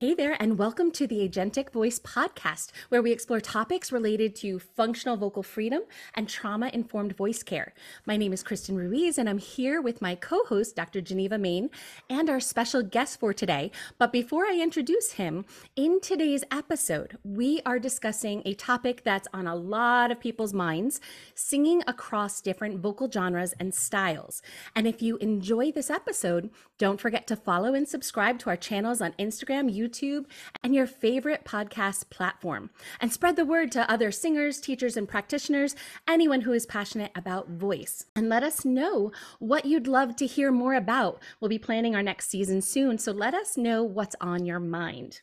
Hey 0.00 0.14
there, 0.14 0.36
and 0.40 0.60
welcome 0.60 0.92
to 0.92 1.08
the 1.08 1.28
Agentic 1.28 1.72
Voice 1.72 1.98
podcast, 1.98 2.70
where 2.88 3.02
we 3.02 3.10
explore 3.10 3.40
topics 3.40 3.90
related 3.90 4.36
to 4.36 4.60
functional 4.60 5.16
vocal 5.16 5.42
freedom 5.42 5.82
and 6.14 6.28
trauma 6.28 6.70
informed 6.72 7.16
voice 7.16 7.42
care. 7.42 7.74
My 8.06 8.16
name 8.16 8.32
is 8.32 8.44
Kristen 8.44 8.76
Ruiz, 8.76 9.18
and 9.18 9.28
I'm 9.28 9.38
here 9.38 9.82
with 9.82 10.00
my 10.00 10.14
co 10.14 10.44
host, 10.44 10.76
Dr. 10.76 11.00
Geneva 11.00 11.36
Mayne, 11.36 11.68
and 12.08 12.30
our 12.30 12.38
special 12.38 12.80
guest 12.80 13.18
for 13.18 13.32
today. 13.32 13.72
But 13.98 14.12
before 14.12 14.44
I 14.44 14.60
introduce 14.62 15.14
him, 15.14 15.44
in 15.74 16.00
today's 16.00 16.44
episode, 16.52 17.18
we 17.24 17.60
are 17.66 17.80
discussing 17.80 18.42
a 18.44 18.54
topic 18.54 19.02
that's 19.02 19.26
on 19.34 19.48
a 19.48 19.56
lot 19.56 20.12
of 20.12 20.20
people's 20.20 20.54
minds 20.54 21.00
singing 21.34 21.82
across 21.88 22.40
different 22.40 22.78
vocal 22.78 23.10
genres 23.10 23.52
and 23.58 23.74
styles. 23.74 24.42
And 24.76 24.86
if 24.86 25.02
you 25.02 25.16
enjoy 25.16 25.72
this 25.72 25.90
episode, 25.90 26.50
don't 26.78 27.00
forget 27.00 27.26
to 27.26 27.34
follow 27.34 27.74
and 27.74 27.88
subscribe 27.88 28.38
to 28.38 28.50
our 28.50 28.56
channels 28.56 29.00
on 29.00 29.10
Instagram, 29.18 29.76
YouTube, 29.76 29.87
YouTube, 29.88 30.26
and 30.62 30.74
your 30.74 30.86
favorite 30.86 31.44
podcast 31.44 32.10
platform. 32.10 32.70
And 33.00 33.12
spread 33.12 33.36
the 33.36 33.44
word 33.44 33.72
to 33.72 33.90
other 33.90 34.10
singers, 34.10 34.60
teachers, 34.60 34.96
and 34.96 35.08
practitioners, 35.08 35.74
anyone 36.06 36.42
who 36.42 36.52
is 36.52 36.66
passionate 36.66 37.12
about 37.14 37.48
voice. 37.48 38.06
And 38.14 38.28
let 38.28 38.42
us 38.42 38.64
know 38.64 39.12
what 39.38 39.64
you'd 39.64 39.86
love 39.86 40.16
to 40.16 40.26
hear 40.26 40.52
more 40.52 40.74
about. 40.74 41.22
We'll 41.40 41.48
be 41.48 41.58
planning 41.58 41.94
our 41.94 42.02
next 42.02 42.28
season 42.28 42.60
soon, 42.60 42.98
so 42.98 43.12
let 43.12 43.34
us 43.34 43.56
know 43.56 43.82
what's 43.82 44.16
on 44.20 44.44
your 44.44 44.60
mind. 44.60 45.20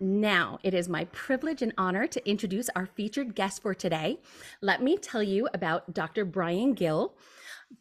Now, 0.00 0.58
it 0.62 0.74
is 0.74 0.88
my 0.88 1.04
privilege 1.06 1.62
and 1.62 1.72
honor 1.78 2.06
to 2.08 2.28
introduce 2.28 2.68
our 2.70 2.86
featured 2.86 3.34
guest 3.34 3.62
for 3.62 3.74
today. 3.74 4.18
Let 4.60 4.82
me 4.82 4.96
tell 4.96 5.22
you 5.22 5.48
about 5.54 5.94
Dr. 5.94 6.24
Brian 6.24 6.74
Gill. 6.74 7.14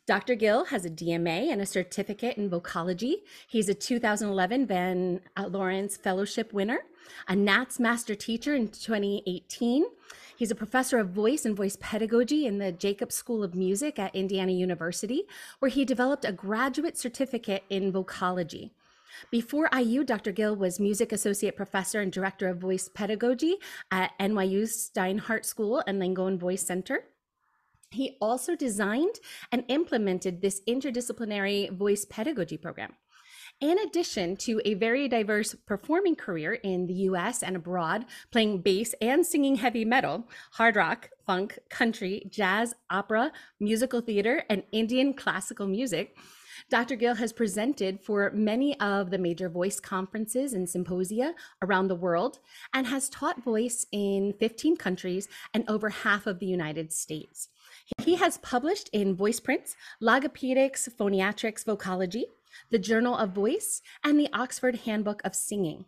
Dr. 0.06 0.36
Gill 0.36 0.66
has 0.66 0.86
a 0.86 0.90
DMA 0.90 1.52
and 1.52 1.62
a 1.62 1.66
certificate 1.66 2.38
in 2.38 2.50
vocology. 2.50 3.16
He's 3.48 3.70
a 3.70 3.74
2011 3.74 4.66
Van 4.66 5.22
Lawrence 5.38 5.98
Fellowship 5.98 6.54
winner, 6.54 6.80
a 7.28 7.36
NATS 7.36 7.80
Master 7.80 8.16
Teacher 8.16 8.56
in 8.56 8.68
2018. 8.68 9.86
He's 10.36 10.52
a 10.52 10.56
professor 10.56 10.98
of 11.00 11.10
voice 11.10 11.46
and 11.46 11.56
voice 11.56 11.78
pedagogy 11.80 12.46
in 12.46 12.58
the 12.58 12.72
Jacobs 12.72 13.16
School 13.16 13.44
of 13.44 13.56
Music 13.56 14.00
at 14.00 14.16
Indiana 14.16 14.52
University, 14.52 15.24
where 15.60 15.70
he 15.70 15.86
developed 15.86 16.26
a 16.26 16.32
graduate 16.32 16.98
certificate 16.98 17.64
in 17.70 17.92
vocology. 17.92 18.72
Before 19.30 19.70
IU, 19.76 20.04
Dr. 20.04 20.32
Gill 20.32 20.56
was 20.56 20.80
music 20.80 21.12
associate 21.12 21.56
professor 21.56 22.02
and 22.02 22.12
director 22.12 22.48
of 22.48 22.58
voice 22.58 22.90
pedagogy 22.90 23.58
at 23.92 24.12
NYU 24.20 24.64
Steinhardt 24.64 25.46
School 25.46 25.84
and 25.86 26.02
Langone 26.02 26.40
Voice 26.40 26.66
Center. 26.66 27.06
He 27.94 28.18
also 28.20 28.56
designed 28.56 29.20
and 29.52 29.64
implemented 29.68 30.42
this 30.42 30.62
interdisciplinary 30.68 31.72
voice 31.72 32.06
pedagogy 32.06 32.58
program. 32.58 32.94
In 33.62 33.80
addition 33.80 34.36
to 34.38 34.62
a 34.66 34.74
very 34.74 35.08
diverse 35.08 35.56
performing 35.66 36.16
career 36.16 36.54
in 36.54 36.88
the 36.88 36.94
US 37.10 37.44
and 37.44 37.56
abroad, 37.56 38.06
playing 38.32 38.62
bass 38.62 38.94
and 39.02 39.26
singing 39.26 39.56
heavy 39.56 39.86
metal, 39.86 40.28
hard 40.54 40.76
rock, 40.76 41.10
funk, 41.26 41.60
country, 41.70 42.28
jazz, 42.30 42.74
opera, 42.90 43.32
musical 43.60 44.02
theater, 44.02 44.44
and 44.50 44.64
Indian 44.72 45.14
classical 45.14 45.68
music, 45.68 46.18
Dr. 46.70 46.96
Gill 46.96 47.16
has 47.16 47.34
presented 47.34 48.02
for 48.02 48.32
many 48.32 48.80
of 48.80 49.12
the 49.12 49.18
major 49.18 49.50
voice 49.50 49.80
conferences 49.80 50.54
and 50.54 50.70
symposia 50.70 51.34
around 51.62 51.88
the 51.88 51.96
world 51.96 52.40
and 52.74 52.88
has 52.88 53.10
taught 53.10 53.44
voice 53.44 53.86
in 53.92 54.34
15 54.40 54.78
countries 54.78 55.28
and 55.54 55.64
over 55.70 55.90
half 55.90 56.26
of 56.26 56.40
the 56.40 56.46
United 56.46 56.92
States. 56.92 57.50
He 58.02 58.16
has 58.16 58.38
published 58.40 58.90
in 58.94 59.16
Voice 59.16 59.40
Prints, 59.40 59.76
Logopedics, 60.02 60.90
Phoniatrics, 60.90 61.66
Vocology, 61.66 62.24
the 62.70 62.80
Journal 62.80 63.18
of 63.18 63.32
Voice, 63.32 63.82
and 64.04 64.20
the 64.20 64.30
Oxford 64.34 64.82
Handbook 64.86 65.22
of 65.24 65.36
Singing. 65.36 65.86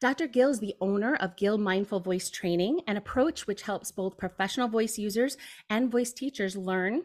Dr. 0.00 0.26
Gill 0.26 0.50
is 0.50 0.60
the 0.60 0.74
owner 0.80 1.14
of 1.14 1.36
Gill 1.36 1.56
Mindful 1.56 2.00
Voice 2.00 2.28
Training, 2.28 2.80
an 2.86 2.96
approach 2.96 3.46
which 3.46 3.62
helps 3.62 3.92
both 3.92 4.18
professional 4.18 4.68
voice 4.68 4.98
users 4.98 5.36
and 5.70 5.90
voice 5.90 6.12
teachers 6.12 6.56
learn 6.56 7.04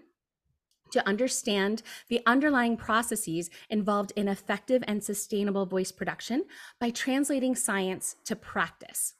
to 0.92 1.08
understand 1.08 1.84
the 2.10 2.22
underlying 2.26 2.76
processes 2.76 3.50
involved 3.70 4.12
in 4.16 4.28
effective 4.28 4.84
and 4.88 5.04
sustainable 5.04 5.66
voice 5.66 5.92
production 5.92 6.46
by 6.80 6.90
translating 6.90 7.56
science 7.56 8.16
to 8.26 8.36
practice. 8.36 9.14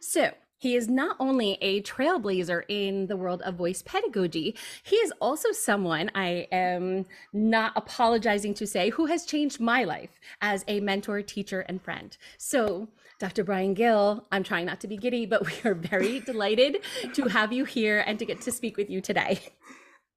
So, 0.00 0.32
he 0.64 0.76
is 0.76 0.88
not 0.88 1.14
only 1.20 1.58
a 1.60 1.82
trailblazer 1.82 2.62
in 2.70 3.06
the 3.06 3.18
world 3.18 3.42
of 3.42 3.54
voice 3.54 3.82
pedagogy, 3.82 4.56
he 4.82 4.96
is 4.96 5.12
also 5.20 5.52
someone 5.52 6.10
I 6.14 6.48
am 6.50 7.04
not 7.34 7.74
apologizing 7.76 8.54
to 8.54 8.66
say 8.66 8.88
who 8.88 9.04
has 9.04 9.26
changed 9.26 9.60
my 9.60 9.84
life 9.84 10.18
as 10.40 10.64
a 10.66 10.80
mentor, 10.80 11.20
teacher, 11.20 11.60
and 11.60 11.82
friend. 11.82 12.16
So, 12.38 12.88
Dr. 13.18 13.44
Brian 13.44 13.74
Gill, 13.74 14.26
I'm 14.32 14.42
trying 14.42 14.64
not 14.64 14.80
to 14.80 14.88
be 14.88 14.96
giddy, 14.96 15.26
but 15.26 15.44
we 15.64 15.70
are 15.70 15.74
very 15.74 16.20
delighted 16.20 16.78
to 17.12 17.24
have 17.28 17.52
you 17.52 17.66
here 17.66 18.02
and 18.06 18.18
to 18.18 18.24
get 18.24 18.40
to 18.40 18.50
speak 18.50 18.78
with 18.78 18.88
you 18.88 19.02
today. 19.02 19.40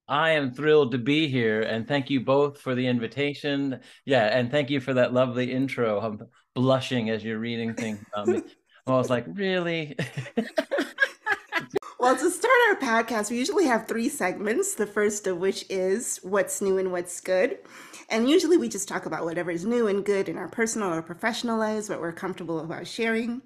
I 0.08 0.30
am 0.32 0.54
thrilled 0.54 0.94
to 0.94 0.98
be 0.98 1.28
here 1.28 1.64
and 1.64 1.86
thank 1.86 2.10
you 2.10 2.22
both 2.22 2.62
for 2.62 2.74
the 2.74 2.88
invitation. 2.88 3.82
Yeah, 4.06 4.28
and 4.28 4.50
thank 4.50 4.70
you 4.70 4.80
for 4.80 4.94
that 4.94 5.12
lovely 5.14 5.52
intro. 5.52 6.00
I'm 6.00 6.22
blushing 6.56 7.10
as 7.10 7.22
you're 7.22 7.38
reading 7.38 7.74
things. 7.74 8.00
Um, 8.14 8.46
I 8.94 8.98
was 8.98 9.10
like, 9.10 9.26
really? 9.34 9.98
well, 12.00 12.16
to 12.16 12.32
start 12.32 12.54
our 12.70 12.76
podcast, 12.76 13.30
we 13.30 13.38
usually 13.38 13.66
have 13.66 13.88
three 13.88 14.10
segments. 14.10 14.76
The 14.76 14.88
first 14.88 15.28
of 15.28 15.38
which 15.38 15.66
is 15.70 16.20
what's 16.24 16.62
new 16.62 16.78
and 16.78 16.92
what's 16.92 17.20
good. 17.20 17.58
And 18.10 18.30
usually 18.30 18.58
we 18.58 18.70
just 18.70 18.88
talk 18.88 19.06
about 19.06 19.26
whatever 19.26 19.52
is 19.52 19.66
new 19.66 19.88
and 19.88 20.06
good 20.06 20.30
in 20.30 20.38
our 20.38 20.48
personal 20.48 20.94
or 20.94 21.02
professional 21.02 21.58
lives, 21.58 21.90
what 21.90 22.00
we're 22.00 22.14
comfortable 22.14 22.60
about 22.60 22.88
sharing. 22.88 23.42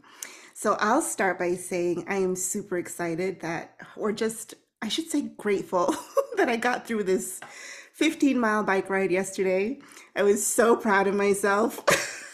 So 0.53 0.77
I'll 0.79 1.01
start 1.01 1.39
by 1.39 1.55
saying 1.55 2.05
I 2.07 2.15
am 2.15 2.35
super 2.35 2.77
excited 2.77 3.39
that, 3.41 3.75
or 3.95 4.11
just, 4.11 4.53
I 4.81 4.89
should 4.89 5.09
say, 5.09 5.21
grateful 5.37 5.95
that 6.37 6.49
I 6.49 6.57
got 6.57 6.85
through 6.85 7.03
this 7.05 7.39
15 7.93 8.39
mile 8.39 8.63
bike 8.63 8.89
ride 8.89 9.11
yesterday. 9.11 9.79
I 10.15 10.23
was 10.23 10.45
so 10.45 10.75
proud 10.75 11.07
of 11.07 11.15
myself. 11.15 11.83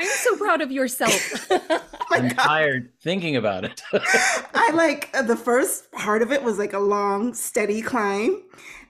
I'm 0.00 0.06
so 0.06 0.36
proud 0.36 0.62
of 0.62 0.72
yourself. 0.72 1.50
I'm 2.10 2.28
God. 2.28 2.38
tired 2.38 2.92
thinking 3.02 3.36
about 3.36 3.64
it. 3.64 3.82
I 3.92 4.70
like 4.72 5.10
uh, 5.12 5.20
the 5.20 5.36
first 5.36 5.92
part 5.92 6.22
of 6.22 6.32
it 6.32 6.42
was 6.42 6.58
like 6.58 6.72
a 6.72 6.78
long, 6.78 7.34
steady 7.34 7.82
climb. 7.82 8.42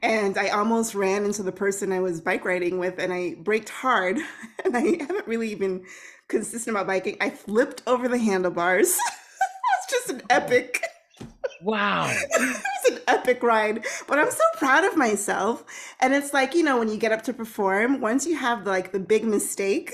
And 0.02 0.38
I 0.38 0.50
almost 0.50 0.94
ran 0.94 1.24
into 1.24 1.42
the 1.42 1.50
person 1.50 1.92
I 1.92 1.98
was 1.98 2.20
bike 2.20 2.44
riding 2.44 2.78
with, 2.78 2.98
and 2.98 3.12
I 3.12 3.34
braked 3.40 3.68
hard. 3.68 4.18
And 4.62 4.76
I 4.76 5.02
haven't 5.02 5.26
really 5.26 5.54
been 5.54 5.84
consistent 6.28 6.76
about 6.76 6.86
biking. 6.86 7.16
I 7.18 7.30
flipped 7.30 7.82
over 7.86 8.08
the 8.08 8.18
handlebars. 8.18 8.88
it's 8.88 9.90
just 9.90 10.10
an 10.10 10.22
epic. 10.28 10.84
Wow. 11.62 12.08
it 12.10 12.40
was 12.40 12.92
an 12.92 12.98
epic 13.08 13.42
ride, 13.42 13.86
but 14.06 14.18
I'm 14.18 14.30
so 14.30 14.42
proud 14.58 14.84
of 14.84 14.98
myself. 14.98 15.64
And 15.98 16.12
it's 16.12 16.34
like, 16.34 16.54
you 16.54 16.62
know, 16.62 16.78
when 16.78 16.90
you 16.90 16.98
get 16.98 17.10
up 17.10 17.22
to 17.22 17.32
perform, 17.32 18.02
once 18.02 18.26
you 18.26 18.36
have 18.36 18.64
the, 18.64 18.70
like 18.70 18.92
the 18.92 19.00
big 19.00 19.24
mistake, 19.24 19.92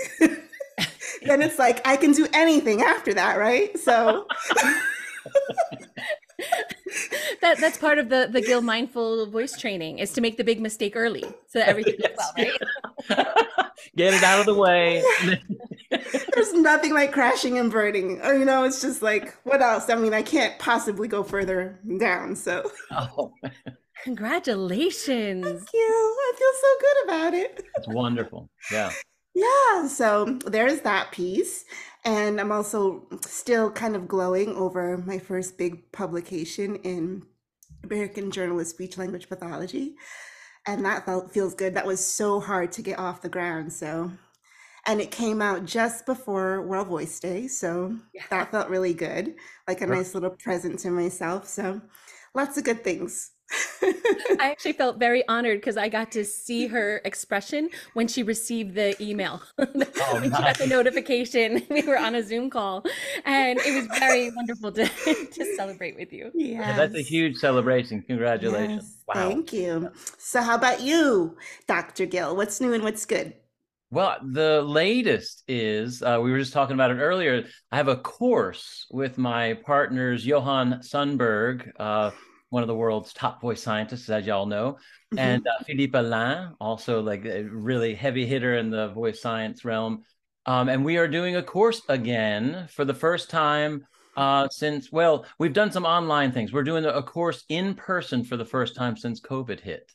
then 1.27 1.43
it's 1.43 1.59
like 1.59 1.87
I 1.87 1.97
can 1.97 2.13
do 2.13 2.27
anything 2.33 2.83
after 2.83 3.15
that, 3.15 3.39
right? 3.39 3.79
So 3.79 4.27
that 7.41 7.59
that's 7.59 7.79
part 7.79 7.99
of 7.99 8.09
the 8.09 8.29
the 8.31 8.41
Gill 8.41 8.63
mindful 8.63 9.27
voice 9.27 9.59
training 9.59 9.99
is 9.99 10.13
to 10.13 10.21
make 10.21 10.37
the 10.37 10.45
big 10.45 10.61
mistake 10.61 10.95
early 10.97 11.25
so 11.47 11.59
that 11.59 11.69
everything 11.69 11.97
goes 12.01 12.17
well, 12.17 12.33
right? 12.39 12.51
Get 13.97 14.15
it 14.15 14.23
out 14.23 14.41
of 14.41 14.47
the 14.47 14.55
way. 14.55 15.03
There's 16.35 16.53
nothing 16.53 16.93
like 16.93 17.13
crashing 17.13 17.59
and 17.59 17.71
burning. 17.71 18.21
Or, 18.23 18.35
you 18.35 18.45
know, 18.45 18.65
it's 18.65 18.83
just 18.83 19.01
like, 19.03 19.35
what 19.45 19.63
else? 19.63 19.89
I 19.89 19.95
mean, 19.95 20.13
I 20.13 20.23
can't 20.23 20.59
possibly 20.59 21.09
go 21.09 21.23
further 21.23 21.81
down. 21.99 22.37
So, 22.37 22.71
oh. 22.91 23.33
congratulations. 24.03 25.47
Thank 25.47 25.73
you. 25.73 25.81
I 25.81 26.33
feel 26.37 26.53
so 26.61 26.69
good 26.81 27.05
about 27.05 27.35
it. 27.35 27.65
It's 27.77 27.89
wonderful. 27.89 28.51
Yeah. 28.71 28.91
Yeah, 29.37 29.87
so 29.87 30.39
there's 30.47 30.81
that 30.81 31.13
piece. 31.13 31.67
And 32.07 32.41
I'm 32.41 32.53
also 32.53 33.07
still 33.27 33.71
kind 33.71 33.95
of 33.95 34.09
glowing 34.09 34.57
over 34.57 34.97
my 34.97 35.19
first 35.19 35.59
big 35.59 35.93
publication 35.93 36.77
in 36.77 37.23
American 37.85 38.31
Journal 38.31 38.61
of 38.61 38.67
Speech 38.67 38.97
Language 38.97 39.29
Pathology. 39.29 39.97
And 40.67 40.85
that 40.87 41.05
felt 41.05 41.35
feels 41.35 41.55
good. 41.55 41.75
That 41.75 41.87
was 41.87 42.05
so 42.05 42.41
hard 42.41 42.73
to 42.73 42.83
get 42.83 42.99
off 42.99 43.21
the 43.21 43.29
ground. 43.29 43.75
So 43.75 44.13
and 44.87 45.01
it 45.01 45.11
came 45.11 45.43
out 45.43 45.67
just 45.67 46.07
before 46.07 46.63
World 46.63 46.87
Voice 46.87 47.21
Day. 47.21 47.49
So 47.49 47.95
yeah. 48.15 48.23
that 48.31 48.53
felt 48.53 48.71
really 48.71 48.95
good, 48.95 49.35
like 49.69 49.83
a 49.83 49.87
nice 49.87 50.15
little 50.15 50.31
present 50.31 50.79
to 50.81 50.91
myself. 50.91 51.47
So 51.47 51.83
lots 52.35 52.57
of 52.57 52.65
good 52.65 52.85
things. 52.85 53.33
I 53.83 54.51
actually 54.51 54.73
felt 54.73 54.99
very 54.99 55.27
honored 55.29 55.59
because 55.59 55.77
I 55.77 55.89
got 55.89 56.11
to 56.13 56.25
see 56.25 56.67
her 56.67 57.01
expression 57.05 57.69
when 57.95 58.09
she 58.09 58.23
received 58.23 58.75
the 58.75 59.01
email. 59.03 59.43
Oh, 59.99 60.15
when 60.15 60.25
she 60.25 60.31
got 60.31 60.59
the 60.59 60.67
notification, 60.67 61.63
we 61.71 61.83
were 61.83 61.99
on 61.99 62.15
a 62.15 62.23
Zoom 62.23 62.51
call, 62.51 62.85
and 63.25 63.59
it 63.59 63.75
was 63.75 63.99
very 63.99 64.31
wonderful 64.31 64.71
to, 64.73 64.87
to 65.33 65.55
celebrate 65.57 65.97
with 65.97 66.13
you. 66.13 66.31
Yes. 66.35 66.59
Yeah, 66.59 66.77
that's 66.77 66.95
a 66.95 67.03
huge 67.03 67.37
celebration. 67.37 68.03
Congratulations. 68.03 68.85
Yes, 68.85 69.03
wow. 69.09 69.15
Thank 69.15 69.53
you. 69.53 69.91
So, 70.19 70.43
how 70.43 70.55
about 70.55 70.83
you, 70.83 71.37
Dr. 71.67 72.07
Gill? 72.07 72.37
What's 72.37 72.61
new 72.61 72.73
and 72.73 72.85
what's 72.85 73.07
good? 73.07 73.35
Well, 73.91 74.19
the 74.23 74.63
latest 74.63 75.45
is 75.49 76.03
uh, 76.03 76.19
we 76.23 76.31
were 76.31 76.39
just 76.39 76.53
talking 76.53 76.75
about 76.75 76.91
it 76.91 76.99
earlier. 76.99 77.47
I 77.71 77.77
have 77.77 77.89
a 77.89 77.97
course 77.97 78.87
with 78.91 79.17
my 79.17 79.55
partners, 79.65 80.27
Johan 80.27 80.81
Sundberg, 80.83 81.71
uh, 81.79 82.11
one 82.51 82.63
of 82.63 82.69
the 82.69 82.75
world's 82.75 83.13
top 83.13 83.41
voice 83.41 83.63
scientists, 83.63 84.09
as 84.09 84.27
y'all 84.27 84.47
know, 84.47 84.73
mm-hmm. 84.73 85.19
and 85.19 85.47
uh, 85.47 85.65
Filipa 85.65 86.03
Lã, 86.03 86.53
also 86.61 87.03
like 87.03 87.25
a 87.25 87.43
really 87.43 87.95
heavy 87.95 88.27
hitter 88.27 88.57
in 88.57 88.71
the 88.71 88.89
voice 88.89 89.21
science 89.21 89.65
realm. 89.65 90.03
Um, 90.47 90.69
and 90.69 90.85
we 90.85 90.97
are 90.97 91.09
doing 91.09 91.37
a 91.37 91.43
course 91.43 91.83
again 91.89 92.69
for 92.71 92.85
the 92.85 92.95
first 92.95 93.31
time 93.31 93.85
uh, 94.17 94.49
since, 94.49 94.91
well, 94.91 95.27
we've 95.39 95.53
done 95.53 95.73
some 95.73 95.85
online 95.85 96.33
things. 96.33 96.53
We're 96.53 96.63
doing 96.63 96.85
a 96.87 97.03
course 97.03 97.45
in 97.49 97.75
person 97.75 98.25
for 98.25 98.37
the 98.37 98.45
first 98.45 98.75
time 98.77 98.97
since 98.97 99.21
COVID 99.21 99.61
hit. 99.61 99.93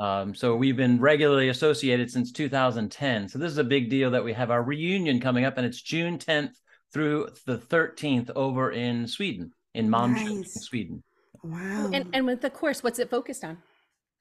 Um, 0.00 0.34
so 0.34 0.56
we've 0.56 0.76
been 0.76 1.00
regularly 1.00 1.48
associated 1.48 2.10
since 2.10 2.32
2010. 2.32 3.28
So 3.28 3.38
this 3.38 3.52
is 3.52 3.58
a 3.58 3.64
big 3.64 3.88
deal 3.88 4.10
that 4.10 4.24
we 4.24 4.32
have 4.32 4.50
our 4.50 4.62
reunion 4.62 5.20
coming 5.20 5.44
up, 5.44 5.58
and 5.58 5.66
it's 5.66 5.80
June 5.80 6.18
10th 6.18 6.54
through 6.92 7.28
the 7.46 7.58
13th 7.58 8.30
over 8.34 8.72
in 8.72 9.06
Sweden, 9.06 9.52
in 9.74 9.88
Malmö, 9.88 10.38
nice. 10.38 10.54
Sweden. 10.54 11.04
Wow. 11.42 11.90
And, 11.92 12.08
and 12.12 12.26
with 12.26 12.40
the 12.40 12.50
course, 12.50 12.82
what's 12.82 12.98
it 12.98 13.10
focused 13.10 13.44
on? 13.44 13.58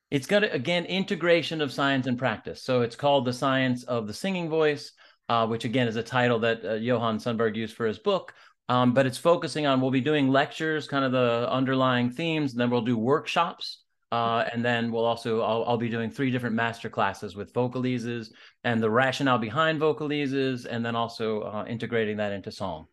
It's 0.10 0.28
got 0.28 0.44
again 0.44 0.86
integration 0.86 1.62
of 1.62 1.72
science 1.72 2.06
and 2.08 2.18
practice. 2.18 2.62
So 2.62 2.82
it's 2.82 2.96
called 2.96 3.26
the 3.26 3.34
science 3.34 3.84
of 3.84 4.08
the 4.08 4.14
singing 4.14 4.50
voice, 4.50 4.92
uh, 5.30 5.48
which 5.48 5.64
again 5.64 5.88
is 5.88 5.96
a 5.96 6.04
title 6.04 6.40
that 6.40 6.66
uh, 6.66 6.74
Johan 6.74 7.18
Sundberg 7.18 7.56
used 7.56 7.76
for 7.76 7.86
his 7.86 7.98
book. 7.98 8.34
Um, 8.68 8.94
but 8.94 9.06
it's 9.06 9.18
focusing 9.18 9.66
on 9.66 9.82
we'll 9.82 9.92
be 9.92 10.02
doing 10.02 10.30
lectures, 10.30 10.88
kind 10.88 11.06
of 11.06 11.12
the 11.12 11.48
underlying 11.50 12.10
themes, 12.10 12.52
and 12.52 12.60
then 12.60 12.70
we'll 12.70 12.82
do 12.82 12.98
workshops. 12.98 13.84
Uh, 14.12 14.44
and 14.52 14.64
then 14.64 14.92
we'll 14.92 15.06
also 15.06 15.40
I'll, 15.42 15.64
I'll, 15.66 15.78
be 15.78 15.88
doing 15.88 16.12
three 16.12 16.32
different 16.32 16.54
master 16.54 16.90
classes 16.90 17.34
with 17.34 17.54
vocalises 17.54 18.30
and 18.66 18.84
the 18.84 18.90
rationale 18.90 19.38
behind 19.38 19.80
vocalises, 19.80 20.66
and 20.66 20.86
then 20.86 20.98
also 20.98 21.44
uh, 21.44 21.66
integrating 21.66 22.18
that 22.18 22.34
into 22.34 22.52
song. 22.52 22.88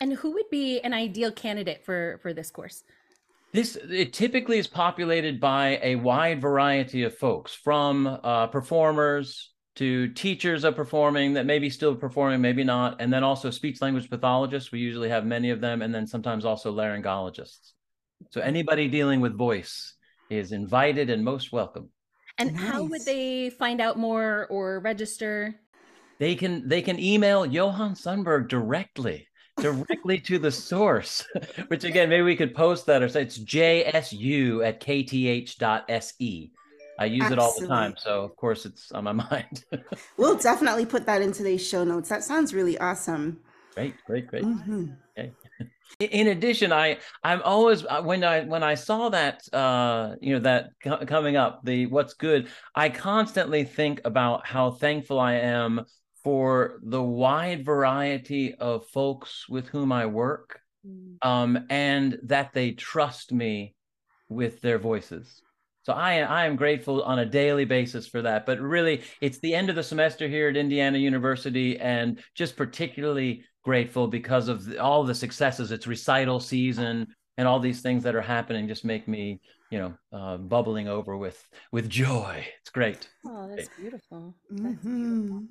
And 0.00 0.14
who 0.14 0.32
would 0.32 0.48
be 0.50 0.80
an 0.80 0.94
ideal 0.94 1.30
candidate 1.30 1.84
for 1.84 2.18
for 2.22 2.32
this 2.32 2.50
course? 2.50 2.82
This 3.54 3.76
it 3.76 4.12
typically 4.12 4.58
is 4.58 4.66
populated 4.66 5.38
by 5.38 5.78
a 5.80 5.94
wide 5.94 6.40
variety 6.40 7.04
of 7.04 7.16
folks, 7.16 7.54
from 7.54 8.04
uh, 8.08 8.48
performers 8.48 9.52
to 9.76 10.08
teachers 10.08 10.64
of 10.64 10.74
performing 10.74 11.34
that 11.34 11.46
maybe 11.46 11.70
still 11.70 11.94
performing, 11.94 12.40
maybe 12.40 12.64
not, 12.64 13.00
and 13.00 13.12
then 13.12 13.22
also 13.22 13.50
speech 13.50 13.80
language 13.80 14.10
pathologists. 14.10 14.72
We 14.72 14.80
usually 14.80 15.08
have 15.08 15.24
many 15.24 15.50
of 15.50 15.60
them, 15.60 15.82
and 15.82 15.94
then 15.94 16.08
sometimes 16.08 16.44
also 16.44 16.74
laryngologists. 16.74 17.74
So 18.30 18.40
anybody 18.40 18.88
dealing 18.88 19.20
with 19.20 19.38
voice 19.38 19.94
is 20.30 20.50
invited 20.50 21.08
and 21.08 21.22
most 21.22 21.52
welcome. 21.52 21.90
And 22.38 22.56
nice. 22.56 22.64
how 22.64 22.82
would 22.82 23.04
they 23.04 23.50
find 23.50 23.80
out 23.80 23.96
more 23.96 24.48
or 24.50 24.80
register? 24.80 25.54
They 26.18 26.34
can 26.34 26.66
they 26.66 26.82
can 26.82 26.98
email 26.98 27.46
Johan 27.46 27.94
Sundberg 27.94 28.48
directly 28.48 29.28
directly 29.58 30.18
to 30.20 30.38
the 30.38 30.50
source, 30.50 31.26
which 31.68 31.84
again, 31.84 32.08
maybe 32.08 32.22
we 32.22 32.36
could 32.36 32.54
post 32.54 32.86
that 32.86 33.02
or 33.02 33.08
say 33.08 33.22
it's 33.22 33.38
jsu 33.38 34.66
at 34.66 34.80
kth.se. 34.80 36.50
I 36.96 37.04
use 37.06 37.22
Absolutely. 37.22 37.32
it 37.32 37.38
all 37.38 37.60
the 37.60 37.66
time. 37.66 37.94
So, 37.96 38.24
of 38.24 38.36
course, 38.36 38.66
it's 38.66 38.92
on 38.92 39.04
my 39.04 39.12
mind. 39.30 39.64
we'll 40.16 40.36
definitely 40.36 40.86
put 40.86 41.06
that 41.06 41.22
in 41.22 41.32
today's 41.32 41.66
show 41.66 41.84
notes. 41.84 42.08
That 42.08 42.22
sounds 42.22 42.54
really 42.54 42.78
awesome. 42.78 43.40
Great, 43.74 43.94
great, 44.06 44.26
great. 44.28 44.44
Mm-hmm. 44.44 44.86
Okay. 45.18 45.32
In 46.00 46.28
addition, 46.28 46.72
I 46.72 46.98
I'm 47.22 47.40
always 47.42 47.84
uh, 47.84 48.02
when 48.02 48.24
I 48.24 48.42
when 48.42 48.62
I 48.64 48.74
saw 48.74 49.10
that 49.10 49.42
uh 49.52 50.16
you 50.20 50.34
know 50.34 50.40
that 50.40 50.70
co- 50.82 51.04
coming 51.06 51.36
up 51.36 51.60
the 51.64 51.86
what's 51.86 52.14
good 52.14 52.48
I 52.74 52.88
constantly 52.88 53.62
think 53.62 54.00
about 54.04 54.44
how 54.44 54.72
thankful 54.72 55.20
I 55.20 55.34
am 55.34 55.84
for 56.24 56.80
the 56.82 57.02
wide 57.02 57.64
variety 57.64 58.54
of 58.54 58.86
folks 58.88 59.46
with 59.48 59.68
whom 59.68 59.92
I 59.92 60.06
work, 60.06 60.58
mm. 60.84 61.16
um, 61.22 61.66
and 61.68 62.18
that 62.24 62.54
they 62.54 62.72
trust 62.72 63.30
me 63.30 63.74
with 64.28 64.60
their 64.62 64.78
voices. 64.78 65.42
So 65.82 65.92
I, 65.92 66.20
I 66.20 66.46
am 66.46 66.56
grateful 66.56 67.02
on 67.02 67.18
a 67.18 67.26
daily 67.26 67.66
basis 67.66 68.08
for 68.08 68.22
that. 68.22 68.46
But 68.46 68.58
really, 68.58 69.02
it's 69.20 69.38
the 69.40 69.54
end 69.54 69.68
of 69.68 69.76
the 69.76 69.82
semester 69.82 70.26
here 70.26 70.48
at 70.48 70.56
Indiana 70.56 70.96
University, 70.96 71.78
and 71.78 72.18
just 72.34 72.56
particularly 72.56 73.44
grateful 73.62 74.08
because 74.08 74.48
of 74.48 74.64
the, 74.64 74.78
all 74.78 75.04
the 75.04 75.14
successes. 75.14 75.72
It's 75.72 75.86
recital 75.86 76.40
season, 76.40 77.08
and 77.36 77.46
all 77.46 77.60
these 77.60 77.82
things 77.82 78.02
that 78.04 78.14
are 78.14 78.22
happening 78.22 78.66
just 78.66 78.86
make 78.86 79.06
me, 79.06 79.40
you 79.70 79.78
know, 79.78 79.94
uh, 80.10 80.38
bubbling 80.38 80.88
over 80.88 81.18
with 81.18 81.46
with 81.70 81.90
joy. 81.90 82.46
It's 82.62 82.70
great. 82.70 83.06
Oh, 83.26 83.54
that's 83.54 83.68
beautiful. 83.78 84.34
That's 84.50 84.76
mm-hmm. 84.76 85.10
beautiful. 85.12 85.42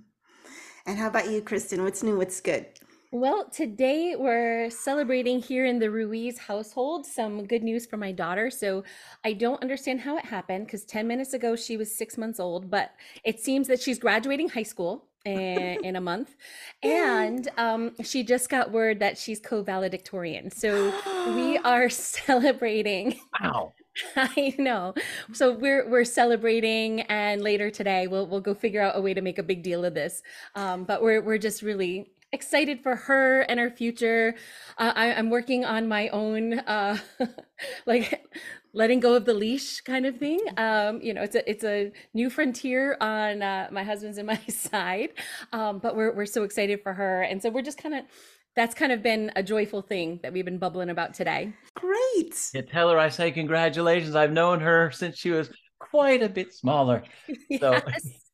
And 0.86 0.98
how 0.98 1.08
about 1.08 1.32
you, 1.32 1.42
Kristen? 1.42 1.84
What's 1.84 2.04
new? 2.04 2.18
What's 2.18 2.42
good? 2.42 2.66
Well, 3.12 3.46
today 3.46 4.16
we're 4.18 4.70
celebrating 4.70 5.40
here 5.40 5.66
in 5.66 5.80
the 5.80 5.90
Ruiz 5.90 6.40
household 6.40 7.06
some 7.06 7.46
good 7.46 7.64
news 7.64 7.86
for 7.86 7.96
my 7.96 8.12
daughter. 8.12 8.50
So 8.50 8.84
I 9.24 9.34
don't 9.34 9.62
understand 9.62 10.02
how 10.02 10.18
it 10.18 10.26
happened 10.26 10.66
because 10.66 10.84
10 10.84 11.08
minutes 11.08 11.34
ago 11.34 11.56
she 11.56 11.78
was 11.78 11.96
six 11.96 12.18
months 12.18 12.40
old, 12.40 12.70
but 12.72 12.92
it 13.24 13.40
seems 13.40 13.68
that 13.68 13.80
she's 13.80 14.00
graduating 14.00 14.50
high 14.50 14.64
school 14.64 15.06
in, 15.26 15.38
in 15.84 15.96
a 15.96 16.02
month. 16.02 16.36
And 16.82 17.48
um, 17.58 17.92
she 18.04 18.24
just 18.24 18.50
got 18.50 18.72
word 18.72 19.00
that 19.00 19.18
she's 19.18 19.40
co 19.40 19.62
valedictorian. 19.62 20.50
So 20.52 20.92
we 21.36 21.58
are 21.64 21.90
celebrating. 21.90 23.20
Wow. 23.40 23.74
I 24.16 24.56
know. 24.58 24.94
So 25.34 25.54
we're 25.54 25.90
we're 25.90 26.06
celebrating, 26.06 27.02
and 27.02 27.42
later 27.42 27.70
today 27.70 28.08
we'll 28.08 28.28
we'll 28.28 28.42
go 28.42 28.54
figure 28.54 28.82
out 28.82 28.98
a 28.98 29.02
way 29.02 29.14
to 29.14 29.22
make 29.22 29.38
a 29.38 29.44
big 29.44 29.64
deal 29.64 29.86
of 29.86 29.94
this. 29.94 30.22
Um, 30.56 30.84
but 30.84 31.02
we're 31.02 31.22
we're 31.22 31.38
just 31.38 31.62
really 31.62 32.12
excited 32.32 32.82
for 32.82 32.96
her 32.96 33.42
and 33.42 33.60
her 33.60 33.70
future. 33.70 34.36
Uh, 34.78 34.92
I, 34.96 35.06
am 35.08 35.30
working 35.30 35.64
on 35.64 35.88
my 35.88 36.10
own, 36.10 36.60
uh, 36.60 36.98
like 37.86 38.26
letting 38.74 39.00
go 39.00 39.14
of 39.14 39.26
the 39.26 39.36
leash 39.36 39.82
kind 39.82 40.08
of 40.08 40.18
thing. 40.18 40.40
Um, 40.58 41.00
you 41.02 41.14
know, 41.14 41.22
it's 41.22 41.36
a 41.36 41.50
it's 41.50 41.64
a 41.64 41.92
new 42.14 42.30
frontier 42.30 42.98
on 43.00 43.44
uh, 43.44 43.70
my 43.72 43.84
husband's 43.84 44.18
and 44.18 44.28
my 44.34 44.42
side. 44.48 45.10
Um, 45.54 45.80
but 45.80 45.96
we're 45.96 46.14
we're 46.14 46.26
so 46.26 46.44
excited 46.44 46.82
for 46.82 46.94
her, 46.94 47.22
and 47.22 47.42
so 47.42 47.50
we're 47.50 47.62
just 47.62 47.78
kind 47.78 47.96
of 47.96 48.06
that's 48.56 48.76
kind 48.76 48.92
of 48.92 49.02
been 49.02 49.32
a 49.36 49.44
joyful 49.44 49.82
thing 49.82 50.20
that 50.24 50.34
we've 50.34 50.46
been 50.46 50.58
bubbling 50.60 50.90
about 50.90 51.14
today. 51.14 51.54
Great. 51.76 52.36
Yeah, 52.54 52.62
tell 52.62 52.90
her 52.90 53.00
I 53.00 53.10
say 53.10 53.32
congratulations. 53.32 54.16
I've 54.16 54.32
known 54.32 54.60
her 54.62 54.92
since 54.92 55.18
she 55.18 55.32
was 55.32 55.50
quite 55.80 56.22
a 56.22 56.30
bit 56.30 56.54
smaller. 56.54 57.04
So 57.60 57.80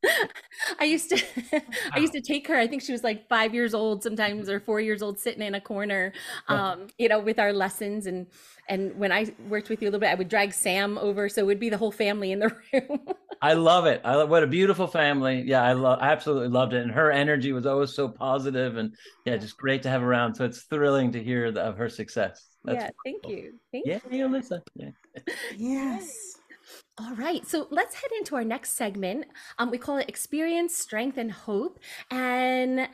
I 0.79 0.85
used 0.85 1.09
to 1.09 1.61
I 1.93 1.99
used 1.99 2.13
to 2.13 2.21
take 2.21 2.47
her, 2.47 2.55
I 2.55 2.67
think 2.67 2.81
she 2.81 2.91
was 2.91 3.03
like 3.03 3.27
five 3.27 3.53
years 3.53 3.73
old 3.73 4.03
sometimes 4.03 4.49
or 4.49 4.59
four 4.59 4.79
years 4.79 5.01
old 5.01 5.19
sitting 5.19 5.41
in 5.41 5.55
a 5.55 5.61
corner, 5.61 6.13
um, 6.47 6.87
you 6.97 7.09
know, 7.09 7.19
with 7.19 7.39
our 7.39 7.53
lessons 7.53 8.05
and 8.05 8.27
and 8.67 8.95
when 8.97 9.11
I 9.11 9.27
worked 9.47 9.69
with 9.69 9.81
you 9.81 9.87
a 9.87 9.89
little 9.89 9.99
bit, 9.99 10.09
I 10.09 10.15
would 10.15 10.29
drag 10.29 10.53
Sam 10.53 10.97
over. 10.99 11.27
So 11.27 11.41
it 11.41 11.45
would 11.45 11.59
be 11.59 11.69
the 11.69 11.77
whole 11.77 11.91
family 11.91 12.31
in 12.31 12.39
the 12.39 12.55
room. 12.73 12.99
I 13.41 13.53
love 13.53 13.85
it. 13.85 14.01
I 14.03 14.15
love 14.15 14.29
what 14.29 14.43
a 14.43 14.47
beautiful 14.47 14.87
family. 14.87 15.43
Yeah, 15.45 15.63
I 15.63 15.73
love 15.73 15.99
I 16.01 16.11
absolutely 16.11 16.49
loved 16.49 16.73
it. 16.73 16.83
And 16.83 16.91
her 16.91 17.11
energy 17.11 17.51
was 17.51 17.65
always 17.65 17.93
so 17.93 18.07
positive 18.07 18.77
and 18.77 18.93
yeah, 19.25 19.37
just 19.37 19.57
great 19.57 19.81
to 19.83 19.89
have 19.89 20.03
around. 20.03 20.35
So 20.35 20.45
it's 20.45 20.63
thrilling 20.63 21.11
to 21.13 21.23
hear 21.23 21.51
the, 21.51 21.61
of 21.61 21.77
her 21.77 21.89
success. 21.89 22.47
That's 22.63 22.83
yeah, 22.83 22.89
thank 23.03 23.27
you. 23.27 23.53
Thank 23.71 23.85
yeah, 23.85 23.99
you. 24.11 24.27
Alyssa. 24.27 24.61
Yeah. 24.75 24.89
yes. 25.57 26.38
All 26.99 27.15
right, 27.15 27.47
so 27.47 27.65
let's 27.71 27.95
head 27.95 28.11
into 28.17 28.35
our 28.35 28.43
next 28.43 28.71
segment. 28.71 29.23
Um, 29.57 29.71
we 29.71 29.77
call 29.77 29.95
it 29.99 30.09
Experience, 30.09 30.75
Strength, 30.75 31.17
and 31.17 31.31
Hope. 31.31 31.79
And 32.11 32.89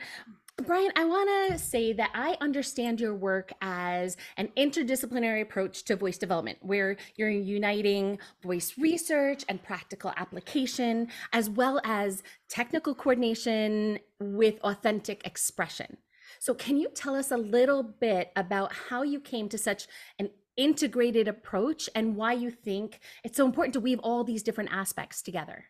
Brian, 0.64 0.92
I 0.94 1.04
want 1.04 1.50
to 1.50 1.58
say 1.58 1.92
that 1.92 2.10
I 2.14 2.36
understand 2.40 3.00
your 3.00 3.16
work 3.16 3.52
as 3.60 4.16
an 4.36 4.50
interdisciplinary 4.56 5.42
approach 5.42 5.82
to 5.86 5.96
voice 5.96 6.18
development, 6.18 6.58
where 6.60 6.96
you're 7.16 7.30
uniting 7.30 8.20
voice 8.44 8.78
research 8.78 9.44
and 9.48 9.60
practical 9.60 10.12
application, 10.16 11.08
as 11.32 11.50
well 11.50 11.80
as 11.82 12.22
technical 12.48 12.94
coordination 12.94 13.98
with 14.20 14.60
authentic 14.60 15.26
expression. 15.26 15.96
So, 16.38 16.54
can 16.54 16.76
you 16.76 16.90
tell 16.94 17.16
us 17.16 17.32
a 17.32 17.36
little 17.36 17.82
bit 17.82 18.30
about 18.36 18.72
how 18.72 19.02
you 19.02 19.18
came 19.18 19.48
to 19.48 19.58
such 19.58 19.88
an 20.20 20.30
integrated 20.56 21.28
approach 21.28 21.88
and 21.94 22.16
why 22.16 22.32
you 22.32 22.50
think 22.50 23.00
it's 23.24 23.36
so 23.36 23.46
important 23.46 23.74
to 23.74 23.80
weave 23.80 24.00
all 24.00 24.24
these 24.24 24.42
different 24.42 24.70
aspects 24.72 25.22
together? 25.22 25.64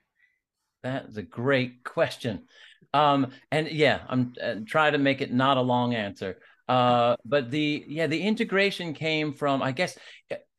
That's 0.82 1.16
a 1.16 1.22
great 1.22 1.84
question. 1.84 2.44
Um, 2.94 3.32
and 3.50 3.68
yeah, 3.68 4.00
I'm 4.08 4.34
uh, 4.42 4.56
trying 4.66 4.92
to 4.92 4.98
make 4.98 5.20
it 5.20 5.32
not 5.32 5.56
a 5.56 5.62
long 5.62 5.94
answer. 5.94 6.38
Uh, 6.68 7.16
but 7.24 7.50
the 7.50 7.84
yeah, 7.86 8.06
the 8.06 8.20
integration 8.20 8.92
came 8.92 9.32
from 9.32 9.62
I 9.62 9.72
guess 9.72 9.96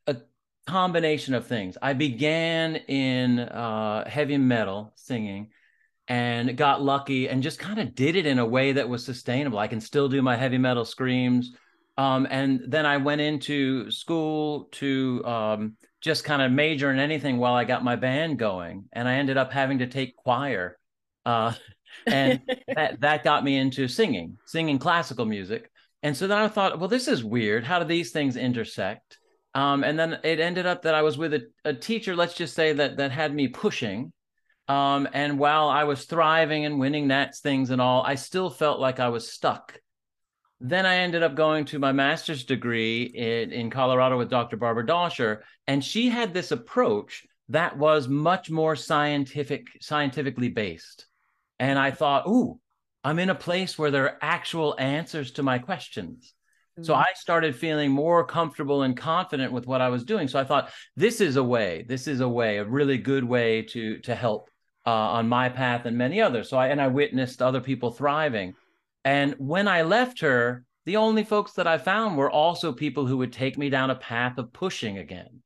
a 0.06 0.18
combination 0.66 1.34
of 1.34 1.48
things. 1.48 1.78
I 1.82 1.94
began 1.94 2.76
in 2.76 3.40
uh, 3.40 4.08
heavy 4.08 4.38
metal 4.38 4.94
singing 4.96 5.50
and 6.08 6.56
got 6.56 6.82
lucky 6.82 7.28
and 7.28 7.44
just 7.44 7.60
kind 7.60 7.80
of 7.80 7.94
did 7.96 8.16
it 8.16 8.26
in 8.26 8.40
a 8.40 8.46
way 8.46 8.74
that 8.74 8.88
was 8.88 9.04
sustainable. 9.04 9.60
I 9.60 9.68
can 9.68 9.82
still 9.82 10.08
do 10.08 10.22
my 10.22 10.36
heavy 10.36 10.58
metal 10.58 10.86
screams 10.86 11.54
um, 11.98 12.27
and 12.30 12.62
then 12.68 12.86
I 12.86 12.98
went 12.98 13.22
into 13.22 13.89
school 13.89 14.70
to 14.74 15.25
um, 15.25 15.77
just 16.00 16.24
kind 16.24 16.42
of 16.42 16.51
major 16.51 16.92
in 16.92 17.00
anything 17.00 17.38
while 17.38 17.54
I 17.54 17.63
got 17.63 17.84
my 17.84 17.96
band 17.96 18.38
going. 18.38 18.86
And 18.94 19.08
I 19.08 19.16
ended 19.16 19.38
up 19.38 19.51
having 19.51 19.80
to 19.80 19.88
take 19.88 20.16
choir 20.16 20.77
uh, 21.25 21.54
and 22.08 22.42
that 22.68 23.00
that 23.01 23.24
got 23.24 23.44
me 23.44 23.58
into 23.58 23.88
singing, 23.88 24.38
singing 24.46 24.77
classical 24.77 25.25
music. 25.25 25.72
And 26.04 26.16
so 26.16 26.27
then 26.27 26.38
I 26.38 26.48
thought, 26.48 26.80
well, 26.80 26.88
this 26.88 27.08
is 27.08 27.24
weird. 27.24 27.63
How 27.63 27.80
do 27.80 27.86
these 27.86 28.12
things 28.12 28.38
intersect? 28.38 29.18
Um, 29.56 29.84
and 29.84 29.98
then 29.98 30.20
it 30.24 30.39
ended 30.39 30.68
up 30.68 30.84
that 30.84 30.94
I 30.94 31.01
was 31.01 31.18
with 31.18 31.34
a, 31.34 31.48
a 31.66 31.74
teacher, 31.74 32.16
let's 32.16 32.36
just 32.36 32.54
say 32.54 32.74
that 32.74 32.98
that 32.98 33.12
had 33.12 33.34
me 33.34 33.48
pushing. 33.48 34.13
Um, 34.68 35.08
and 35.13 35.39
while 35.39 35.68
I 35.68 35.86
was 35.86 36.06
thriving 36.06 36.66
and 36.66 36.80
winning 36.80 37.08
nats 37.08 37.39
things 37.39 37.72
and 37.72 37.82
all, 37.82 38.04
I 38.04 38.16
still 38.16 38.51
felt 38.51 38.80
like 38.80 39.00
I 39.00 39.10
was 39.10 39.32
stuck. 39.32 39.80
Then 40.60 40.86
I 40.86 40.98
ended 40.98 41.22
up 41.22 41.36
going 41.36 41.66
to 41.66 41.80
my 41.80 41.92
master's 41.92 42.44
degree 42.44 43.04
in, 43.04 43.52
in 43.52 43.70
Colorado 43.70 44.18
with 44.18 44.30
Dr. 44.30 44.58
Barbara 44.58 44.86
Doscher, 44.86 45.42
and 45.68 45.84
she 45.84 46.10
had 46.10 46.34
this 46.34 46.52
approach 46.52 47.26
that 47.50 47.78
was 47.78 48.08
much 48.08 48.50
more 48.50 48.76
scientific, 48.76 49.68
scientifically 49.82 50.50
based. 50.50 51.06
And 51.60 51.78
I 51.78 51.92
thought, 51.92 52.28
ooh, 52.28 52.60
I'm 53.04 53.20
in 53.20 53.30
a 53.30 53.36
place 53.36 53.78
where 53.78 53.92
there 53.92 54.06
are 54.06 54.18
actual 54.22 54.76
answers 54.80 55.32
to 55.34 55.44
my 55.44 55.60
questions. 55.60 56.34
Mm-hmm. 56.74 56.84
So 56.86 56.94
I 56.94 57.06
started 57.16 57.56
feeling 57.56 57.92
more 57.92 58.26
comfortable 58.26 58.82
and 58.82 58.98
confident 58.98 59.54
with 59.54 59.66
what 59.66 59.82
I 59.82 59.90
was 59.90 60.04
doing. 60.04 60.28
So 60.28 60.40
I 60.40 60.44
thought, 60.44 60.72
this 60.96 61.22
is 61.22 61.36
a 61.36 61.44
way, 61.44 61.86
this 61.88 62.08
is 62.08 62.20
a 62.20 62.30
way, 62.30 62.58
a 62.58 62.66
really 62.66 62.98
good 62.98 63.24
way 63.24 63.62
to 63.64 64.00
to 64.00 64.16
help 64.16 64.50
uh, 64.86 64.92
on 64.92 65.30
my 65.30 65.50
path 65.50 65.86
and 65.86 65.98
many 65.98 66.22
others. 66.22 66.50
So 66.50 66.58
I 66.58 66.68
and 66.68 66.82
I 66.82 66.88
witnessed 66.88 67.42
other 67.42 67.62
people 67.62 67.92
thriving. 67.92 68.56
And 69.08 69.36
when 69.38 69.70
I 69.70 69.84
left 69.84 70.20
her, 70.20 70.66
the 70.86 70.98
only 70.98 71.24
folks 71.24 71.54
that 71.54 71.66
I 71.66 71.78
found 71.78 72.18
were 72.18 72.30
also 72.30 72.74
people 72.74 73.08
who 73.08 73.16
would 73.20 73.32
take 73.32 73.58
me 73.58 73.70
down 73.70 73.90
a 73.90 73.96
path 73.96 74.38
of 74.38 74.52
pushing 74.52 74.98
again. 74.98 75.42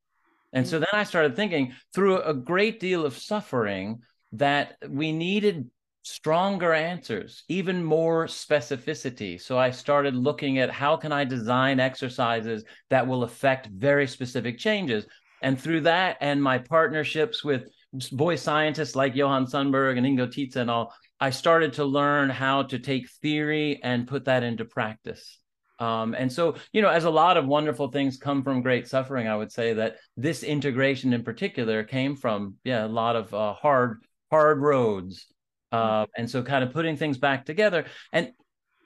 And 0.51 0.67
so 0.67 0.77
mm. 0.77 0.79
then 0.79 0.99
I 0.99 1.03
started 1.03 1.35
thinking 1.35 1.75
through 1.93 2.23
a 2.23 2.33
great 2.33 2.79
deal 2.79 3.05
of 3.05 3.15
suffering 3.15 4.01
that 4.31 4.77
we 4.89 5.11
needed 5.11 5.69
stronger 6.01 6.73
answers, 6.73 7.43
even 7.49 7.83
more 7.83 8.25
specificity. 8.25 9.39
So 9.39 9.59
I 9.59 9.69
started 9.69 10.15
looking 10.15 10.57
at 10.57 10.71
how 10.71 10.97
can 10.97 11.11
I 11.11 11.23
design 11.23 11.79
exercises 11.79 12.63
that 12.89 13.05
will 13.05 13.21
affect 13.21 13.67
very 13.67 14.07
specific 14.07 14.57
changes. 14.57 15.05
And 15.43 15.61
through 15.61 15.81
that 15.81 16.17
and 16.19 16.41
my 16.41 16.57
partnerships 16.57 17.43
with 17.43 17.69
voice 18.11 18.41
scientists 18.41 18.95
like 18.95 19.15
Johan 19.15 19.45
Sundberg 19.45 19.99
and 19.99 20.07
Ingo 20.07 20.25
Titze 20.25 20.55
and 20.55 20.71
all, 20.71 20.95
I 21.21 21.29
started 21.29 21.73
to 21.73 21.85
learn 21.85 22.29
how 22.29 22.63
to 22.63 22.79
take 22.79 23.09
theory 23.21 23.79
and 23.81 24.07
put 24.07 24.25
that 24.25 24.43
into 24.43 24.65
practice. 24.65 25.37
Um, 25.79 26.13
and 26.15 26.31
so, 26.31 26.55
you 26.73 26.81
know, 26.81 26.89
as 26.89 27.05
a 27.05 27.09
lot 27.09 27.37
of 27.37 27.45
wonderful 27.47 27.89
things 27.89 28.17
come 28.17 28.43
from 28.43 28.61
great 28.61 28.87
suffering, 28.87 29.27
I 29.27 29.35
would 29.35 29.51
say 29.51 29.73
that 29.73 29.97
this 30.17 30.43
integration 30.43 31.13
in 31.13 31.23
particular 31.23 31.83
came 31.83 32.15
from, 32.15 32.55
yeah, 32.63 32.85
a 32.85 32.87
lot 32.87 33.15
of 33.15 33.33
uh, 33.33 33.53
hard, 33.53 34.03
hard 34.29 34.59
roads. 34.59 35.27
Uh, 35.71 36.05
and 36.17 36.29
so, 36.29 36.43
kind 36.43 36.65
of 36.65 36.73
putting 36.73 36.97
things 36.97 37.17
back 37.17 37.45
together. 37.45 37.85
And 38.11 38.33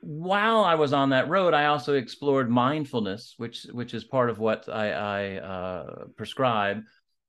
while 0.02 0.64
I 0.64 0.76
was 0.76 0.94
on 0.94 1.10
that 1.10 1.30
road, 1.30 1.56
I 1.56 1.66
also 1.66 1.96
explored 1.96 2.48
mindfulness, 2.48 3.34
which 3.38 3.66
which 3.72 3.96
is 3.96 4.04
part 4.04 4.30
of 4.30 4.38
what 4.38 4.70
I, 4.70 4.92
I 4.92 5.38
uh, 5.38 6.06
prescribe. 6.16 6.84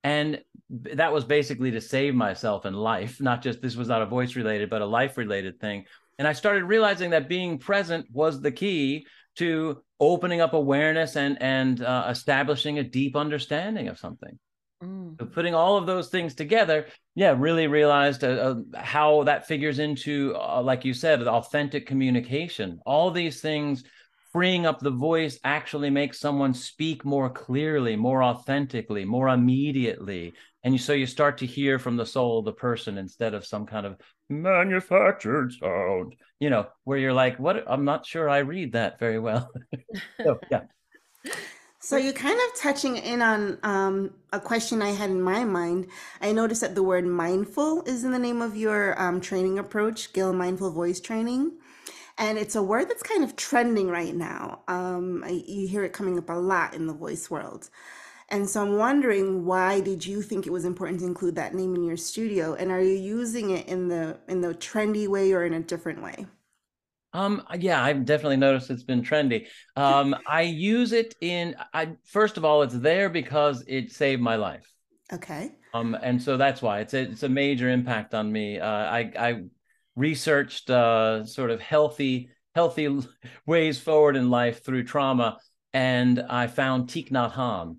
And 0.07 0.41
that 0.71 1.13
was 1.13 1.25
basically 1.25 1.73
to 1.73 1.81
save 1.81 2.15
myself 2.15 2.65
in 2.65 2.75
life, 2.75 3.21
not 3.21 3.43
just 3.43 3.61
this 3.61 3.75
was 3.75 3.89
not 3.89 4.03
a 4.03 4.07
voice 4.07 4.37
related, 4.37 4.71
but 4.71 4.81
a 4.81 4.87
life 4.87 5.17
related 5.17 5.59
thing. 5.59 5.85
And 6.21 6.29
I 6.29 6.33
started 6.33 6.63
realizing 6.63 7.11
that 7.11 7.29
being 7.29 7.59
present 7.59 8.07
was 8.13 8.41
the 8.41 8.53
key 8.53 9.05
to 9.39 9.83
opening 9.99 10.41
up 10.41 10.55
awareness 10.55 11.17
and 11.17 11.43
and 11.43 11.83
uh, 11.83 12.07
establishing 12.09 12.79
a 12.79 12.85
deep 12.85 13.17
understanding 13.17 13.89
of 13.89 13.99
something. 13.99 14.39
Mm. 14.81 15.19
So 15.19 15.27
putting 15.27 15.57
all 15.57 15.77
of 15.77 15.87
those 15.87 16.09
things 16.09 16.37
together, 16.37 16.87
yeah, 17.17 17.35
really 17.37 17.67
realized 17.67 18.23
uh, 18.23 18.29
uh, 18.29 18.81
how 18.81 19.25
that 19.25 19.49
figures 19.49 19.81
into, 19.81 20.37
uh, 20.37 20.63
like 20.63 20.85
you 20.85 20.95
said, 20.95 21.27
authentic 21.27 21.85
communication. 21.85 22.79
All 22.87 23.11
these 23.11 23.41
things, 23.41 23.83
freeing 24.37 24.67
up 24.67 24.81
the 24.81 24.91
voice, 24.91 25.39
actually 25.45 25.89
makes 25.89 26.21
someone 26.21 26.53
speak 26.53 27.07
more 27.07 27.31
clearly, 27.31 27.97
more 27.97 28.23
authentically, 28.23 29.03
more 29.03 29.31
immediately, 29.31 30.35
and 30.63 30.79
so 30.79 30.93
you 30.93 31.07
start 31.07 31.39
to 31.39 31.47
hear 31.47 31.79
from 31.79 31.97
the 31.97 32.05
soul 32.05 32.41
of 32.41 32.45
the 32.45 32.53
person 32.53 32.99
instead 32.99 33.33
of 33.33 33.47
some 33.47 33.65
kind 33.65 33.87
of 33.87 33.97
manufactured 34.29 35.55
sound. 35.55 36.17
You 36.39 36.51
know, 36.51 36.67
where 36.85 36.99
you're 36.99 37.15
like, 37.15 37.39
"What? 37.39 37.65
I'm 37.67 37.87
not 37.87 38.05
sure 38.05 38.29
I 38.29 38.41
read 38.41 38.73
that 38.73 38.99
very 38.99 39.19
well." 39.19 39.51
so 40.23 40.39
yeah. 40.51 40.65
So 41.81 41.97
you're 41.97 42.13
kind 42.13 42.39
of 42.39 42.61
touching 42.61 42.99
in 42.99 43.23
on 43.23 43.59
um, 43.63 44.11
a 44.35 44.41
question 44.41 44.83
I 44.83 44.91
had 44.91 45.09
in 45.09 45.23
my 45.23 45.45
mind. 45.45 45.87
I 46.21 46.33
noticed 46.33 46.61
that 46.61 46.75
the 46.75 46.83
word 46.83 47.07
mindful 47.07 47.85
is 47.85 48.05
in 48.05 48.13
the 48.13 48.19
name 48.19 48.43
of 48.43 48.55
your 48.55 49.01
um, 49.01 49.19
training 49.23 49.59
approach, 49.59 50.13
Gill 50.13 50.35
Mindful 50.35 50.73
Voice 50.73 51.01
Training. 51.01 51.53
And 52.19 52.39
it's 52.39 52.57
a 52.57 52.63
word 52.63 52.89
that's 52.89 53.03
kind 53.03 53.25
of 53.25 53.37
trending 53.37 53.89
right 53.89 54.15
now. 54.15 54.63
Um, 54.69 55.23
I, 55.25 55.43
you 55.47 55.69
hear 55.69 55.85
it 55.85 55.93
coming 55.93 56.19
up 56.19 56.31
a 56.31 56.35
lot 56.35 56.75
in 56.75 56.87
the 56.87 56.95
voice 56.95 57.31
world. 57.31 57.69
And 58.31 58.49
so 58.49 58.63
I'm 58.63 58.77
wondering 58.77 59.45
why 59.45 59.81
did 59.81 60.07
you 60.07 60.23
think 60.23 60.47
it 60.47 60.53
was 60.53 60.65
important 60.65 61.01
to 61.01 61.07
include 61.07 61.37
that 61.37 61.55
name 61.55 61.75
in 61.75 61.85
your 61.85 61.97
studio? 61.97 62.55
And 62.55 62.71
are 62.73 62.83
you 62.83 62.95
using 62.95 63.51
it 63.51 63.69
in 63.69 63.89
the 63.89 64.19
in 64.29 64.41
the 64.41 64.55
trendy 64.55 65.09
way 65.09 65.33
or 65.33 65.45
in 65.45 65.55
a 65.55 65.61
different 65.61 66.03
way? 66.03 66.27
Um, 67.13 67.43
yeah, 67.59 67.83
I've 67.83 68.05
definitely 68.05 68.37
noticed 68.37 68.71
it's 68.71 68.83
been 68.83 69.03
trendy. 69.03 69.47
Um, 69.75 70.15
I 70.27 70.43
use 70.43 70.93
it 70.93 71.15
in 71.21 71.57
I 71.73 71.97
first 72.05 72.37
of 72.37 72.45
all, 72.45 72.63
it's 72.63 72.79
there 72.79 73.09
because 73.09 73.65
it 73.67 73.93
saved 73.93 74.21
my 74.21 74.37
life. 74.37 74.71
Okay. 75.13 75.57
Um, 75.73 75.97
and 76.03 76.23
so 76.23 76.37
that's 76.37 76.63
why 76.63 76.81
it's 76.81 76.95
a, 76.95 77.01
it's 77.03 77.23
a 77.23 77.29
major 77.29 77.69
impact 77.69 78.15
on 78.15 78.31
me. 78.31 78.59
Uh, 78.59 78.69
I 78.69 79.13
I 79.19 79.43
researched 79.97 80.71
uh, 80.71 81.25
sort 81.25 81.51
of 81.51 81.61
healthy 81.61 82.31
healthy 82.55 82.89
ways 83.47 83.79
forward 83.79 84.17
in 84.17 84.31
life 84.31 84.65
through 84.65 84.85
trauma, 84.85 85.39
and 85.73 86.25
I 86.29 86.47
found 86.47 86.89
Thich 86.89 87.11
Nhat 87.11 87.33
Hanh. 87.33 87.79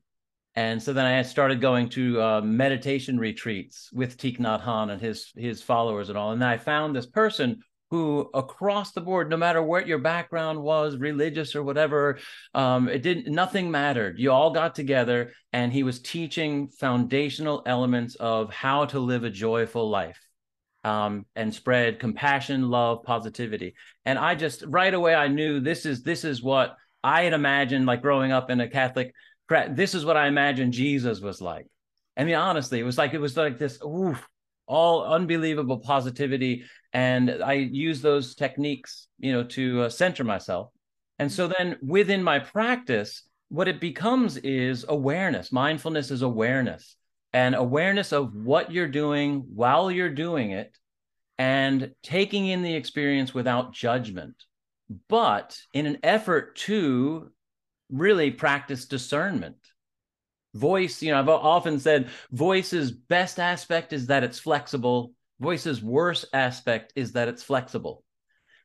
And 0.55 0.81
so 0.81 0.91
then 0.91 1.05
I 1.05 1.21
started 1.21 1.61
going 1.61 1.89
to 1.89 2.21
uh, 2.21 2.41
meditation 2.41 3.19
retreats 3.19 3.89
with 3.93 4.17
Thich 4.17 4.39
Nhat 4.39 4.63
Hanh 4.63 4.91
and 4.91 5.01
his 5.01 5.31
his 5.35 5.61
followers 5.61 6.09
and 6.09 6.17
all. 6.17 6.31
And 6.31 6.43
I 6.43 6.57
found 6.57 6.95
this 6.95 7.05
person 7.05 7.61
who 7.89 8.29
across 8.33 8.91
the 8.91 9.01
board 9.01 9.29
no 9.29 9.37
matter 9.37 9.61
what 9.61 9.87
your 9.87 9.97
background 9.99 10.61
was 10.61 10.97
religious 10.97 11.55
or 11.55 11.63
whatever 11.63 12.19
um, 12.53 12.89
it 12.89 13.01
didn't 13.01 13.33
nothing 13.33 13.71
mattered 13.71 14.19
you 14.19 14.31
all 14.31 14.51
got 14.51 14.75
together 14.75 15.31
and 15.53 15.71
he 15.71 15.83
was 15.83 16.01
teaching 16.01 16.67
foundational 16.67 17.63
elements 17.65 18.15
of 18.15 18.51
how 18.51 18.83
to 18.83 18.99
live 18.99 19.23
a 19.23 19.29
joyful 19.29 19.89
life 19.89 20.26
um, 20.87 21.25
and 21.35 21.53
spread 21.53 21.99
compassion 21.99 22.69
love 22.69 23.03
positivity. 23.03 23.75
And 24.05 24.17
i 24.17 24.35
just 24.35 24.63
right 24.67 24.93
away 24.93 25.13
i 25.13 25.27
knew 25.27 25.59
this 25.59 25.85
is 25.85 26.01
this 26.01 26.23
is 26.23 26.41
what 26.41 26.77
i 27.03 27.23
had 27.23 27.33
imagined 27.33 27.85
like 27.85 28.01
growing 28.01 28.31
up 28.31 28.49
in 28.49 28.61
a 28.61 28.69
catholic 28.69 29.13
this 29.71 29.93
is 29.93 30.05
what 30.05 30.17
i 30.17 30.27
imagined 30.27 30.73
jesus 30.73 31.19
was 31.19 31.41
like. 31.41 31.67
I 32.15 32.23
mean 32.23 32.35
honestly 32.35 32.79
it 32.79 32.83
was 32.83 32.97
like 32.97 33.13
it 33.13 33.19
was 33.19 33.35
like 33.35 33.57
this 33.57 33.79
all 34.69 35.03
unbelievable 35.03 35.79
positivity. 35.79 36.63
And 36.93 37.43
i 37.43 37.53
use 37.53 38.01
those 38.01 38.35
techniques 38.35 39.07
you 39.19 39.33
know 39.33 39.43
to 39.57 39.83
uh, 39.83 39.89
center 39.89 40.23
myself. 40.23 40.71
And 41.19 41.31
so 41.31 41.47
then 41.47 41.77
within 41.81 42.23
my 42.23 42.39
practice 42.39 43.23
what 43.49 43.67
it 43.67 43.79
becomes 43.79 44.37
is 44.37 44.85
awareness. 44.87 45.51
Mindfulness 45.51 46.11
is 46.11 46.21
awareness 46.21 46.95
and 47.33 47.55
awareness 47.55 48.11
of 48.11 48.33
what 48.33 48.71
you're 48.71 48.87
doing 48.87 49.45
while 49.53 49.91
you're 49.91 50.09
doing 50.09 50.51
it 50.51 50.77
and 51.37 51.91
taking 52.01 52.47
in 52.47 52.63
the 52.63 52.73
experience 52.73 53.33
without 53.33 53.73
judgment 53.73 54.35
but 55.09 55.57
in 55.73 55.85
an 55.85 55.97
effort 56.03 56.55
to 56.55 57.29
really 57.89 58.31
practice 58.31 58.85
discernment. 58.85 59.57
Voice 60.53 61.03
you 61.03 61.11
know 61.11 61.19
i've 61.19 61.29
often 61.29 61.79
said 61.79 62.09
voice's 62.31 62.91
best 62.91 63.39
aspect 63.39 63.93
is 63.93 64.07
that 64.07 64.23
it's 64.23 64.39
flexible. 64.39 65.13
Voice's 65.39 65.83
worst 65.83 66.25
aspect 66.33 66.93
is 66.95 67.11
that 67.11 67.27
it's 67.27 67.43
flexible 67.43 68.03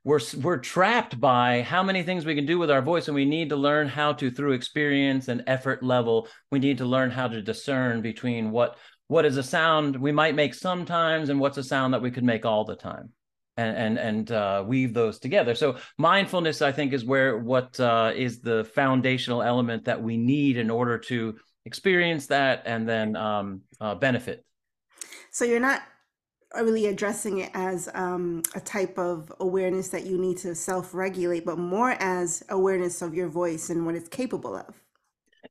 we're 0.05 0.21
we're 0.41 0.59
trapped 0.59 1.21
by 1.21 1.63
how 1.63 1.83
many 1.83 2.03
things 2.03 2.25
we 2.25 2.35
can 2.35 2.47
do 2.47 2.59
with 2.59 2.71
our 2.71 2.83
voice 2.83 3.09
and 3.09 3.15
we 3.15 3.25
need 3.25 3.49
to 3.49 3.57
learn 3.57 3.89
how 3.89 4.13
to 4.13 4.31
through 4.31 4.53
experience 4.53 5.29
and 5.29 5.45
effort 5.47 5.83
level 5.83 6.29
we 6.51 6.59
need 6.59 6.79
to 6.79 6.85
learn 6.85 7.11
how 7.11 7.29
to 7.29 7.41
discern 7.41 8.03
between 8.03 8.51
what 8.51 8.77
what 9.07 9.25
is 9.25 9.37
a 9.37 9.43
sound 9.43 9.97
we 9.97 10.11
might 10.13 10.35
make 10.35 10.55
sometimes 10.55 11.29
and 11.29 11.39
what's 11.39 11.59
a 11.59 11.63
sound 11.63 11.95
that 11.95 12.03
we 12.03 12.11
could 12.11 12.25
make 12.25 12.45
all 12.45 12.65
the 12.65 12.77
time 12.77 13.11
and 13.57 13.77
and 13.77 13.99
and 13.99 14.33
uh, 14.33 14.65
weave 14.67 14.95
those 14.95 15.19
together. 15.19 15.55
So 15.55 15.77
mindfulness, 15.99 16.63
I 16.63 16.73
think, 16.73 16.93
is 16.93 17.05
where 17.05 17.39
what 17.39 17.79
uh, 17.79 18.13
is 18.15 18.41
the 18.41 18.65
foundational 18.75 19.43
element 19.43 19.85
that 19.85 20.03
we 20.03 20.17
need 20.17 20.57
in 20.57 20.71
order 20.71 20.99
to 20.99 21.37
experience 21.65 22.27
that 22.29 22.63
and 22.65 22.89
then 22.89 23.17
um, 23.17 23.63
uh, 23.81 23.95
benefit. 23.95 24.45
So 25.31 25.45
you're 25.45 25.61
not 25.61 25.83
really 26.55 26.87
addressing 26.87 27.39
it 27.39 27.51
as 27.55 27.89
um, 27.95 28.43
a 28.55 28.61
type 28.61 28.99
of 28.99 29.33
awareness 29.41 29.89
that 29.89 30.07
you 30.07 30.19
need 30.19 30.39
to 30.39 30.55
self-regulate, 30.55 31.45
but 31.45 31.59
more 31.59 31.93
as 31.99 32.43
awareness 32.49 33.03
of 33.03 33.15
your 33.15 33.29
voice 33.29 33.71
and 33.71 33.87
what 33.87 33.95
it's 33.95 34.09
capable 34.09 34.55
of. 34.57 34.81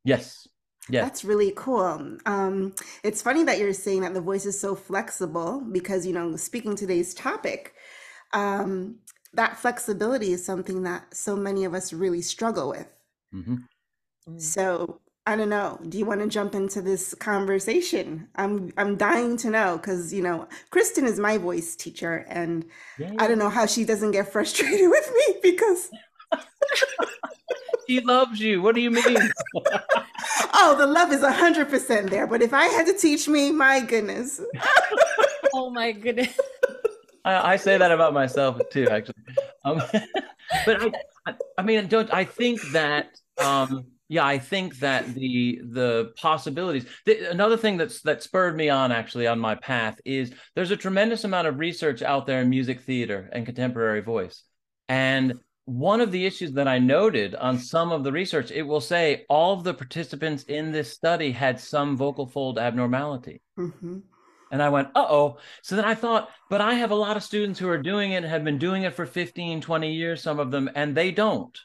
Yes. 0.04 0.48
Yeah. 0.90 1.02
That's 1.02 1.24
really 1.26 1.54
cool. 1.56 2.18
Um, 2.26 2.74
it's 3.04 3.22
funny 3.22 3.44
that 3.44 3.60
you're 3.60 3.74
saying 3.74 4.02
that 4.02 4.14
the 4.14 4.22
voice 4.22 4.46
is 4.46 4.60
so 4.60 4.76
flexible 4.76 5.62
because, 5.72 6.06
you 6.08 6.14
know, 6.14 6.36
speaking 6.36 6.76
today's 6.76 7.14
topic, 7.14 7.74
um, 8.34 9.00
that 9.34 9.58
flexibility 9.58 10.32
is 10.34 10.46
something 10.46 10.84
that 10.84 11.16
so 11.16 11.36
many 11.36 11.66
of 11.66 11.74
us 11.74 11.94
really 11.94 12.22
struggle 12.22 12.70
with. 12.70 12.88
Mm-hmm. 13.34 13.56
Mm. 14.28 14.42
So 14.42 15.01
I 15.28 15.36
don't 15.36 15.50
know. 15.50 15.80
Do 15.88 16.00
you 16.00 16.06
want 16.06 16.22
to 16.22 16.28
jump 16.28 16.56
into 16.56 16.82
this 16.82 17.14
conversation? 17.14 18.28
I'm 18.36 18.72
I'm 18.76 18.98
dying 18.98 19.38
to 19.38 19.52
know 19.52 19.78
because 19.78 20.12
you 20.12 20.24
know 20.24 20.48
Kristen 20.72 21.06
is 21.06 21.20
my 21.20 21.38
voice 21.38 21.76
teacher, 21.76 22.26
and 22.28 22.66
yeah, 22.98 23.12
yeah. 23.12 23.18
I 23.20 23.28
don't 23.28 23.38
know 23.38 23.50
how 23.50 23.68
she 23.68 23.86
doesn't 23.86 24.12
get 24.12 24.32
frustrated 24.32 24.90
with 24.90 25.14
me 25.14 25.36
because 25.44 25.92
she 27.88 28.00
loves 28.00 28.40
you. 28.40 28.62
What 28.62 28.74
do 28.74 28.82
you 28.82 28.90
mean? 28.90 29.18
oh, 30.54 30.76
the 30.78 30.88
love 30.88 31.12
is 31.12 31.22
hundred 31.24 31.70
percent 31.70 32.10
there. 32.10 32.26
But 32.26 32.42
if 32.42 32.54
I 32.54 32.66
had 32.66 32.88
to 32.88 32.94
teach 32.94 33.28
me, 33.28 33.52
my 33.52 33.80
goodness. 33.80 34.42
oh 35.54 35.70
my 35.70 35.92
goodness. 35.92 36.40
I, 37.24 37.54
I, 37.54 37.56
say 37.58 37.78
that 37.78 37.92
about 37.92 38.14
myself 38.14 38.60
too, 38.72 38.90
actually. 38.90 39.22
Um, 39.64 39.82
but 40.66 40.96
I, 41.28 41.36
I 41.58 41.62
mean, 41.62 41.88
don't 41.88 42.12
I 42.12 42.24
think 42.24 42.62
that 42.72 43.20
um, 43.38 43.86
yeah 44.12 44.26
i 44.26 44.38
think 44.38 44.78
that 44.80 45.16
the 45.16 45.62
the 45.64 46.12
possibilities 46.18 46.86
the, 47.06 47.32
another 47.32 47.56
thing 47.56 47.78
that's 47.78 48.02
that 48.02 48.22
spurred 48.22 48.58
me 48.58 48.68
on 48.68 48.92
actually 48.92 49.26
on 49.26 49.40
my 49.40 49.56
path 49.56 50.00
is 50.04 50.34
there's 50.54 50.70
a 50.70 50.76
tremendous 50.76 51.24
amount 51.24 51.48
of 51.48 51.58
research 51.58 52.02
out 52.02 52.28
there 52.28 52.42
in 52.42 52.50
music 52.50 52.82
theater 52.82 53.30
and 53.32 53.46
contemporary 53.46 54.02
voice. 54.02 54.44
And 54.90 55.40
one 55.64 56.02
of 56.02 56.12
the 56.12 56.26
issues 56.26 56.52
that 56.54 56.68
i 56.68 56.78
noted 56.78 57.36
on 57.36 57.58
some 57.58 57.94
of 57.94 58.04
the 58.04 58.12
research 58.12 58.52
it 58.52 58.64
will 58.64 58.82
say 58.82 59.26
all 59.30 59.54
of 59.54 59.64
the 59.64 59.74
participants 59.74 60.44
in 60.44 60.72
this 60.74 60.92
study 60.92 61.32
had 61.32 61.60
some 61.60 61.96
vocal 61.96 62.28
fold 62.28 62.60
abnormality. 62.60 63.42
Mm-hmm. 63.58 64.00
and 64.52 64.62
i 64.62 64.68
went 64.68 64.90
uh-oh. 64.94 65.38
So 65.62 65.78
then 65.78 65.86
i 65.86 65.96
thought 65.96 66.30
but 66.50 66.60
i 66.60 66.74
have 66.74 66.92
a 66.92 66.96
lot 67.06 67.16
of 67.16 67.24
students 67.24 67.60
who 67.60 67.70
are 67.70 67.82
doing 67.82 68.12
it 68.12 68.18
and 68.18 68.26
have 68.26 68.44
been 68.44 68.58
doing 68.58 68.84
it 68.84 68.94
for 68.94 69.06
15 69.06 69.62
20 69.62 69.94
years 69.94 70.22
some 70.22 70.40
of 70.40 70.52
them 70.52 70.70
and 70.76 70.98
they 70.98 71.12
don't 71.12 71.58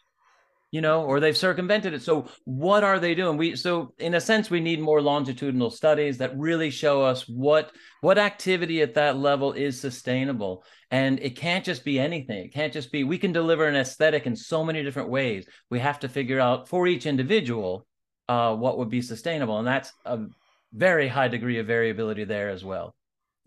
you 0.71 0.81
know, 0.81 1.05
or 1.05 1.21
they've 1.21 1.37
circumvented 1.37 1.95
it. 1.95 2.03
So 2.03 2.29
what 2.45 2.85
are 2.85 2.99
they 2.99 3.15
doing? 3.15 3.37
We 3.37 3.57
so 3.57 3.95
in 3.99 4.15
a 4.15 4.21
sense 4.21 4.51
we 4.51 4.61
need 4.61 4.81
more 4.81 5.01
longitudinal 5.01 5.71
studies 5.71 6.19
that 6.19 6.37
really 6.37 6.71
show 6.71 7.03
us 7.03 7.23
what 7.29 7.73
what 8.01 8.19
activity 8.19 8.83
at 8.83 8.95
that 8.95 9.17
level 9.17 9.53
is 9.53 9.81
sustainable. 9.81 10.65
And 10.91 11.21
it 11.21 11.37
can't 11.37 11.65
just 11.65 11.85
be 11.85 11.99
anything. 11.99 12.45
It 12.45 12.55
can't 12.55 12.73
just 12.73 12.93
be 12.93 13.05
we 13.05 13.19
can 13.19 13.33
deliver 13.33 13.67
an 13.67 13.77
aesthetic 13.77 14.27
in 14.27 14.37
so 14.37 14.65
many 14.65 14.83
different 14.83 15.09
ways. 15.09 15.47
We 15.71 15.79
have 15.79 16.01
to 16.01 16.09
figure 16.09 16.41
out 16.41 16.69
for 16.69 16.87
each 16.87 17.07
individual 17.07 17.87
uh, 18.29 18.55
what 18.55 18.79
would 18.79 18.91
be 18.91 19.03
sustainable. 19.03 19.59
And 19.59 19.67
that's 19.67 19.93
a 20.05 20.27
very 20.73 21.09
high 21.09 21.29
degree 21.29 21.59
of 21.59 21.67
variability 21.67 22.25
there 22.25 22.51
as 22.51 22.65
well. 22.65 22.95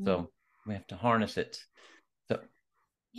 So 0.03 0.17
mm-hmm. 0.17 0.69
we 0.69 0.73
have 0.73 0.87
to 0.87 0.95
harness 0.95 1.37
it. 1.37 1.59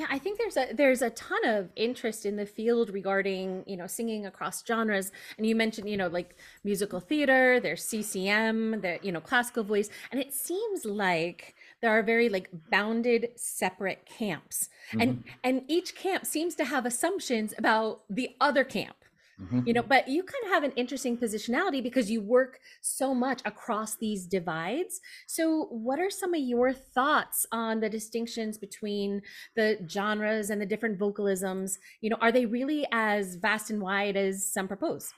Yeah, 0.00 0.06
I 0.08 0.18
think 0.18 0.38
there's 0.38 0.56
a 0.56 0.72
there's 0.72 1.02
a 1.02 1.10
ton 1.10 1.44
of 1.44 1.68
interest 1.76 2.24
in 2.24 2.36
the 2.36 2.46
field 2.46 2.88
regarding, 2.88 3.64
you 3.66 3.76
know, 3.76 3.86
singing 3.86 4.24
across 4.24 4.64
genres. 4.66 5.12
And 5.36 5.46
you 5.46 5.54
mentioned, 5.54 5.90
you 5.90 5.98
know, 5.98 6.06
like 6.06 6.36
musical 6.64 7.00
theater, 7.00 7.60
there's 7.60 7.84
CCM, 7.84 8.80
the, 8.80 8.98
you 9.02 9.12
know, 9.12 9.20
classical 9.20 9.62
voice, 9.62 9.90
and 10.10 10.18
it 10.18 10.32
seems 10.32 10.86
like 10.86 11.54
there 11.82 11.90
are 11.90 12.02
very 12.02 12.30
like 12.30 12.48
bounded 12.70 13.28
separate 13.36 14.06
camps. 14.06 14.70
Mm-hmm. 14.88 15.00
And 15.02 15.24
and 15.44 15.62
each 15.68 15.94
camp 15.94 16.24
seems 16.24 16.54
to 16.54 16.64
have 16.64 16.86
assumptions 16.86 17.52
about 17.58 18.00
the 18.08 18.34
other 18.40 18.64
camp 18.64 18.99
mm-hmm. 19.40 19.60
you 19.66 19.72
know 19.72 19.82
but 19.82 20.08
you 20.08 20.22
kind 20.22 20.44
of 20.44 20.50
have 20.50 20.64
an 20.64 20.72
interesting 20.76 21.16
positionality 21.16 21.82
because 21.82 22.10
you 22.10 22.20
work 22.20 22.60
so 22.80 23.14
much 23.14 23.40
across 23.44 23.96
these 23.96 24.26
divides. 24.26 25.00
So 25.26 25.66
what 25.70 25.98
are 25.98 26.10
some 26.10 26.34
of 26.34 26.40
your 26.40 26.72
thoughts 26.72 27.46
on 27.52 27.80
the 27.80 27.88
distinctions 27.88 28.58
between 28.58 29.22
the 29.56 29.78
genres 29.88 30.50
and 30.50 30.60
the 30.60 30.66
different 30.66 30.98
vocalisms? 30.98 31.78
You 32.00 32.10
know 32.10 32.18
are 32.20 32.32
they 32.32 32.46
really 32.46 32.86
as 32.92 33.36
vast 33.36 33.70
and 33.70 33.80
wide 33.80 34.16
as 34.16 34.50
some 34.52 34.68
propose? 34.68 35.12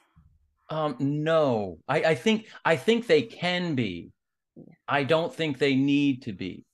Um 0.71 0.97
no. 0.99 1.79
I 1.89 2.05
i 2.05 2.15
think 2.15 2.49
i 2.65 2.77
think 2.77 3.07
they 3.07 3.23
can 3.23 3.75
be. 3.75 4.13
I 4.87 5.05
don't 5.05 5.35
think 5.35 5.59
they 5.59 5.75
need 5.75 6.23
to 6.23 6.33
be. 6.33 6.65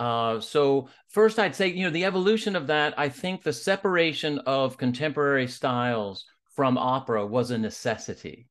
Uh, 0.00 0.40
so 0.40 0.88
first 1.08 1.38
I'd 1.38 1.54
say, 1.54 1.68
you 1.68 1.84
know, 1.84 1.90
the 1.90 2.06
evolution 2.06 2.56
of 2.56 2.66
that, 2.68 2.98
I 2.98 3.10
think 3.10 3.42
the 3.42 3.52
separation 3.52 4.38
of 4.40 4.78
contemporary 4.78 5.46
styles 5.46 6.24
from 6.54 6.78
opera 6.78 7.26
was 7.26 7.50
a 7.50 7.58
necessity 7.58 8.48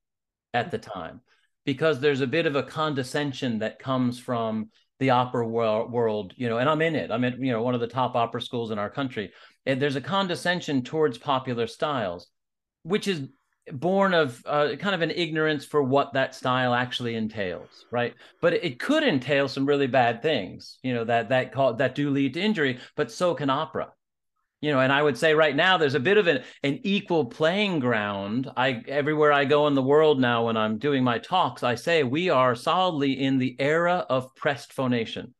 at 0.54 0.72
the 0.72 0.78
time 0.78 1.22
because 1.66 2.00
there's 2.00 2.22
a 2.22 2.28
bit 2.28 2.46
of 2.46 2.56
a 2.56 2.64
condescension 2.64 3.60
that 3.60 3.80
comes 3.80 4.20
from 4.20 4.70
the 5.00 5.12
opera 5.12 5.48
world, 5.48 6.34
you 6.36 6.50
know, 6.50 6.58
and 6.58 6.70
I'm 6.70 6.82
in 6.82 6.96
it. 6.96 7.12
I'm 7.12 7.24
in, 7.24 7.44
you 7.44 7.52
know, 7.52 7.62
one 7.62 7.76
of 7.76 7.80
the 7.80 7.88
top 7.88 8.16
opera 8.16 8.42
schools 8.42 8.72
in 8.72 8.80
our 8.80 8.90
country. 8.90 9.32
And 9.66 9.82
there's 9.82 9.96
a 9.96 10.02
condescension 10.02 10.84
towards 10.84 11.18
popular 11.18 11.68
styles, 11.68 12.28
which 12.84 13.08
is 13.08 13.28
born 13.72 14.14
of 14.14 14.42
uh, 14.46 14.76
kind 14.80 14.96
of 14.96 15.02
an 15.02 15.12
ignorance 15.12 15.64
for 15.64 15.84
what 15.84 16.14
that 16.14 16.36
style 16.36 16.74
actually 16.74 17.16
entails, 17.16 17.86
right? 17.92 18.14
But 18.42 18.54
it 18.54 18.80
could 18.80 19.04
entail 19.04 19.48
some 19.48 19.66
really 19.66 19.88
bad 19.88 20.22
things, 20.22 20.80
you 20.84 20.94
know, 20.94 21.06
that 21.06 21.30
that 21.30 21.54
call, 21.54 21.76
that 21.76 21.96
do 21.96 22.10
lead 22.10 22.34
to 22.34 22.42
injury. 22.42 22.80
But 22.96 23.12
so 23.12 23.36
can 23.36 23.50
opera 23.50 23.90
you 24.62 24.72
know 24.72 24.80
and 24.80 24.91
i 24.91 25.02
would 25.02 25.17
say 25.17 25.34
right 25.34 25.56
now 25.56 25.78
there's 25.78 25.95
a 25.95 26.00
bit 26.00 26.17
of 26.17 26.28
an, 26.28 26.43
an 26.63 26.80
equal 26.84 27.26
playing 27.26 27.80
ground. 27.80 28.50
I 28.58 28.84
everywhere 28.88 29.32
i 29.32 29.45
go 29.45 29.67
in 29.67 29.76
the 29.76 29.82
world 29.82 30.19
now 30.19 30.45
when 30.45 30.58
i'm 30.58 30.78
doing 30.78 31.04
my 31.04 31.19
talks 31.19 31.63
i 31.63 31.76
say 31.76 32.04
we 32.04 32.30
are 32.30 32.56
solidly 32.56 33.19
in 33.19 33.38
the 33.38 33.56
era 33.60 34.06
of 34.10 34.36
pressed 34.36 34.74
phonation. 34.74 35.34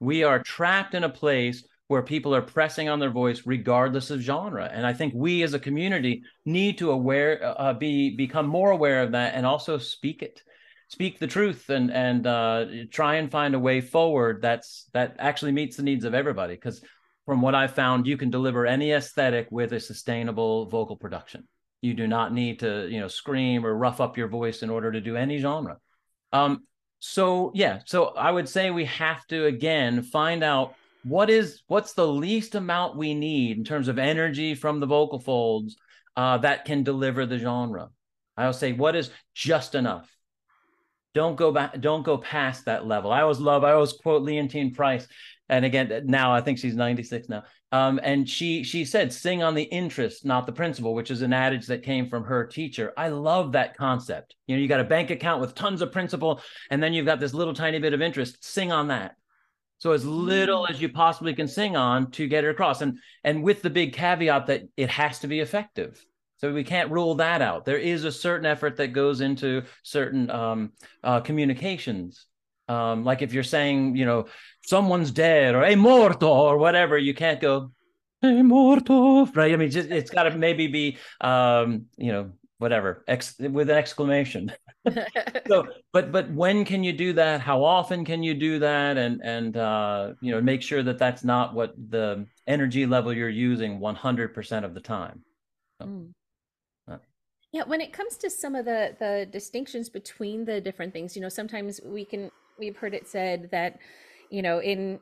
We 0.00 0.24
are 0.24 0.42
trapped 0.42 0.94
in 0.94 1.04
a 1.04 1.08
place 1.08 1.66
where 1.88 2.02
people 2.02 2.34
are 2.34 2.42
pressing 2.42 2.88
on 2.88 2.98
their 2.98 3.10
voice 3.10 3.42
regardless 3.46 4.10
of 4.10 4.20
genre. 4.20 4.68
And 4.70 4.86
i 4.86 4.92
think 4.92 5.14
we 5.14 5.42
as 5.42 5.54
a 5.54 5.58
community 5.58 6.22
need 6.44 6.78
to 6.78 6.90
aware 6.90 7.40
uh, 7.58 7.72
be 7.72 8.14
become 8.16 8.46
more 8.46 8.70
aware 8.70 9.02
of 9.02 9.12
that 9.12 9.34
and 9.34 9.46
also 9.46 9.78
speak 9.78 10.22
it. 10.22 10.42
Speak 10.88 11.18
the 11.18 11.26
truth 11.26 11.68
and 11.70 11.90
and 11.90 12.26
uh, 12.26 12.66
try 12.92 13.16
and 13.16 13.30
find 13.30 13.54
a 13.54 13.58
way 13.58 13.80
forward 13.80 14.40
that's 14.40 14.88
that 14.92 15.16
actually 15.18 15.52
meets 15.52 15.76
the 15.76 15.82
needs 15.82 16.04
of 16.04 16.14
everybody. 16.14 16.54
Because 16.54 16.80
from 17.26 17.42
what 17.42 17.54
I 17.54 17.66
found, 17.66 18.06
you 18.06 18.16
can 18.16 18.30
deliver 18.30 18.66
any 18.66 18.92
aesthetic 18.92 19.48
with 19.50 19.72
a 19.72 19.80
sustainable 19.80 20.66
vocal 20.66 20.96
production. 20.96 21.46
You 21.82 21.92
do 21.92 22.06
not 22.06 22.32
need 22.32 22.60
to, 22.60 22.88
you 22.88 23.00
know, 23.00 23.08
scream 23.08 23.66
or 23.66 23.76
rough 23.76 24.00
up 24.00 24.16
your 24.16 24.28
voice 24.28 24.62
in 24.62 24.70
order 24.70 24.92
to 24.92 25.00
do 25.00 25.16
any 25.16 25.38
genre. 25.38 25.78
Um, 26.32 26.64
so 26.98 27.52
yeah, 27.54 27.80
so 27.84 28.06
I 28.06 28.30
would 28.30 28.48
say 28.48 28.70
we 28.70 28.86
have 28.86 29.26
to 29.26 29.46
again 29.46 30.02
find 30.02 30.42
out 30.42 30.74
what 31.04 31.28
is 31.28 31.62
what's 31.66 31.92
the 31.92 32.06
least 32.06 32.54
amount 32.54 32.96
we 32.96 33.14
need 33.14 33.58
in 33.58 33.64
terms 33.64 33.88
of 33.88 33.98
energy 33.98 34.54
from 34.54 34.80
the 34.80 34.86
vocal 34.86 35.20
folds 35.20 35.76
uh, 36.16 36.38
that 36.38 36.64
can 36.64 36.82
deliver 36.82 37.26
the 37.26 37.38
genre. 37.38 37.90
I'll 38.36 38.52
say 38.52 38.72
what 38.72 38.96
is 38.96 39.10
just 39.34 39.74
enough. 39.74 40.10
Don't 41.16 41.34
go 41.34 41.50
back. 41.50 41.80
Don't 41.80 42.02
go 42.02 42.18
past 42.18 42.66
that 42.66 42.86
level. 42.86 43.10
I 43.10 43.22
always 43.22 43.40
love. 43.40 43.64
I 43.64 43.72
always 43.72 43.94
quote 43.94 44.22
Leontyne 44.22 44.74
Price 44.74 45.08
and 45.48 45.64
again 45.64 46.02
now 46.06 46.32
i 46.32 46.40
think 46.40 46.58
she's 46.58 46.74
96 46.74 47.28
now 47.28 47.44
um, 47.72 48.00
and 48.02 48.28
she 48.28 48.62
she 48.62 48.84
said 48.84 49.12
sing 49.12 49.42
on 49.42 49.54
the 49.54 49.62
interest 49.62 50.24
not 50.24 50.46
the 50.46 50.52
principal 50.52 50.94
which 50.94 51.10
is 51.10 51.22
an 51.22 51.32
adage 51.32 51.66
that 51.66 51.82
came 51.82 52.08
from 52.08 52.24
her 52.24 52.46
teacher 52.46 52.92
i 52.96 53.08
love 53.08 53.52
that 53.52 53.76
concept 53.76 54.34
you 54.46 54.56
know 54.56 54.62
you 54.62 54.68
got 54.68 54.80
a 54.80 54.84
bank 54.84 55.10
account 55.10 55.40
with 55.40 55.54
tons 55.54 55.82
of 55.82 55.92
principal 55.92 56.40
and 56.70 56.82
then 56.82 56.92
you've 56.92 57.06
got 57.06 57.20
this 57.20 57.34
little 57.34 57.54
tiny 57.54 57.78
bit 57.78 57.92
of 57.92 58.02
interest 58.02 58.44
sing 58.44 58.72
on 58.72 58.88
that 58.88 59.14
so 59.78 59.92
as 59.92 60.04
little 60.04 60.66
mm. 60.66 60.70
as 60.70 60.80
you 60.80 60.88
possibly 60.88 61.34
can 61.34 61.48
sing 61.48 61.76
on 61.76 62.10
to 62.10 62.26
get 62.26 62.44
it 62.44 62.50
across 62.50 62.82
and 62.82 62.98
and 63.22 63.42
with 63.42 63.62
the 63.62 63.70
big 63.70 63.92
caveat 63.92 64.46
that 64.46 64.62
it 64.76 64.90
has 64.90 65.20
to 65.20 65.28
be 65.28 65.40
effective 65.40 66.04
so 66.38 66.52
we 66.52 66.64
can't 66.64 66.90
rule 66.90 67.14
that 67.14 67.42
out 67.42 67.64
there 67.64 67.78
is 67.78 68.04
a 68.04 68.12
certain 68.12 68.46
effort 68.46 68.76
that 68.76 68.88
goes 68.88 69.20
into 69.20 69.62
certain 69.82 70.30
um, 70.30 70.72
uh, 71.02 71.20
communications 71.20 72.26
um, 72.68 73.04
like 73.04 73.22
if 73.22 73.32
you're 73.32 73.44
saying, 73.44 73.96
you 73.96 74.04
know, 74.04 74.26
someone's 74.64 75.12
dead 75.12 75.54
or 75.54 75.64
a 75.64 75.76
morto 75.76 76.28
or 76.28 76.58
whatever, 76.58 76.98
you 76.98 77.14
can't 77.14 77.40
go 77.40 77.70
a 78.22 78.42
morto, 78.42 79.26
right? 79.26 79.52
I 79.52 79.56
mean, 79.56 79.70
just 79.70 79.90
it's 79.90 80.10
got 80.10 80.24
to 80.24 80.36
maybe 80.36 80.66
be, 80.66 80.98
um, 81.20 81.86
you 81.96 82.12
know, 82.12 82.32
whatever 82.58 83.04
ex- 83.06 83.38
with 83.38 83.70
an 83.70 83.76
exclamation. 83.76 84.52
so, 85.46 85.66
but 85.92 86.10
but 86.10 86.30
when 86.32 86.64
can 86.64 86.82
you 86.82 86.92
do 86.92 87.12
that? 87.12 87.40
How 87.40 87.62
often 87.62 88.04
can 88.04 88.22
you 88.22 88.34
do 88.34 88.58
that? 88.58 88.96
And 88.96 89.20
and 89.22 89.56
uh, 89.56 90.14
you 90.20 90.32
know, 90.32 90.40
make 90.40 90.62
sure 90.62 90.82
that 90.82 90.98
that's 90.98 91.22
not 91.22 91.54
what 91.54 91.74
the 91.76 92.26
energy 92.46 92.86
level 92.86 93.12
you're 93.12 93.28
using 93.28 93.78
100% 93.78 94.64
of 94.64 94.74
the 94.74 94.80
time. 94.80 95.22
So, 95.80 95.86
mm. 95.86 96.10
Yeah, 97.56 97.64
when 97.64 97.80
it 97.80 97.90
comes 97.90 98.18
to 98.18 98.28
some 98.28 98.54
of 98.54 98.66
the 98.66 98.94
the 98.98 99.26
distinctions 99.32 99.88
between 99.88 100.44
the 100.44 100.60
different 100.60 100.92
things, 100.92 101.16
you 101.16 101.22
know, 101.22 101.30
sometimes 101.30 101.80
we 101.82 102.04
can 102.04 102.30
we've 102.58 102.76
heard 102.76 102.92
it 102.92 103.08
said 103.08 103.48
that 103.50 103.78
you 104.28 104.42
know 104.42 104.58
in 104.60 105.00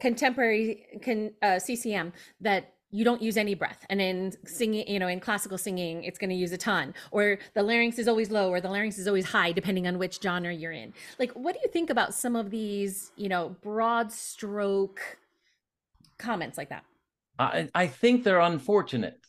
contemporary 0.00 0.84
con, 1.04 1.30
uh, 1.42 1.60
CCM 1.60 2.12
that 2.40 2.74
you 2.90 3.04
don't 3.04 3.22
use 3.22 3.36
any 3.36 3.54
breath 3.54 3.86
and 3.88 4.00
in 4.00 4.32
singing 4.44 4.88
you 4.88 4.98
know 4.98 5.06
in 5.06 5.20
classical 5.20 5.58
singing 5.58 6.02
it's 6.02 6.18
going 6.18 6.30
to 6.30 6.36
use 6.36 6.50
a 6.50 6.56
ton 6.56 6.92
or 7.10 7.38
the 7.54 7.62
larynx 7.62 7.98
is 7.98 8.08
always 8.08 8.30
low 8.30 8.48
or 8.48 8.60
the 8.60 8.68
larynx 8.68 8.96
is 8.98 9.08
always 9.08 9.26
high 9.26 9.50
depending 9.50 9.86
on 9.88 9.98
which 9.98 10.20
genre 10.22 10.52
you're 10.52 10.70
in 10.72 10.92
like 11.18 11.32
what 11.32 11.52
do 11.52 11.60
you 11.64 11.68
think 11.68 11.90
about 11.90 12.14
some 12.14 12.36
of 12.36 12.50
these 12.50 13.10
you 13.16 13.28
know 13.28 13.56
broad 13.60 14.12
stroke 14.12 15.18
comments 16.16 16.56
like 16.56 16.68
that 16.68 16.84
I, 17.38 17.68
I 17.74 17.86
think 17.86 18.24
they're 18.24 18.40
unfortunate. 18.40 19.20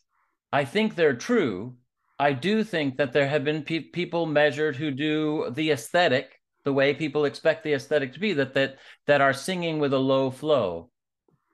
I 0.52 0.64
think 0.64 0.94
they're 0.94 1.14
true. 1.16 1.74
I 2.18 2.32
do 2.32 2.64
think 2.64 2.96
that 2.96 3.12
there 3.12 3.28
have 3.28 3.44
been 3.44 3.62
pe- 3.62 3.80
people 3.80 4.26
measured 4.26 4.76
who 4.76 4.90
do 4.90 5.50
the 5.50 5.70
aesthetic 5.70 6.38
the 6.64 6.72
way 6.72 6.92
people 6.92 7.24
expect 7.24 7.64
the 7.64 7.72
aesthetic 7.72 8.12
to 8.12 8.20
be 8.20 8.34
that 8.34 8.54
that 8.54 8.76
that 9.06 9.20
are 9.20 9.32
singing 9.32 9.78
with 9.78 9.92
a 9.92 9.98
low 9.98 10.30
flow. 10.30 10.90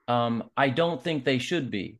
Um, 0.07 0.49
I 0.57 0.69
don't 0.69 1.01
think 1.01 1.23
they 1.23 1.37
should 1.37 1.71
be, 1.71 1.97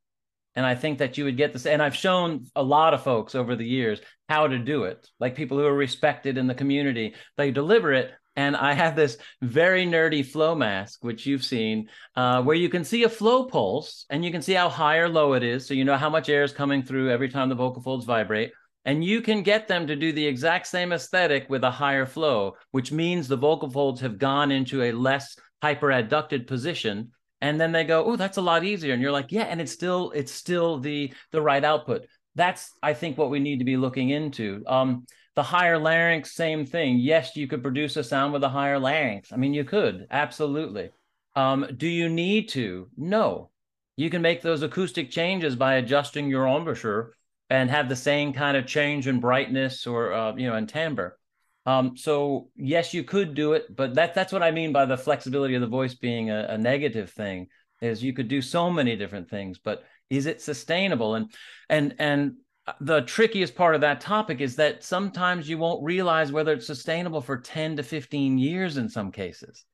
and 0.55 0.65
I 0.65 0.75
think 0.75 0.99
that 0.99 1.17
you 1.17 1.25
would 1.25 1.37
get 1.37 1.53
this. 1.53 1.65
And 1.65 1.81
I've 1.81 1.95
shown 1.95 2.45
a 2.55 2.63
lot 2.63 2.93
of 2.93 3.03
folks 3.03 3.33
over 3.33 3.55
the 3.55 3.65
years 3.65 4.01
how 4.27 4.47
to 4.47 4.59
do 4.59 4.83
it, 4.83 5.07
like 5.19 5.35
people 5.35 5.57
who 5.57 5.65
are 5.65 5.73
respected 5.73 6.37
in 6.37 6.47
the 6.47 6.53
community. 6.55 7.15
They 7.37 7.51
deliver 7.51 7.93
it, 7.93 8.11
and 8.35 8.55
I 8.55 8.73
have 8.73 8.95
this 8.95 9.17
very 9.41 9.85
nerdy 9.85 10.25
flow 10.25 10.55
mask, 10.55 11.03
which 11.03 11.25
you've 11.25 11.43
seen, 11.45 11.89
uh, 12.15 12.43
where 12.43 12.55
you 12.55 12.69
can 12.69 12.83
see 12.83 13.03
a 13.03 13.09
flow 13.09 13.45
pulse 13.45 14.05
and 14.09 14.25
you 14.25 14.31
can 14.31 14.41
see 14.41 14.53
how 14.53 14.69
high 14.69 14.97
or 14.97 15.09
low 15.09 15.33
it 15.33 15.43
is. 15.43 15.65
So 15.65 15.73
you 15.73 15.85
know 15.85 15.97
how 15.97 16.09
much 16.09 16.29
air 16.29 16.43
is 16.43 16.51
coming 16.51 16.83
through 16.83 17.11
every 17.11 17.29
time 17.29 17.49
the 17.49 17.55
vocal 17.55 17.81
folds 17.81 18.05
vibrate. 18.05 18.51
And 18.83 19.03
you 19.03 19.21
can 19.21 19.41
get 19.41 19.67
them 19.67 19.87
to 19.87 19.95
do 19.95 20.11
the 20.11 20.27
exact 20.27 20.67
same 20.67 20.91
aesthetic 20.91 21.49
with 21.49 21.63
a 21.63 21.71
higher 21.71 22.05
flow, 22.05 22.55
which 22.71 22.91
means 22.91 23.27
the 23.27 23.37
vocal 23.37 23.69
folds 23.69 24.01
have 24.01 24.19
gone 24.19 24.51
into 24.51 24.83
a 24.83 24.91
less 24.91 25.35
hyperadducted 25.63 26.45
position. 26.45 27.11
And 27.41 27.59
then 27.59 27.71
they 27.71 27.83
go, 27.83 28.05
oh, 28.05 28.15
that's 28.15 28.37
a 28.37 28.41
lot 28.41 28.63
easier. 28.63 28.93
And 28.93 29.01
you're 29.01 29.11
like, 29.11 29.31
yeah, 29.31 29.43
and 29.43 29.59
it's 29.59 29.71
still, 29.71 30.11
it's 30.11 30.31
still 30.31 30.79
the 30.79 31.13
the 31.31 31.41
right 31.41 31.63
output. 31.63 32.05
That's, 32.35 32.71
I 32.83 32.93
think, 32.93 33.17
what 33.17 33.29
we 33.29 33.39
need 33.39 33.59
to 33.59 33.65
be 33.65 33.77
looking 33.77 34.09
into. 34.09 34.63
Um, 34.67 35.05
the 35.35 35.43
higher 35.43 35.77
larynx, 35.77 36.31
same 36.31 36.65
thing. 36.65 36.97
Yes, 36.97 37.35
you 37.35 37.47
could 37.47 37.61
produce 37.61 37.97
a 37.97 38.03
sound 38.03 38.33
with 38.33 38.43
a 38.43 38.49
higher 38.49 38.79
larynx. 38.79 39.31
I 39.33 39.35
mean, 39.35 39.53
you 39.53 39.63
could, 39.63 40.07
absolutely. 40.09 40.91
Um, 41.35 41.67
do 41.75 41.87
you 41.87 42.07
need 42.09 42.49
to? 42.49 42.87
No. 42.95 43.51
You 43.97 44.09
can 44.09 44.21
make 44.21 44.41
those 44.41 44.61
acoustic 44.61 45.11
changes 45.11 45.55
by 45.55 45.75
adjusting 45.75 46.29
your 46.29 46.47
embouchure 46.47 47.13
and 47.49 47.69
have 47.69 47.89
the 47.89 47.95
same 47.95 48.33
kind 48.33 48.57
of 48.57 48.65
change 48.65 49.07
in 49.07 49.19
brightness 49.19 49.85
or 49.85 50.13
uh, 50.13 50.35
you 50.35 50.47
know 50.49 50.55
in 50.55 50.67
timbre. 50.67 51.17
Um, 51.65 51.97
so 51.97 52.49
yes, 52.55 52.93
you 52.93 53.03
could 53.03 53.33
do 53.33 53.53
it, 53.53 53.73
but 53.75 53.95
that 53.95 54.13
that's 54.13 54.33
what 54.33 54.43
I 54.43 54.51
mean 54.51 54.71
by 54.71 54.85
the 54.85 54.97
flexibility 54.97 55.55
of 55.55 55.61
the 55.61 55.67
voice 55.67 55.93
being 55.93 56.29
a, 56.29 56.47
a 56.49 56.57
negative 56.57 57.11
thing. 57.11 57.47
Is 57.81 58.03
you 58.03 58.13
could 58.13 58.27
do 58.27 58.41
so 58.41 58.71
many 58.71 58.95
different 58.95 59.29
things, 59.29 59.59
but 59.59 59.83
is 60.09 60.25
it 60.25 60.41
sustainable? 60.41 61.15
And 61.15 61.31
and 61.69 61.95
and 61.99 62.35
the 62.79 63.01
trickiest 63.01 63.55
part 63.55 63.75
of 63.75 63.81
that 63.81 64.01
topic 64.01 64.41
is 64.41 64.55
that 64.55 64.83
sometimes 64.83 65.47
you 65.47 65.57
won't 65.57 65.83
realize 65.83 66.31
whether 66.31 66.53
it's 66.53 66.65
sustainable 66.65 67.21
for 67.21 67.37
10 67.37 67.77
to 67.77 67.83
15 67.83 68.37
years 68.37 68.77
in 68.77 68.89
some 68.89 69.11
cases 69.11 69.65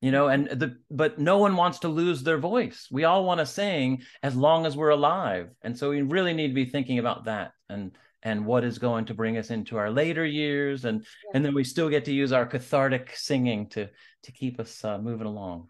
you 0.00 0.10
know 0.10 0.28
and 0.28 0.48
the 0.48 0.76
but 0.90 1.18
no 1.18 1.38
one 1.38 1.56
wants 1.56 1.80
to 1.80 1.88
lose 1.88 2.22
their 2.22 2.38
voice 2.38 2.86
we 2.90 3.04
all 3.04 3.24
want 3.24 3.40
to 3.40 3.46
sing 3.46 4.02
as 4.22 4.36
long 4.36 4.66
as 4.66 4.76
we're 4.76 4.90
alive 4.90 5.50
and 5.62 5.76
so 5.76 5.90
we 5.90 6.02
really 6.02 6.34
need 6.34 6.48
to 6.48 6.54
be 6.54 6.66
thinking 6.66 6.98
about 6.98 7.24
that 7.24 7.52
and 7.68 7.92
and 8.22 8.44
what 8.44 8.64
is 8.64 8.78
going 8.78 9.04
to 9.04 9.14
bring 9.14 9.38
us 9.38 9.50
into 9.50 9.76
our 9.76 9.90
later 9.90 10.24
years 10.24 10.84
and 10.84 11.00
yeah. 11.00 11.30
and 11.34 11.44
then 11.44 11.54
we 11.54 11.64
still 11.64 11.88
get 11.88 12.04
to 12.04 12.12
use 12.12 12.32
our 12.32 12.46
cathartic 12.46 13.12
singing 13.16 13.68
to 13.68 13.88
to 14.22 14.32
keep 14.32 14.60
us 14.60 14.84
uh, 14.84 14.98
moving 14.98 15.26
along 15.26 15.68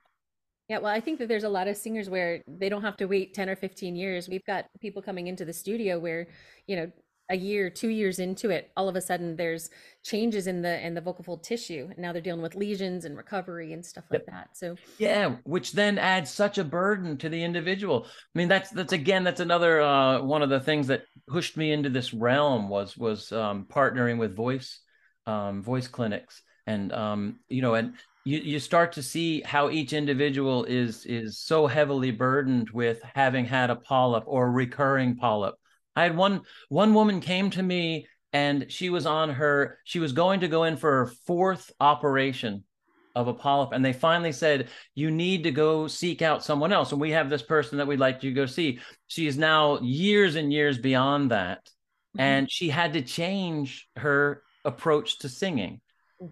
yeah, 0.68 0.78
well, 0.78 0.92
I 0.92 1.00
think 1.00 1.18
that 1.20 1.28
there's 1.28 1.44
a 1.44 1.48
lot 1.48 1.68
of 1.68 1.76
singers 1.76 2.10
where 2.10 2.42
they 2.46 2.68
don't 2.68 2.82
have 2.82 2.96
to 2.98 3.06
wait 3.06 3.34
10 3.34 3.48
or 3.48 3.56
15 3.56 3.94
years. 3.94 4.28
We've 4.28 4.44
got 4.44 4.66
people 4.80 5.00
coming 5.00 5.28
into 5.28 5.44
the 5.44 5.52
studio 5.52 5.98
where, 5.98 6.26
you 6.66 6.76
know, 6.76 6.90
a 7.28 7.36
year, 7.36 7.70
two 7.70 7.88
years 7.88 8.18
into 8.20 8.50
it, 8.50 8.70
all 8.76 8.88
of 8.88 8.94
a 8.94 9.00
sudden 9.00 9.34
there's 9.36 9.68
changes 10.04 10.46
in 10.46 10.62
the 10.62 10.84
in 10.84 10.94
the 10.94 11.00
vocal 11.00 11.24
fold 11.24 11.42
tissue. 11.42 11.88
And 11.90 11.98
now 11.98 12.12
they're 12.12 12.22
dealing 12.22 12.42
with 12.42 12.54
lesions 12.54 13.04
and 13.04 13.16
recovery 13.16 13.72
and 13.72 13.84
stuff 13.84 14.04
like 14.10 14.26
that. 14.26 14.50
So 14.56 14.76
yeah, 14.98 15.36
which 15.44 15.72
then 15.72 15.98
adds 15.98 16.30
such 16.30 16.58
a 16.58 16.64
burden 16.64 17.16
to 17.18 17.28
the 17.28 17.42
individual. 17.42 18.04
I 18.06 18.38
mean, 18.38 18.48
that's 18.48 18.70
that's 18.70 18.92
again, 18.92 19.24
that's 19.24 19.40
another 19.40 19.80
uh, 19.80 20.22
one 20.22 20.42
of 20.42 20.50
the 20.50 20.60
things 20.60 20.86
that 20.86 21.02
pushed 21.26 21.56
me 21.56 21.72
into 21.72 21.90
this 21.90 22.14
realm 22.14 22.68
was 22.68 22.96
was 22.96 23.32
um, 23.32 23.66
partnering 23.68 24.18
with 24.18 24.36
voice 24.36 24.80
um, 25.26 25.62
voice 25.62 25.88
clinics 25.88 26.42
and 26.66 26.92
um, 26.92 27.40
you 27.48 27.62
know 27.62 27.74
and 27.74 27.94
you, 28.26 28.40
you 28.40 28.58
start 28.58 28.92
to 28.92 29.04
see 29.04 29.40
how 29.42 29.70
each 29.70 29.92
individual 29.92 30.64
is 30.64 31.06
is 31.06 31.38
so 31.38 31.68
heavily 31.68 32.10
burdened 32.10 32.68
with 32.70 33.00
having 33.14 33.44
had 33.44 33.70
a 33.70 33.76
polyp 33.76 34.24
or 34.26 34.46
a 34.46 34.50
recurring 34.50 35.16
polyp. 35.16 35.54
I 35.94 36.02
had 36.02 36.16
one 36.16 36.42
one 36.68 36.92
woman 36.92 37.20
came 37.20 37.50
to 37.50 37.62
me 37.62 38.08
and 38.32 38.66
she 38.68 38.90
was 38.90 39.06
on 39.06 39.30
her 39.30 39.78
she 39.84 40.00
was 40.00 40.12
going 40.12 40.40
to 40.40 40.48
go 40.48 40.64
in 40.64 40.76
for 40.76 40.90
her 40.90 41.06
fourth 41.06 41.70
operation 41.78 42.64
of 43.14 43.28
a 43.28 43.32
polyp 43.32 43.70
and 43.72 43.84
they 43.84 43.92
finally 43.92 44.32
said 44.32 44.70
you 44.96 45.12
need 45.12 45.44
to 45.44 45.52
go 45.52 45.86
seek 45.86 46.20
out 46.20 46.44
someone 46.44 46.72
else. 46.72 46.90
And 46.90 47.00
we 47.00 47.12
have 47.12 47.30
this 47.30 47.42
person 47.42 47.78
that 47.78 47.86
we'd 47.86 48.00
like 48.00 48.24
you 48.24 48.30
to 48.30 48.34
go 48.34 48.46
see. 48.46 48.80
She 49.06 49.28
is 49.28 49.38
now 49.38 49.78
years 49.78 50.34
and 50.34 50.52
years 50.52 50.78
beyond 50.78 51.30
that. 51.30 51.60
Mm-hmm. 52.16 52.20
and 52.20 52.50
she 52.50 52.70
had 52.70 52.94
to 52.94 53.02
change 53.02 53.88
her 53.96 54.42
approach 54.64 55.18
to 55.18 55.28
singing 55.28 55.80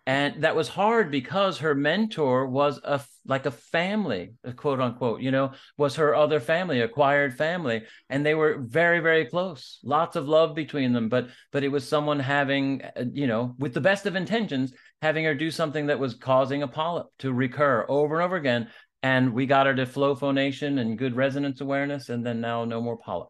and 0.07 0.43
that 0.43 0.57
was 0.57 0.69
hard 0.69 1.11
because 1.11 1.59
her 1.59 1.75
mentor 1.75 2.47
was 2.47 2.81
a 2.85 3.01
like 3.27 3.45
a 3.45 3.51
family 3.51 4.33
quote 4.57 4.81
unquote 4.81 5.21
you 5.21 5.31
know 5.31 5.53
was 5.77 5.97
her 5.97 6.15
other 6.15 6.41
family 6.41 6.81
acquired 6.81 7.37
family 7.37 7.83
and 8.09 8.25
they 8.25 8.35
were 8.35 8.59
very 8.61 9.01
very 9.01 9.27
close 9.27 9.81
lots 9.85 10.17
of 10.17 10.27
love 10.27 10.55
between 10.55 10.93
them 10.93 11.09
but 11.09 11.29
but 11.53 11.63
it 11.63 11.69
was 11.69 11.87
someone 11.87 12.19
having 12.19 12.83
uh, 12.97 13.05
you 13.13 13.27
know 13.27 13.55
with 13.59 13.75
the 13.75 13.81
best 13.81 14.07
of 14.07 14.17
intentions 14.17 14.73
having 15.03 15.25
her 15.25 15.35
do 15.35 15.51
something 15.51 15.87
that 15.87 15.99
was 15.99 16.15
causing 16.15 16.63
a 16.63 16.69
polyp 16.69 17.07
to 17.19 17.33
recur 17.33 17.85
over 17.89 18.17
and 18.17 18.25
over 18.25 18.37
again 18.37 18.69
and 19.03 19.35
we 19.35 19.45
got 19.45 19.67
her 19.67 19.75
to 19.75 19.85
flow 19.85 20.15
phonation 20.15 20.79
and 20.79 20.97
good 20.97 21.15
resonance 21.15 21.61
awareness 21.61 22.09
and 22.09 22.25
then 22.25 22.41
now 22.41 22.65
no 22.65 22.81
more 22.81 22.97
polyp. 22.97 23.29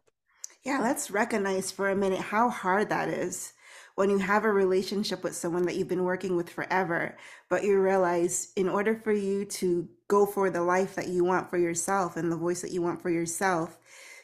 Yeah 0.63 0.79
let's 0.79 1.11
recognize 1.11 1.69
for 1.69 1.89
a 1.89 1.95
minute 1.95 2.19
how 2.19 2.49
hard 2.49 2.87
that 2.89 3.09
is 3.09 3.51
when 3.95 4.09
you 4.09 4.17
have 4.17 4.43
a 4.43 4.51
relationship 4.51 5.23
with 5.23 5.35
someone 5.35 5.65
that 5.65 5.75
you've 5.75 5.87
been 5.87 6.03
working 6.03 6.35
with 6.35 6.49
forever, 6.49 7.17
but 7.49 7.63
you 7.63 7.79
realize 7.79 8.51
in 8.55 8.69
order 8.69 8.95
for 8.95 9.13
you 9.13 9.45
to 9.45 9.87
go 10.07 10.25
for 10.25 10.49
the 10.49 10.61
life 10.61 10.95
that 10.95 11.07
you 11.07 11.23
want 11.23 11.49
for 11.49 11.57
yourself 11.57 12.17
and 12.17 12.31
the 12.31 12.37
voice 12.37 12.61
that 12.61 12.71
you 12.71 12.81
want 12.81 13.01
for 13.01 13.09
yourself, 13.09 13.77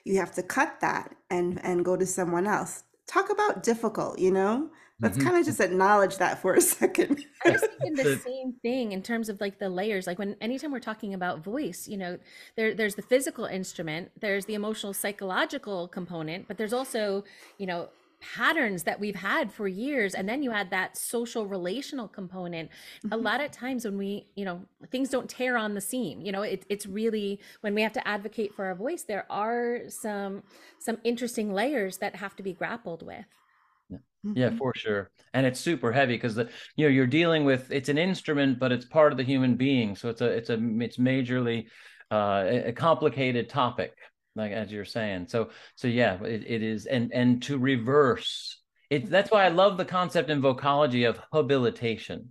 you 0.04 0.18
have 0.18 0.34
to 0.34 0.44
cut 0.44 0.80
that 0.82 1.16
and 1.30 1.64
and 1.64 1.86
go 1.86 1.96
to 1.96 2.06
someone 2.06 2.48
else. 2.48 2.84
Talk 3.08 3.30
about 3.30 3.64
difficult, 3.64 4.20
you 4.20 4.32
know? 4.32 4.70
Let's 5.02 5.18
mm-hmm. 5.18 5.28
kind 5.28 5.40
of 5.40 5.46
just 5.46 5.60
acknowledge 5.60 6.18
that 6.18 6.40
for 6.40 6.54
a 6.54 6.62
second. 6.80 7.26
I 7.44 7.52
was 7.52 7.62
thinking 7.62 7.94
the 7.96 8.18
same 8.18 8.54
thing 8.62 8.92
in 8.92 9.02
terms 9.02 9.30
of 9.30 9.42
like 9.42 9.58
the 9.58 9.70
layers. 9.70 10.06
Like 10.06 10.20
when 10.20 10.36
anytime 10.42 10.72
we're 10.72 10.80
talking 10.80 11.14
about 11.14 11.44
voice, 11.44 11.88
you 11.88 11.98
know, 11.98 12.20
there 12.56 12.74
there's 12.74 12.96
the 12.96 13.02
physical 13.02 13.46
instrument, 13.46 14.12
there's 14.20 14.46
the 14.46 14.54
emotional 14.54 14.94
psychological 14.94 15.88
component, 15.88 16.48
but 16.48 16.58
there's 16.58 16.74
also, 16.74 17.24
you 17.58 17.66
know, 17.66 17.90
patterns 18.22 18.84
that 18.84 19.00
we've 19.00 19.16
had 19.16 19.52
for 19.52 19.68
years 19.68 20.14
and 20.14 20.30
then 20.30 20.44
you 20.44 20.52
add 20.52 20.70
that 20.70 20.96
social 20.98 21.48
relational 21.48 22.08
component. 22.08 22.70
Mm-hmm. 22.70 23.14
a 23.14 23.18
lot 23.18 23.42
of 23.42 23.52
times 23.52 23.86
when 23.86 23.98
we 23.98 24.28
you 24.36 24.46
know 24.46 24.62
things 24.92 25.10
don't 25.10 25.30
tear 25.30 25.58
on 25.58 25.74
the 25.74 25.82
seam 25.82 26.22
you 26.22 26.32
know 26.32 26.42
it, 26.42 26.66
it's 26.70 26.86
really 26.86 27.40
when 27.62 27.74
we 27.74 27.82
have 27.82 27.94
to 27.94 28.08
advocate 28.08 28.54
for 28.54 28.66
our 28.66 28.76
voice 28.76 29.04
there 29.04 29.26
are 29.30 29.80
some 29.90 30.44
some 30.80 30.98
interesting 31.04 31.54
layers 31.54 31.98
that 31.98 32.16
have 32.16 32.36
to 32.36 32.44
be 32.44 32.54
grappled 32.54 33.04
with. 33.04 33.26
Yeah, 33.90 33.98
mm-hmm. 34.26 34.38
yeah 34.38 34.50
for 34.58 34.74
sure. 34.76 35.10
And 35.34 35.46
it's 35.46 35.60
super 35.60 35.92
heavy 35.92 36.16
because 36.16 36.36
the 36.36 36.50
you 36.76 36.86
know 36.86 36.92
you're 36.92 37.08
dealing 37.08 37.46
with 37.46 37.72
it's 37.72 37.90
an 37.90 37.98
instrument 37.98 38.60
but 38.60 38.72
it's 38.72 38.86
part 38.86 39.12
of 39.12 39.18
the 39.18 39.24
human 39.24 39.56
being 39.56 39.96
so 39.96 40.10
it's 40.10 40.22
a 40.22 40.26
it's 40.26 40.50
a 40.50 40.60
it's 40.80 40.98
majorly 40.98 41.68
uh, 42.12 42.44
a 42.66 42.74
complicated 42.74 43.50
topic 43.50 43.94
like 44.36 44.52
as 44.52 44.72
you're 44.72 44.86
saying 44.86 45.28
so 45.28 45.50
so 45.76 45.88
yeah 45.88 46.22
it, 46.24 46.44
it 46.48 46.64
is 46.64 46.86
and 46.86 47.12
and 47.14 47.44
to 47.44 47.58
reverse 47.58 48.62
it 48.90 49.10
that's 49.10 49.32
why 49.32 49.46
i 49.46 49.50
love 49.50 49.78
the 49.78 49.86
concept 49.86 50.30
in 50.30 50.42
vocology 50.42 51.08
of 51.08 51.20
habilitation 51.34 52.30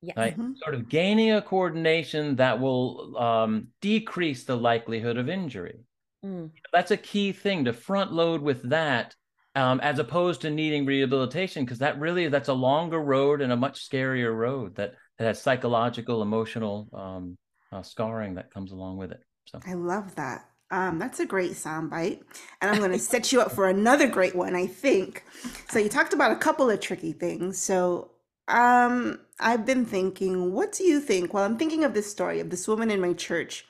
yes. 0.00 0.16
right 0.16 0.32
mm-hmm. 0.38 0.52
sort 0.62 0.74
of 0.74 0.88
gaining 0.88 1.32
a 1.32 1.42
coordination 1.42 2.36
that 2.36 2.60
will 2.60 3.16
um, 3.18 3.68
decrease 3.80 4.44
the 4.44 4.56
likelihood 4.56 5.16
of 5.16 5.28
injury 5.28 5.80
mm. 6.24 6.50
that's 6.72 6.90
a 6.90 6.96
key 6.96 7.32
thing 7.32 7.64
to 7.64 7.72
front 7.72 8.12
load 8.12 8.40
with 8.40 8.68
that 8.70 9.14
um, 9.54 9.80
as 9.80 9.98
opposed 9.98 10.42
to 10.42 10.50
needing 10.50 10.86
rehabilitation 10.86 11.64
because 11.64 11.80
that 11.80 11.98
really 11.98 12.28
that's 12.28 12.48
a 12.48 12.54
longer 12.54 13.00
road 13.00 13.40
and 13.40 13.52
a 13.52 13.56
much 13.56 13.88
scarier 13.88 14.34
road 14.34 14.76
that, 14.76 14.94
that 15.18 15.24
has 15.24 15.42
psychological 15.42 16.22
emotional 16.22 16.88
um, 16.92 17.36
uh, 17.72 17.82
scarring 17.82 18.34
that 18.34 18.52
comes 18.52 18.72
along 18.72 18.96
with 18.96 19.10
it 19.10 19.20
so 19.46 19.58
i 19.66 19.74
love 19.74 20.14
that 20.14 20.47
um, 20.70 20.98
that's 20.98 21.20
a 21.20 21.26
great 21.26 21.52
soundbite. 21.52 22.20
And 22.60 22.70
I'm 22.70 22.78
going 22.78 22.92
to 22.92 22.98
set 22.98 23.32
you 23.32 23.40
up 23.40 23.52
for 23.52 23.68
another 23.68 24.06
great 24.06 24.34
one, 24.34 24.54
I 24.54 24.66
think. 24.66 25.24
So, 25.70 25.78
you 25.78 25.88
talked 25.88 26.12
about 26.12 26.32
a 26.32 26.36
couple 26.36 26.68
of 26.70 26.80
tricky 26.80 27.12
things. 27.12 27.58
So, 27.58 28.10
um, 28.48 29.20
I've 29.40 29.64
been 29.64 29.84
thinking, 29.84 30.52
what 30.52 30.72
do 30.72 30.84
you 30.84 31.00
think? 31.00 31.32
Well, 31.32 31.44
I'm 31.44 31.58
thinking 31.58 31.84
of 31.84 31.94
this 31.94 32.10
story 32.10 32.40
of 32.40 32.50
this 32.50 32.66
woman 32.66 32.90
in 32.90 33.00
my 33.00 33.12
church 33.12 33.66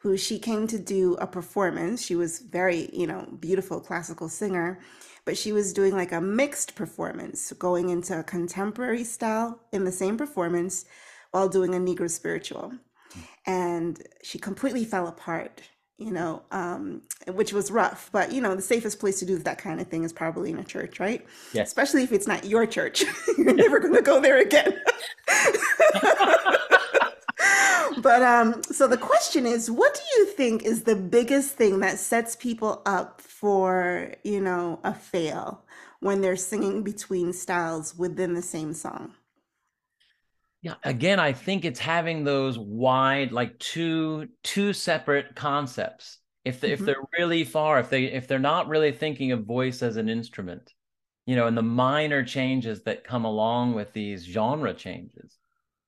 who 0.00 0.16
she 0.16 0.38
came 0.38 0.66
to 0.66 0.78
do 0.78 1.14
a 1.16 1.26
performance. 1.26 2.02
She 2.02 2.16
was 2.16 2.38
very, 2.38 2.88
you 2.92 3.06
know, 3.06 3.26
beautiful 3.38 3.80
classical 3.80 4.28
singer, 4.30 4.80
but 5.26 5.36
she 5.36 5.52
was 5.52 5.74
doing 5.74 5.94
like 5.94 6.12
a 6.12 6.22
mixed 6.22 6.74
performance, 6.74 7.52
going 7.52 7.90
into 7.90 8.18
a 8.18 8.24
contemporary 8.24 9.04
style 9.04 9.60
in 9.72 9.84
the 9.84 9.92
same 9.92 10.16
performance 10.16 10.86
while 11.32 11.48
doing 11.48 11.74
a 11.74 11.78
Negro 11.78 12.08
spiritual. 12.08 12.72
And 13.46 14.02
she 14.22 14.38
completely 14.38 14.84
fell 14.84 15.06
apart 15.06 15.62
you 16.00 16.10
know, 16.10 16.42
um, 16.50 17.02
which 17.28 17.52
was 17.52 17.70
rough. 17.70 18.08
But 18.10 18.32
you 18.32 18.40
know, 18.40 18.56
the 18.56 18.62
safest 18.62 18.98
place 18.98 19.20
to 19.20 19.26
do 19.26 19.38
that 19.38 19.58
kind 19.58 19.80
of 19.80 19.86
thing 19.86 20.02
is 20.02 20.12
probably 20.12 20.50
in 20.50 20.58
a 20.58 20.64
church, 20.64 20.98
right? 20.98 21.24
Yes. 21.52 21.68
Especially 21.68 22.02
if 22.02 22.10
it's 22.10 22.26
not 22.26 22.46
your 22.46 22.66
church, 22.66 23.04
you're 23.38 23.52
never 23.52 23.78
going 23.78 23.94
to 23.94 24.02
go 24.02 24.20
there 24.20 24.40
again. 24.40 24.80
but 28.02 28.22
um, 28.22 28.62
so 28.64 28.88
the 28.88 28.96
question 28.96 29.46
is, 29.46 29.70
what 29.70 29.94
do 29.94 30.00
you 30.16 30.26
think 30.26 30.64
is 30.64 30.84
the 30.84 30.96
biggest 30.96 31.54
thing 31.54 31.80
that 31.80 31.98
sets 31.98 32.34
people 32.34 32.80
up 32.86 33.20
for 33.20 34.14
you 34.24 34.40
know 34.40 34.80
a 34.82 34.94
fail 34.94 35.62
when 36.00 36.22
they're 36.22 36.34
singing 36.34 36.82
between 36.82 37.34
styles 37.34 37.96
within 37.96 38.32
the 38.32 38.42
same 38.42 38.72
song? 38.72 39.12
Yeah, 40.62 40.74
again, 40.84 41.18
I 41.18 41.32
think 41.32 41.64
it's 41.64 41.80
having 41.80 42.22
those 42.22 42.58
wide, 42.58 43.32
like 43.32 43.58
two 43.58 44.28
two 44.42 44.72
separate 44.74 45.34
concepts. 45.34 46.18
If 46.44 46.60
they, 46.60 46.68
mm-hmm. 46.68 46.74
if 46.74 46.86
they're 46.86 47.08
really 47.18 47.44
far, 47.44 47.80
if 47.80 47.88
they 47.88 48.04
if 48.04 48.26
they're 48.26 48.38
not 48.38 48.68
really 48.68 48.92
thinking 48.92 49.32
of 49.32 49.46
voice 49.46 49.82
as 49.82 49.96
an 49.96 50.08
instrument, 50.10 50.74
you 51.26 51.34
know, 51.34 51.46
and 51.46 51.56
the 51.56 51.62
minor 51.62 52.22
changes 52.24 52.82
that 52.82 53.04
come 53.04 53.24
along 53.24 53.74
with 53.74 53.92
these 53.94 54.24
genre 54.24 54.74
changes, 54.74 55.38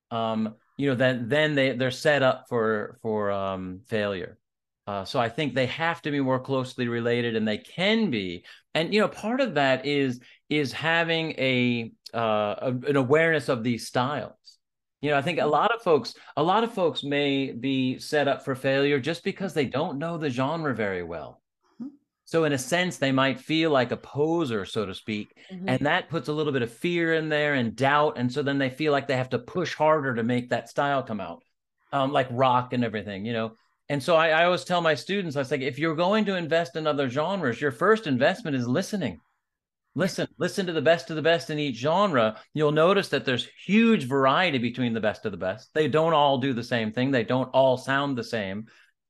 um, 0.09 0.55
you 0.77 0.89
know, 0.89 0.95
then 0.95 1.29
then 1.29 1.53
they 1.53 1.73
they're 1.73 1.91
set 1.91 2.23
up 2.23 2.45
for 2.49 2.97
for 3.03 3.31
um, 3.31 3.81
failure. 3.87 4.39
Uh, 4.87 5.05
so 5.05 5.19
I 5.19 5.29
think 5.29 5.53
they 5.53 5.67
have 5.67 6.01
to 6.01 6.11
be 6.11 6.19
more 6.19 6.39
closely 6.39 6.87
related, 6.87 7.35
and 7.35 7.47
they 7.47 7.59
can 7.59 8.09
be. 8.09 8.43
And 8.73 8.91
you 8.91 9.01
know, 9.01 9.07
part 9.07 9.39
of 9.39 9.53
that 9.53 9.85
is 9.85 10.19
is 10.49 10.73
having 10.73 11.31
a, 11.33 11.91
uh, 12.13 12.55
a 12.59 12.67
an 12.87 12.95
awareness 12.95 13.49
of 13.49 13.63
these 13.63 13.87
styles 13.87 14.33
you 15.03 15.09
know, 15.09 15.17
I 15.17 15.21
think 15.21 15.39
a 15.39 15.45
lot 15.45 15.75
of 15.75 15.81
folks, 15.81 16.15
a 16.37 16.41
lot 16.41 16.63
of 16.63 16.73
folks 16.73 17.03
may 17.03 17.51
be 17.51 17.99
set 17.99 18.29
up 18.29 18.45
for 18.45 18.55
failure 18.55 19.01
just 19.01 19.21
because 19.25 19.53
they 19.53 19.65
don't 19.65 19.99
know 19.99 20.17
the 20.17 20.29
genre 20.29 20.73
very 20.73 21.03
well. 21.03 21.41
Mm-hmm. 21.81 21.89
So 22.23 22.45
in 22.45 22.53
a 22.53 22.57
sense, 22.57 22.97
they 22.97 23.11
might 23.11 23.37
feel 23.37 23.69
like 23.69 23.91
a 23.91 23.97
poser, 23.97 24.63
so 24.63 24.85
to 24.85 24.95
speak, 24.95 25.35
mm-hmm. 25.51 25.67
and 25.67 25.85
that 25.85 26.07
puts 26.07 26.29
a 26.29 26.33
little 26.33 26.53
bit 26.53 26.61
of 26.61 26.71
fear 26.71 27.15
in 27.15 27.27
there 27.27 27.55
and 27.55 27.75
doubt, 27.75 28.17
and 28.17 28.31
so 28.31 28.41
then 28.41 28.57
they 28.57 28.69
feel 28.69 28.93
like 28.93 29.07
they 29.07 29.17
have 29.17 29.29
to 29.31 29.39
push 29.39 29.75
harder 29.75 30.15
to 30.15 30.23
make 30.23 30.49
that 30.51 30.69
style 30.69 31.03
come 31.03 31.19
out, 31.19 31.43
um, 31.91 32.13
like 32.13 32.27
rock 32.31 32.71
and 32.71 32.85
everything, 32.85 33.25
you 33.25 33.33
know. 33.33 33.51
And 33.89 34.01
so 34.01 34.15
I, 34.15 34.29
I 34.29 34.45
always 34.45 34.63
tell 34.63 34.79
my 34.79 34.95
students, 34.95 35.35
I 35.35 35.43
say, 35.43 35.59
if 35.59 35.77
you're 35.77 35.95
going 35.95 36.23
to 36.25 36.37
invest 36.37 36.77
in 36.77 36.87
other 36.87 37.09
genres, 37.09 37.59
your 37.59 37.71
first 37.71 38.07
investment 38.07 38.55
is 38.55 38.69
listening 38.69 39.19
listen 39.95 40.27
listen 40.37 40.65
to 40.65 40.73
the 40.73 40.81
best 40.81 41.09
of 41.09 41.15
the 41.15 41.21
best 41.21 41.49
in 41.49 41.59
each 41.59 41.77
genre. 41.77 42.39
You'll 42.53 42.71
notice 42.71 43.09
that 43.09 43.25
there's 43.25 43.47
huge 43.65 44.05
variety 44.05 44.57
between 44.57 44.93
the 44.93 44.99
best 44.99 45.25
of 45.25 45.31
the 45.31 45.37
best. 45.37 45.73
They 45.73 45.87
don't 45.87 46.13
all 46.13 46.37
do 46.37 46.53
the 46.53 46.63
same 46.63 46.91
thing. 46.91 47.11
They 47.11 47.23
don't 47.23 47.49
all 47.53 47.77
sound 47.77 48.17
the 48.17 48.23
same. 48.23 48.65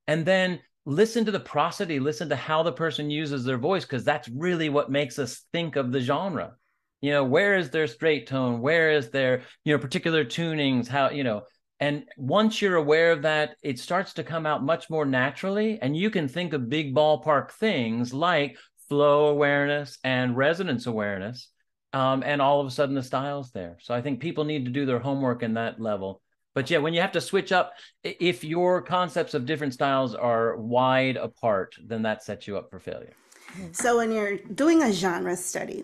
And 0.07 0.25
then 0.25 0.59
listen 0.85 1.25
to 1.25 1.31
the 1.31 1.39
prosody. 1.39 1.99
Listen 1.99 2.29
to 2.29 2.35
how 2.35 2.63
the 2.63 2.73
person 2.73 3.09
uses 3.09 3.43
their 3.43 3.57
voice 3.57 3.85
because 3.85 4.03
that's 4.03 4.27
really 4.29 4.69
what 4.69 4.91
makes 4.91 5.19
us 5.19 5.45
think 5.53 5.75
of 5.75 5.91
the 5.91 6.01
genre. 6.01 6.53
You 7.01 7.11
know 7.11 7.23
where 7.23 7.57
is 7.57 7.69
their 7.69 7.87
straight 7.87 8.27
tone? 8.27 8.61
Where 8.61 8.91
is 8.91 9.09
their 9.09 9.43
you 9.63 9.73
know 9.73 9.79
particular 9.79 10.25
tunings? 10.25 10.87
How 10.87 11.09
you 11.09 11.23
know 11.23 11.43
and 11.79 12.05
once 12.17 12.61
you're 12.61 12.77
aware 12.77 13.11
of 13.11 13.23
that 13.23 13.55
it 13.61 13.77
starts 13.77 14.13
to 14.13 14.23
come 14.23 14.45
out 14.45 14.63
much 14.63 14.89
more 14.89 15.05
naturally. 15.05 15.79
And 15.81 15.97
you 15.97 16.09
can 16.09 16.27
think 16.27 16.53
of 16.53 16.69
big 16.69 16.95
ballpark 16.95 17.51
things 17.51 18.13
like 18.13 18.57
flow 18.89 19.27
awareness 19.27 19.97
and 20.03 20.37
resonance 20.37 20.87
awareness. 20.87 21.49
Um, 21.93 22.23
and 22.25 22.41
all 22.41 22.59
of 22.59 22.67
a 22.67 22.71
sudden 22.71 22.95
the 22.95 23.03
style's 23.03 23.51
there. 23.51 23.77
So 23.79 23.93
I 23.93 24.01
think 24.01 24.19
people 24.19 24.45
need 24.45 24.65
to 24.65 24.71
do 24.71 24.85
their 24.85 24.99
homework 24.99 25.43
in 25.43 25.53
that 25.53 25.79
level. 25.79 26.21
But 26.55 26.69
yeah, 26.69 26.79
when 26.79 26.93
you 26.93 27.01
have 27.01 27.11
to 27.13 27.21
switch 27.21 27.51
up, 27.51 27.73
if 28.03 28.43
your 28.43 28.81
concepts 28.81 29.33
of 29.33 29.45
different 29.45 29.73
styles 29.73 30.15
are 30.15 30.57
wide 30.57 31.17
apart, 31.17 31.75
then 31.83 32.01
that 32.03 32.23
sets 32.23 32.47
you 32.47 32.57
up 32.57 32.69
for 32.69 32.79
failure. 32.79 33.13
So 33.71 33.97
when 33.97 34.11
you're 34.11 34.37
doing 34.37 34.81
a 34.81 34.91
genre 34.91 35.35
study, 35.35 35.83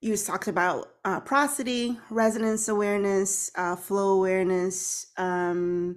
you 0.00 0.16
talked 0.16 0.48
about 0.48 0.94
uh, 1.04 1.20
prosody, 1.20 1.98
resonance 2.08 2.68
awareness, 2.68 3.50
uh, 3.54 3.76
flow 3.76 4.14
awareness. 4.14 5.06
Um, 5.16 5.96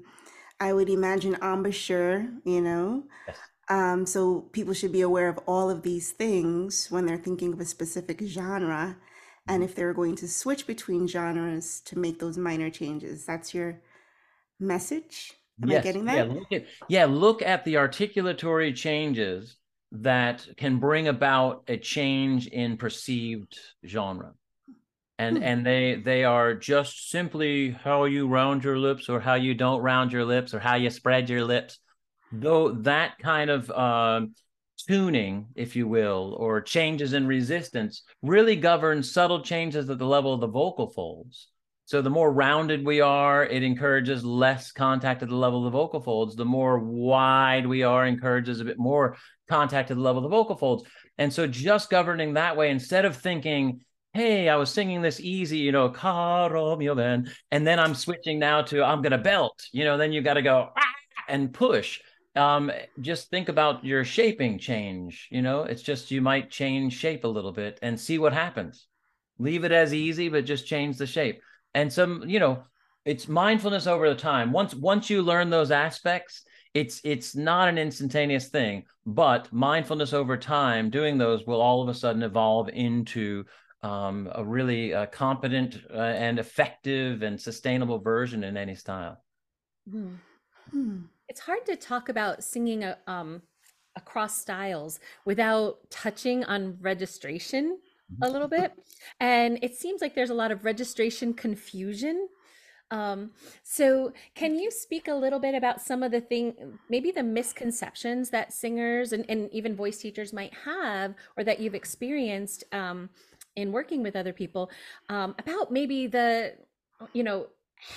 I 0.60 0.74
would 0.74 0.90
imagine 0.90 1.36
embouchure, 1.42 2.28
you 2.44 2.62
know. 2.62 3.04
Yes. 3.28 3.38
Um, 3.70 4.06
so 4.06 4.42
people 4.52 4.74
should 4.74 4.92
be 4.92 5.02
aware 5.02 5.30
of 5.30 5.40
all 5.48 5.70
of 5.70 5.84
these 5.84 6.12
things 6.12 6.88
when 6.90 7.06
they're 7.06 7.18
thinking 7.18 7.54
of 7.54 7.60
a 7.60 7.66
specific 7.66 8.22
genre. 8.26 8.98
And 9.48 9.62
mm-hmm. 9.62 9.70
if 9.70 9.76
they're 9.76 9.94
going 9.94 10.16
to 10.18 10.28
switch 10.28 10.68
between 10.68 11.08
genres 11.08 11.82
to 11.86 11.98
make 11.98 12.20
those 12.20 12.38
minor 12.38 12.70
changes, 12.70 13.26
that's 13.26 13.54
your 13.54 13.82
message. 14.60 15.34
Am 15.62 15.70
yes. 15.70 15.80
I 15.80 15.84
getting 15.84 16.06
that? 16.06 16.16
Yeah 16.16 16.34
look, 16.34 16.52
at, 16.52 16.66
yeah, 16.88 17.06
look 17.06 17.42
at 17.42 17.64
the 17.66 17.76
articulatory 17.76 18.76
changes 18.76 19.58
that 19.92 20.48
can 20.58 20.80
bring 20.80 21.08
about 21.08 21.64
a 21.68 21.78
change 21.78 22.48
in 22.48 22.78
perceived 22.78 23.58
genre. 23.86 24.34
And 25.20 25.38
hmm. 25.38 25.44
and 25.44 25.66
they 25.66 26.02
they 26.04 26.24
are 26.24 26.56
just 26.56 27.10
simply 27.12 27.72
how 27.72 28.06
you 28.06 28.28
round 28.28 28.64
your 28.64 28.80
lips 28.80 29.10
or 29.10 29.20
how 29.20 29.36
you 29.36 29.54
don't 29.54 29.82
round 29.82 30.12
your 30.12 30.26
lips 30.26 30.54
or 30.54 30.60
how 30.60 30.76
you 30.76 30.90
spread 30.90 31.30
your 31.30 31.46
lips 31.46 31.80
though 32.34 32.72
that 32.72 33.20
kind 33.20 33.50
of 33.50 33.70
uh, 33.70 34.22
tuning, 34.88 35.48
if 35.56 35.76
you 35.76 35.88
will, 35.88 36.36
or 36.40 36.62
changes 36.62 37.14
in 37.14 37.28
resistance 37.28 38.04
really 38.22 38.56
govern 38.56 39.04
subtle 39.04 39.42
changes 39.42 39.90
at 39.90 40.00
the 40.00 40.06
level 40.06 40.34
of 40.34 40.42
the 40.42 40.48
vocal 40.48 40.90
folds. 40.90 41.50
So 41.86 42.02
the 42.02 42.10
more 42.10 42.32
rounded 42.32 42.86
we 42.86 43.02
are, 43.02 43.46
it 43.46 43.62
encourages 43.62 44.24
less 44.24 44.72
contact 44.72 45.22
at 45.22 45.30
the 45.30 45.36
level 45.36 45.60
of 45.60 45.72
the 45.72 45.78
vocal 45.78 46.02
folds. 46.02 46.36
The 46.36 46.46
more 46.46 46.80
wide 46.80 47.68
we 47.68 47.84
are, 47.84 48.06
encourages 48.06 48.62
a 48.62 48.66
bit 48.66 48.80
more 48.80 49.18
contact 49.50 49.92
at 49.92 49.98
the 49.98 50.04
level 50.04 50.24
of 50.24 50.30
the 50.30 50.36
vocal 50.36 50.56
folds. 50.56 50.84
And 51.18 51.32
so 51.32 51.46
just 51.46 51.90
governing 51.90 52.34
that 52.34 52.58
way, 52.58 52.72
instead 52.72 53.06
of 53.06 53.18
thinking, 53.18 53.82
hey, 54.14 54.48
I 54.48 54.56
was 54.56 54.72
singing 54.72 55.02
this 55.02 55.20
easy, 55.20 55.58
you 55.58 55.72
know, 55.72 55.90
caro 55.90 56.80
and 57.52 57.68
then 57.68 57.80
I'm 57.80 57.96
switching 57.96 58.40
now 58.40 58.62
to 58.64 58.84
I'm 58.84 59.02
gonna 59.02 59.18
belt, 59.18 59.62
you 59.72 59.84
know, 59.84 59.98
then 59.98 60.14
you 60.14 60.22
got 60.22 60.36
to 60.36 60.42
go 60.42 60.70
ah, 60.76 60.82
and 61.28 61.54
push 61.54 62.00
um, 62.36 62.72
just 63.00 63.30
think 63.30 63.50
about 63.50 63.86
your 63.86 64.04
shaping 64.04 64.58
change. 64.58 65.28
You 65.32 65.42
know, 65.42 65.64
it's 65.64 65.82
just 65.82 66.12
you 66.12 66.22
might 66.22 66.50
change 66.50 66.94
shape 66.94 67.24
a 67.24 67.28
little 67.30 67.52
bit 67.52 67.80
and 67.82 68.00
see 68.00 68.18
what 68.18 68.34
happens. 68.34 68.88
Leave 69.40 69.64
it 69.64 69.72
as 69.72 69.94
easy, 69.94 70.30
but 70.30 70.46
just 70.46 70.66
change 70.66 70.98
the 70.98 71.08
shape. 71.08 71.42
And 71.74 71.92
some, 71.92 72.24
you 72.28 72.40
know, 72.40 72.64
it's 73.06 73.28
mindfulness 73.28 73.88
over 73.88 74.10
the 74.10 74.16
time. 74.16 74.52
Once 74.52 74.74
once 74.74 75.10
you 75.10 75.22
learn 75.22 75.50
those 75.50 75.72
aspects, 75.72 76.44
it's 76.74 77.02
it's 77.04 77.36
not 77.36 77.68
an 77.68 77.78
instantaneous 77.78 78.48
thing, 78.48 78.86
but 79.06 79.52
mindfulness 79.52 80.14
over 80.14 80.38
time, 80.38 80.90
doing 80.90 81.18
those 81.18 81.46
will 81.46 81.62
all 81.62 81.82
of 81.82 81.90
a 81.90 81.94
sudden 81.94 82.24
evolve 82.24 82.70
into 82.70 83.46
um, 83.82 84.30
a 84.34 84.44
really 84.44 84.94
uh, 84.94 85.08
competent 85.08 85.78
uh, 85.94 85.98
and 85.98 86.40
effective 86.40 87.22
and 87.22 87.40
sustainable 87.40 88.00
version 88.00 88.44
in 88.44 88.56
any 88.56 88.76
style. 88.76 89.22
Hmm. 89.90 90.14
Hmm 90.72 91.02
it's 91.30 91.42
hard 91.42 91.66
to 91.66 91.76
talk 91.76 92.10
about 92.10 92.44
singing 92.44 92.86
um, 93.08 93.42
across 93.96 94.40
styles 94.40 95.00
without 95.26 95.78
touching 95.90 96.44
on 96.46 96.78
registration 96.82 97.80
a 98.22 98.30
little 98.30 98.48
bit. 98.48 98.74
And 99.20 99.60
it 99.62 99.76
seems 99.76 100.02
like 100.02 100.16
there's 100.16 100.30
a 100.30 100.36
lot 100.36 100.52
of 100.52 100.66
registration 100.66 101.34
confusion. 101.34 102.28
Um, 102.92 103.32
so, 103.64 104.14
can 104.36 104.56
you 104.56 104.70
speak 104.70 105.08
a 105.08 105.16
little 105.16 105.40
bit 105.40 105.56
about 105.56 105.82
some 105.82 106.04
of 106.04 106.12
the 106.12 106.22
thing, 106.22 106.78
maybe 106.90 107.10
the 107.12 107.24
misconceptions 107.24 108.30
that 108.30 108.54
singers 108.54 109.14
and, 109.14 109.26
and 109.30 109.50
even 109.52 109.76
voice 109.76 109.98
teachers 109.98 110.32
might 110.32 110.54
have, 110.66 111.16
or 111.36 111.44
that 111.44 111.60
you've 111.60 111.74
experienced 111.74 112.64
um, 112.72 113.10
in 113.56 113.72
working 113.72 114.04
with 114.04 114.16
other 114.16 114.34
people 114.34 114.70
um, 115.10 115.34
about 115.40 115.72
maybe 115.72 116.06
the, 116.06 116.54
you 117.14 117.24
know, 117.24 117.48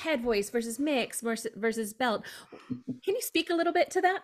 head 0.03 0.23
voice 0.23 0.51
versus 0.51 0.79
mix 0.79 1.21
versus, 1.21 1.53
versus 1.57 1.93
belt. 1.93 2.25
Can 2.69 3.15
you 3.15 3.21
speak 3.21 3.51
a 3.51 3.55
little 3.55 3.73
bit 3.73 3.91
to 3.93 4.01
that? 4.01 4.23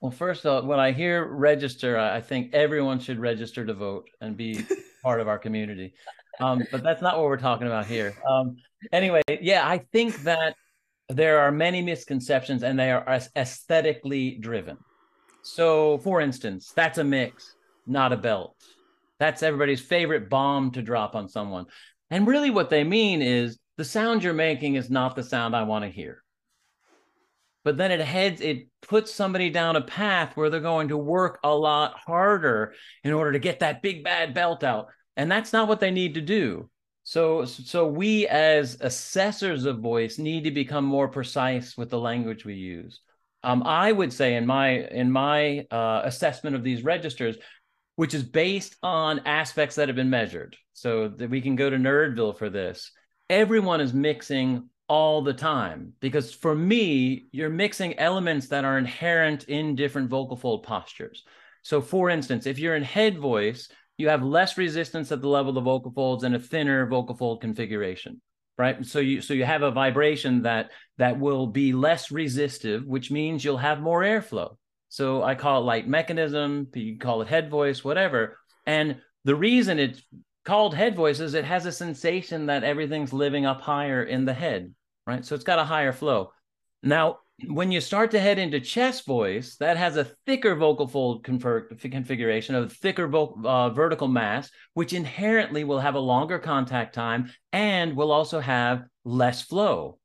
Well, 0.00 0.10
first 0.10 0.44
of 0.44 0.52
all, 0.52 0.68
when 0.68 0.80
I 0.80 0.92
hear 0.92 1.24
register, 1.24 1.98
I 1.98 2.20
think 2.20 2.52
everyone 2.52 3.00
should 3.00 3.18
register 3.18 3.64
to 3.64 3.74
vote 3.74 4.08
and 4.20 4.36
be 4.36 4.64
part 5.02 5.20
of 5.20 5.28
our 5.28 5.38
community. 5.38 5.94
Um, 6.40 6.62
but 6.70 6.82
that's 6.82 7.00
not 7.00 7.16
what 7.16 7.26
we're 7.26 7.36
talking 7.36 7.66
about 7.66 7.86
here. 7.86 8.14
Um, 8.28 8.56
anyway, 8.92 9.22
yeah, 9.40 9.66
I 9.66 9.78
think 9.78 10.22
that 10.24 10.56
there 11.08 11.38
are 11.38 11.52
many 11.52 11.80
misconceptions 11.82 12.62
and 12.62 12.78
they 12.78 12.90
are 12.90 13.20
aesthetically 13.36 14.38
driven. 14.40 14.76
So, 15.42 15.98
for 15.98 16.20
instance, 16.20 16.72
that's 16.74 16.98
a 16.98 17.04
mix, 17.04 17.54
not 17.86 18.12
a 18.12 18.16
belt. 18.16 18.56
That's 19.18 19.42
everybody's 19.42 19.80
favorite 19.80 20.28
bomb 20.28 20.70
to 20.72 20.82
drop 20.82 21.14
on 21.14 21.28
someone. 21.28 21.66
And 22.10 22.26
really, 22.26 22.50
what 22.50 22.70
they 22.70 22.84
mean 22.84 23.22
is 23.22 23.58
the 23.76 23.84
sound 23.84 24.22
you're 24.22 24.32
making 24.32 24.76
is 24.76 24.90
not 24.90 25.16
the 25.16 25.22
sound 25.22 25.54
I 25.54 25.64
want 25.64 25.84
to 25.84 25.90
hear. 25.90 26.22
But 27.64 27.78
then 27.78 27.90
it 27.90 28.00
heads, 28.00 28.40
it 28.40 28.68
puts 28.82 29.12
somebody 29.12 29.48
down 29.48 29.76
a 29.76 29.80
path 29.80 30.36
where 30.36 30.50
they're 30.50 30.60
going 30.60 30.88
to 30.88 30.98
work 30.98 31.38
a 31.42 31.54
lot 31.54 31.94
harder 31.96 32.74
in 33.02 33.12
order 33.12 33.32
to 33.32 33.38
get 33.38 33.60
that 33.60 33.82
big 33.82 34.04
bad 34.04 34.34
belt 34.34 34.62
out. 34.62 34.88
And 35.16 35.30
that's 35.30 35.52
not 35.52 35.66
what 35.66 35.80
they 35.80 35.90
need 35.90 36.14
to 36.14 36.20
do. 36.20 36.68
So, 37.04 37.44
so 37.44 37.86
we 37.86 38.26
as 38.26 38.78
assessors 38.80 39.64
of 39.64 39.80
voice 39.80 40.18
need 40.18 40.44
to 40.44 40.50
become 40.50 40.84
more 40.84 41.08
precise 41.08 41.76
with 41.76 41.90
the 41.90 41.98
language 41.98 42.44
we 42.44 42.54
use. 42.54 43.00
Um, 43.42 43.62
I 43.62 43.92
would 43.92 44.12
say 44.12 44.36
in 44.36 44.46
my 44.46 44.70
in 44.70 45.12
my 45.12 45.66
uh, 45.70 46.00
assessment 46.04 46.56
of 46.56 46.64
these 46.64 46.82
registers, 46.82 47.36
which 47.96 48.14
is 48.14 48.22
based 48.22 48.76
on 48.82 49.20
aspects 49.26 49.76
that 49.76 49.88
have 49.88 49.96
been 49.96 50.08
measured, 50.08 50.56
so 50.72 51.08
that 51.08 51.28
we 51.28 51.42
can 51.42 51.54
go 51.54 51.68
to 51.68 51.76
Nerdville 51.76 52.38
for 52.38 52.48
this. 52.48 52.90
Everyone 53.30 53.80
is 53.80 53.94
mixing 53.94 54.68
all 54.88 55.22
the 55.22 55.32
time 55.32 55.94
because 56.00 56.32
for 56.32 56.54
me, 56.54 57.26
you're 57.32 57.50
mixing 57.50 57.98
elements 57.98 58.48
that 58.48 58.64
are 58.64 58.78
inherent 58.78 59.44
in 59.44 59.76
different 59.76 60.10
vocal 60.10 60.36
fold 60.36 60.62
postures. 60.62 61.24
So, 61.62 61.80
for 61.80 62.10
instance, 62.10 62.46
if 62.46 62.58
you're 62.58 62.76
in 62.76 62.82
head 62.82 63.18
voice, 63.18 63.68
you 63.96 64.08
have 64.08 64.22
less 64.22 64.58
resistance 64.58 65.10
at 65.10 65.22
the 65.22 65.28
level 65.28 65.50
of 65.50 65.54
the 65.54 65.60
vocal 65.62 65.92
folds 65.92 66.24
and 66.24 66.34
a 66.34 66.38
thinner 66.38 66.86
vocal 66.86 67.16
fold 67.16 67.40
configuration 67.40 68.20
right? 68.56 68.84
So 68.84 69.00
you 69.00 69.20
so 69.20 69.34
you 69.34 69.44
have 69.44 69.62
a 69.62 69.70
vibration 69.70 70.42
that 70.42 70.70
that 70.98 71.18
will 71.18 71.46
be 71.46 71.72
less 71.72 72.10
resistive 72.10 72.84
which 72.84 73.10
means 73.10 73.44
you'll 73.44 73.56
have 73.58 73.80
more 73.80 74.02
airflow. 74.02 74.56
So 74.88 75.22
i 75.22 75.34
call 75.34 75.62
it 75.62 75.64
light 75.64 75.88
mechanism 75.88 76.68
you 76.74 76.98
call 76.98 77.22
it 77.22 77.28
head 77.28 77.50
voice 77.50 77.84
whatever. 77.84 78.38
And 78.66 79.00
the 79.24 79.34
reason 79.34 79.78
it's 79.78 80.02
called 80.44 80.74
head 80.74 80.94
voices, 80.94 81.34
it 81.34 81.44
has 81.44 81.66
a 81.66 81.72
sensation 81.72 82.46
that 82.46 82.64
everything's 82.64 83.12
living 83.12 83.46
up 83.46 83.60
higher 83.60 84.02
in 84.02 84.24
the 84.24 84.34
head 84.34 84.72
right 85.06 85.24
so 85.24 85.34
it's 85.34 85.44
got 85.44 85.58
a 85.58 85.64
higher 85.64 85.92
flow 85.92 86.32
now 86.82 87.18
when 87.48 87.72
you 87.72 87.80
start 87.80 88.12
to 88.12 88.20
head 88.20 88.38
into 88.38 88.60
chest 88.60 89.06
voice, 89.06 89.56
that 89.56 89.76
has 89.76 89.96
a 89.96 90.04
thicker 90.04 90.54
vocal 90.54 90.86
fold 90.86 91.24
configuration, 91.24 92.54
a 92.54 92.68
thicker 92.68 93.10
uh, 93.14 93.70
vertical 93.70 94.08
mass, 94.08 94.50
which 94.74 94.92
inherently 94.92 95.64
will 95.64 95.80
have 95.80 95.96
a 95.96 96.00
longer 96.00 96.38
contact 96.38 96.94
time 96.94 97.32
and 97.52 97.96
will 97.96 98.12
also 98.12 98.38
have 98.38 98.84
less 99.04 99.42
flow 99.42 99.98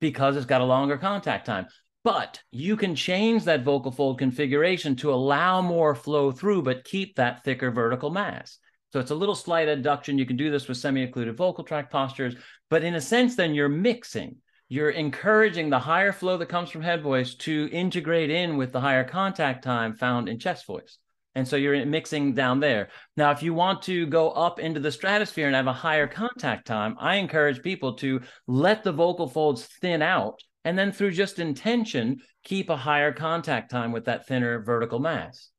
because 0.00 0.36
it's 0.36 0.46
got 0.46 0.62
a 0.62 0.64
longer 0.64 0.96
contact 0.96 1.46
time. 1.46 1.66
But 2.02 2.40
you 2.50 2.76
can 2.76 2.96
change 2.96 3.44
that 3.44 3.62
vocal 3.62 3.92
fold 3.92 4.18
configuration 4.18 4.96
to 4.96 5.12
allow 5.12 5.60
more 5.60 5.94
flow 5.94 6.32
through, 6.32 6.62
but 6.62 6.84
keep 6.84 7.16
that 7.16 7.44
thicker 7.44 7.70
vertical 7.70 8.10
mass. 8.10 8.58
So 8.92 9.00
it's 9.00 9.10
a 9.10 9.14
little 9.14 9.34
slight 9.34 9.68
adduction. 9.68 10.18
You 10.18 10.26
can 10.26 10.36
do 10.36 10.50
this 10.50 10.68
with 10.68 10.76
semi-occluded 10.76 11.36
vocal 11.36 11.64
tract 11.64 11.90
postures, 11.90 12.34
but 12.68 12.84
in 12.84 12.94
a 12.94 13.00
sense, 13.00 13.36
then 13.36 13.54
you're 13.54 13.68
mixing 13.68 14.36
you're 14.72 14.88
encouraging 14.88 15.68
the 15.68 15.78
higher 15.78 16.12
flow 16.12 16.38
that 16.38 16.48
comes 16.48 16.70
from 16.70 16.80
head 16.80 17.02
voice 17.02 17.34
to 17.34 17.68
integrate 17.72 18.30
in 18.30 18.56
with 18.56 18.72
the 18.72 18.80
higher 18.80 19.04
contact 19.04 19.62
time 19.62 19.94
found 19.94 20.30
in 20.30 20.38
chest 20.38 20.64
voice. 20.64 20.96
And 21.34 21.46
so 21.46 21.56
you're 21.56 21.84
mixing 21.84 22.32
down 22.32 22.58
there. 22.58 22.88
Now, 23.14 23.32
if 23.32 23.42
you 23.42 23.52
want 23.52 23.82
to 23.82 24.06
go 24.06 24.30
up 24.30 24.58
into 24.58 24.80
the 24.80 24.90
stratosphere 24.90 25.46
and 25.46 25.54
have 25.54 25.66
a 25.66 25.74
higher 25.74 26.06
contact 26.06 26.66
time, 26.66 26.96
I 26.98 27.16
encourage 27.16 27.60
people 27.60 27.96
to 27.96 28.22
let 28.46 28.82
the 28.82 28.92
vocal 28.92 29.28
folds 29.28 29.66
thin 29.82 30.00
out 30.00 30.40
and 30.64 30.78
then 30.78 30.90
through 30.90 31.10
just 31.10 31.38
intention, 31.38 32.22
keep 32.42 32.70
a 32.70 32.76
higher 32.76 33.12
contact 33.12 33.70
time 33.70 33.92
with 33.92 34.06
that 34.06 34.26
thinner 34.26 34.62
vertical 34.62 35.00
mass. 35.00 35.50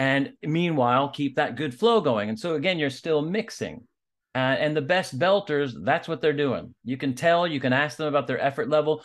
And 0.00 0.32
meanwhile, 0.42 1.10
keep 1.10 1.36
that 1.36 1.56
good 1.56 1.78
flow 1.78 2.00
going. 2.00 2.30
And 2.30 2.38
so 2.38 2.54
again, 2.54 2.78
you're 2.78 2.88
still 2.88 3.20
mixing. 3.20 3.86
Uh, 4.34 4.38
and 4.38 4.74
the 4.74 4.80
best 4.80 5.18
belters, 5.18 5.74
that's 5.84 6.08
what 6.08 6.22
they're 6.22 6.32
doing. 6.32 6.74
You 6.84 6.96
can 6.96 7.14
tell, 7.14 7.46
you 7.46 7.60
can 7.60 7.74
ask 7.74 7.98
them 7.98 8.06
about 8.06 8.26
their 8.26 8.40
effort 8.40 8.70
level. 8.70 9.04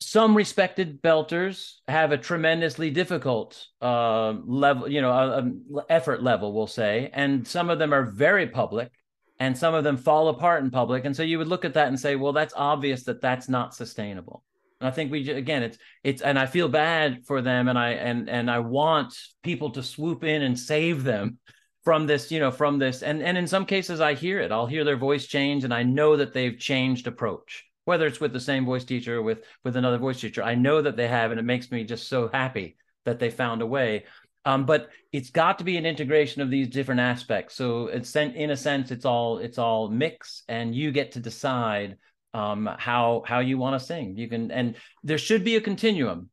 Some 0.00 0.36
respected 0.36 1.00
belters 1.00 1.74
have 1.86 2.10
a 2.10 2.18
tremendously 2.18 2.90
difficult 2.90 3.64
uh, 3.80 4.32
level, 4.44 4.88
you 4.90 5.00
know, 5.00 5.12
uh, 5.12 5.82
effort 5.88 6.24
level, 6.24 6.52
we'll 6.52 6.66
say. 6.66 7.10
And 7.12 7.46
some 7.46 7.70
of 7.70 7.78
them 7.78 7.94
are 7.94 8.04
very 8.04 8.48
public 8.48 8.90
and 9.38 9.56
some 9.56 9.74
of 9.74 9.84
them 9.84 9.96
fall 9.96 10.26
apart 10.26 10.64
in 10.64 10.72
public. 10.72 11.04
And 11.04 11.14
so 11.14 11.22
you 11.22 11.38
would 11.38 11.46
look 11.46 11.64
at 11.64 11.74
that 11.74 11.86
and 11.86 12.00
say, 12.00 12.16
well, 12.16 12.32
that's 12.32 12.54
obvious 12.56 13.04
that 13.04 13.20
that's 13.20 13.48
not 13.48 13.76
sustainable. 13.76 14.42
And 14.84 14.92
I 14.92 14.94
think 14.94 15.10
we 15.10 15.30
again, 15.30 15.62
it's 15.62 15.78
it's, 16.02 16.20
and 16.20 16.38
I 16.38 16.44
feel 16.44 16.68
bad 16.68 17.24
for 17.24 17.40
them, 17.40 17.68
and 17.68 17.78
I 17.78 17.92
and 17.92 18.28
and 18.28 18.50
I 18.50 18.58
want 18.58 19.16
people 19.42 19.70
to 19.70 19.82
swoop 19.82 20.24
in 20.24 20.42
and 20.42 20.60
save 20.60 21.04
them 21.04 21.38
from 21.84 22.06
this 22.06 22.30
you 22.30 22.38
know 22.38 22.50
from 22.50 22.78
this. 22.78 23.02
And 23.02 23.22
and 23.22 23.38
in 23.38 23.46
some 23.46 23.64
cases 23.64 24.02
i 24.02 24.12
hear 24.12 24.40
it. 24.40 24.52
I'll 24.52 24.66
hear 24.66 24.84
their 24.84 24.98
voice 24.98 25.26
change 25.26 25.64
and 25.64 25.72
i 25.72 25.84
know 25.84 26.16
that 26.18 26.34
they've 26.34 26.58
changed 26.58 27.06
approach. 27.06 27.64
Whether 27.86 28.06
it's 28.06 28.20
with 28.20 28.34
the 28.34 28.40
same 28.40 28.66
voice 28.66 28.84
teacher 28.84 29.16
or 29.16 29.22
with 29.22 29.44
with 29.64 29.76
another 29.76 29.96
voice 29.96 30.20
teacher 30.20 30.42
i 30.42 30.54
know 30.54 30.82
that 30.82 30.98
they 30.98 31.08
have 31.08 31.30
and 31.30 31.40
it 31.40 31.44
makes 31.44 31.70
me 31.70 31.84
just 31.84 32.06
so 32.06 32.28
happy 32.28 32.76
that 33.06 33.18
they 33.18 33.30
found 33.30 33.62
a 33.62 33.66
way. 33.66 34.04
Um, 34.44 34.66
but 34.66 34.90
it's 35.12 35.30
got 35.30 35.56
to 35.58 35.64
be 35.64 35.78
an 35.78 35.86
integration 35.86 36.42
of 36.42 36.50
these 36.50 36.68
different 36.68 37.00
aspects. 37.00 37.54
So 37.54 37.86
it's 37.86 38.14
in 38.14 38.50
a 38.50 38.56
sense 38.56 38.90
it's 38.90 39.06
all 39.06 39.38
it's 39.38 39.56
all 39.56 39.88
mix 39.88 40.42
and 40.46 40.74
you 40.74 40.92
get 40.92 41.12
to 41.12 41.20
decide 41.20 41.96
um, 42.34 42.68
how 42.78 43.22
how 43.26 43.40
you 43.40 43.56
want 43.56 43.80
to 43.80 43.86
sing 43.86 44.16
you 44.16 44.28
can 44.28 44.50
and 44.50 44.76
there 45.02 45.18
should 45.18 45.44
be 45.44 45.56
a 45.56 45.60
continuum 45.60 46.28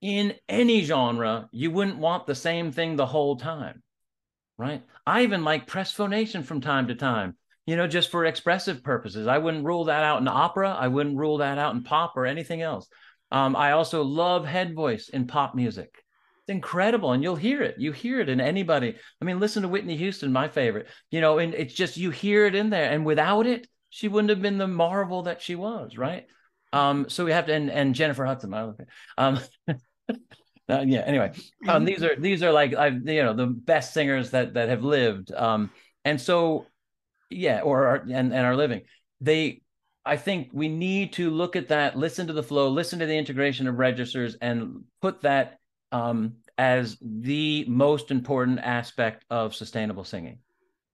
in 0.00 0.34
any 0.48 0.82
genre 0.82 1.48
you 1.52 1.70
wouldn't 1.70 1.98
want 1.98 2.26
the 2.26 2.34
same 2.34 2.72
thing 2.72 2.96
the 2.96 3.06
whole 3.06 3.36
time 3.36 3.82
right? 4.58 4.82
I 5.06 5.22
even 5.22 5.44
like 5.44 5.66
press 5.66 5.92
phonation 5.92 6.42
from 6.42 6.60
time 6.60 6.88
to 6.88 6.94
time, 6.94 7.36
you 7.66 7.76
know, 7.76 7.86
just 7.86 8.10
for 8.10 8.24
expressive 8.24 8.82
purposes. 8.82 9.26
I 9.26 9.38
wouldn't 9.38 9.64
rule 9.64 9.84
that 9.84 10.02
out 10.02 10.20
in 10.20 10.28
opera. 10.28 10.74
I 10.78 10.88
wouldn't 10.88 11.18
rule 11.18 11.38
that 11.38 11.58
out 11.58 11.74
in 11.74 11.82
pop 11.82 12.16
or 12.16 12.26
anything 12.26 12.62
else. 12.62 12.88
Um, 13.30 13.56
I 13.56 13.72
also 13.72 14.02
love 14.02 14.46
head 14.46 14.74
voice 14.74 15.08
in 15.08 15.26
pop 15.26 15.54
music. 15.54 15.90
It's 16.42 16.54
incredible, 16.54 17.12
and 17.12 17.22
you'll 17.22 17.36
hear 17.36 17.62
it. 17.62 17.74
You 17.78 17.90
hear 17.90 18.20
it 18.20 18.28
in 18.28 18.40
anybody. 18.40 18.94
I 19.20 19.24
mean, 19.24 19.40
listen 19.40 19.62
to 19.62 19.68
Whitney 19.68 19.96
Houston, 19.96 20.32
my 20.32 20.48
favorite. 20.48 20.86
You 21.10 21.20
know, 21.20 21.38
and 21.38 21.54
it's 21.54 21.74
just 21.74 21.96
you 21.96 22.10
hear 22.10 22.46
it 22.46 22.54
in 22.54 22.70
there, 22.70 22.90
and 22.90 23.04
without 23.04 23.46
it, 23.46 23.66
she 23.90 24.08
wouldn't 24.08 24.30
have 24.30 24.42
been 24.42 24.58
the 24.58 24.66
marvel 24.66 25.22
that 25.22 25.42
she 25.42 25.54
was, 25.54 25.96
right? 25.96 26.26
Um, 26.72 27.08
so 27.08 27.24
we 27.24 27.32
have 27.32 27.46
to, 27.46 27.54
and, 27.54 27.70
and 27.70 27.94
Jennifer 27.94 28.24
Hudson, 28.24 28.50
my 28.50 28.70
um, 29.16 29.40
Uh, 30.68 30.84
yeah. 30.84 31.02
Anyway, 31.06 31.32
um, 31.68 31.84
these 31.84 32.02
are 32.02 32.16
these 32.16 32.42
are 32.42 32.52
like 32.52 32.74
I 32.74 32.88
you 32.88 33.22
know 33.22 33.34
the 33.34 33.46
best 33.46 33.94
singers 33.94 34.32
that 34.32 34.54
that 34.54 34.68
have 34.68 34.82
lived. 34.82 35.32
Um, 35.32 35.70
and 36.04 36.20
so 36.20 36.66
yeah, 37.30 37.60
or 37.60 37.86
are, 37.86 37.96
and 37.96 38.32
and 38.32 38.34
are 38.34 38.56
living. 38.56 38.82
They, 39.20 39.62
I 40.04 40.16
think 40.16 40.50
we 40.52 40.68
need 40.68 41.14
to 41.14 41.30
look 41.30 41.56
at 41.56 41.68
that, 41.68 41.96
listen 41.96 42.26
to 42.26 42.32
the 42.32 42.42
flow, 42.42 42.68
listen 42.68 42.98
to 42.98 43.06
the 43.06 43.16
integration 43.16 43.66
of 43.68 43.78
registers, 43.78 44.36
and 44.40 44.84
put 45.00 45.22
that 45.22 45.58
um, 45.92 46.34
as 46.58 46.98
the 47.00 47.64
most 47.68 48.10
important 48.10 48.58
aspect 48.60 49.24
of 49.30 49.54
sustainable 49.54 50.04
singing. 50.04 50.38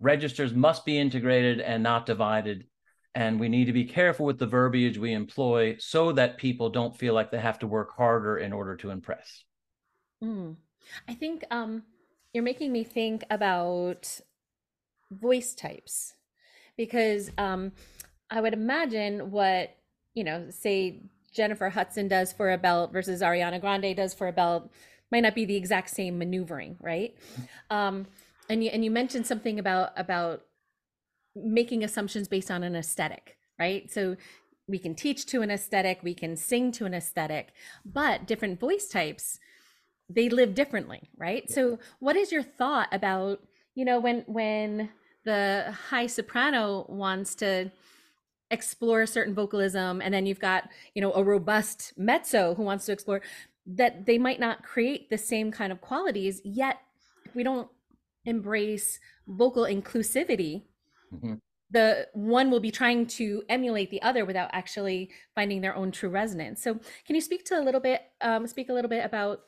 Registers 0.00 0.52
must 0.52 0.84
be 0.84 0.98
integrated 0.98 1.60
and 1.60 1.82
not 1.82 2.06
divided. 2.06 2.66
And 3.14 3.38
we 3.38 3.48
need 3.48 3.66
to 3.66 3.72
be 3.72 3.84
careful 3.84 4.24
with 4.24 4.38
the 4.38 4.46
verbiage 4.46 4.96
we 4.96 5.12
employ 5.12 5.76
so 5.78 6.12
that 6.12 6.38
people 6.38 6.70
don't 6.70 6.96
feel 6.96 7.12
like 7.12 7.30
they 7.30 7.38
have 7.38 7.58
to 7.58 7.66
work 7.66 7.94
harder 7.94 8.38
in 8.38 8.52
order 8.52 8.74
to 8.76 8.90
impress. 8.90 9.44
Mm. 10.24 10.56
I 11.06 11.14
think 11.14 11.44
um, 11.50 11.82
you're 12.32 12.42
making 12.42 12.72
me 12.72 12.84
think 12.84 13.24
about 13.30 14.20
voice 15.10 15.54
types 15.54 16.14
because 16.76 17.30
um, 17.36 17.72
I 18.30 18.40
would 18.40 18.54
imagine 18.54 19.30
what, 19.30 19.76
you 20.14 20.24
know, 20.24 20.46
say 20.48 21.02
Jennifer 21.32 21.68
Hudson 21.68 22.08
does 22.08 22.32
for 22.32 22.50
a 22.52 22.58
belt 22.58 22.92
versus 22.92 23.20
Ariana 23.20 23.60
Grande 23.60 23.94
does 23.96 24.14
for 24.14 24.28
a 24.28 24.32
belt 24.32 24.70
might 25.10 25.20
not 25.20 25.34
be 25.34 25.44
the 25.44 25.56
exact 25.56 25.90
same 25.90 26.18
maneuvering, 26.18 26.76
right? 26.80 27.14
Um, 27.70 28.06
and 28.48 28.64
you 28.64 28.70
and 28.70 28.84
you 28.84 28.90
mentioned 28.90 29.26
something 29.26 29.58
about 29.58 29.92
about 29.96 30.42
making 31.34 31.82
assumptions 31.84 32.28
based 32.28 32.50
on 32.50 32.62
an 32.62 32.76
aesthetic, 32.76 33.36
right? 33.58 33.90
So 33.90 34.16
we 34.68 34.78
can 34.78 34.94
teach 34.94 35.26
to 35.26 35.42
an 35.42 35.50
aesthetic, 35.50 36.00
we 36.02 36.14
can 36.14 36.36
sing 36.36 36.72
to 36.72 36.84
an 36.84 36.94
aesthetic, 36.94 37.52
but 37.84 38.26
different 38.26 38.60
voice 38.60 38.88
types 38.88 39.38
they 40.08 40.28
live 40.28 40.54
differently, 40.54 41.08
right? 41.16 41.50
So 41.50 41.78
what 41.98 42.16
is 42.16 42.32
your 42.32 42.42
thought 42.42 42.88
about, 42.92 43.40
you 43.74 43.84
know, 43.84 43.98
when 43.98 44.24
when 44.26 44.90
the 45.24 45.74
high 45.88 46.06
soprano 46.06 46.84
wants 46.88 47.34
to 47.36 47.70
explore 48.50 49.02
a 49.02 49.06
certain 49.06 49.34
vocalism 49.34 50.02
and 50.02 50.12
then 50.12 50.26
you've 50.26 50.40
got, 50.40 50.68
you 50.94 51.00
know, 51.00 51.12
a 51.14 51.24
robust 51.24 51.94
mezzo 51.96 52.54
who 52.54 52.62
wants 52.62 52.84
to 52.86 52.92
explore 52.92 53.22
that 53.66 54.06
they 54.06 54.18
might 54.18 54.40
not 54.40 54.64
create 54.64 55.08
the 55.08 55.18
same 55.18 55.50
kind 55.50 55.72
of 55.72 55.80
qualities 55.80 56.40
yet 56.44 56.80
we 57.34 57.42
don't 57.42 57.68
embrace 58.24 58.98
vocal 59.26 59.64
inclusivity 59.64 60.64
mm-hmm. 61.12 61.34
the 61.70 62.08
one 62.12 62.50
will 62.50 62.60
be 62.60 62.70
trying 62.70 63.06
to 63.06 63.42
emulate 63.48 63.90
the 63.90 64.02
other 64.02 64.24
without 64.24 64.50
actually 64.52 65.10
finding 65.34 65.60
their 65.60 65.74
own 65.74 65.90
true 65.90 66.08
resonance. 66.08 66.62
So 66.62 66.74
can 67.06 67.14
you 67.14 67.20
speak 67.20 67.44
to 67.46 67.58
a 67.58 67.62
little 67.62 67.80
bit 67.80 68.02
um, 68.20 68.46
speak 68.46 68.68
a 68.68 68.72
little 68.72 68.88
bit 68.88 69.04
about 69.04 69.40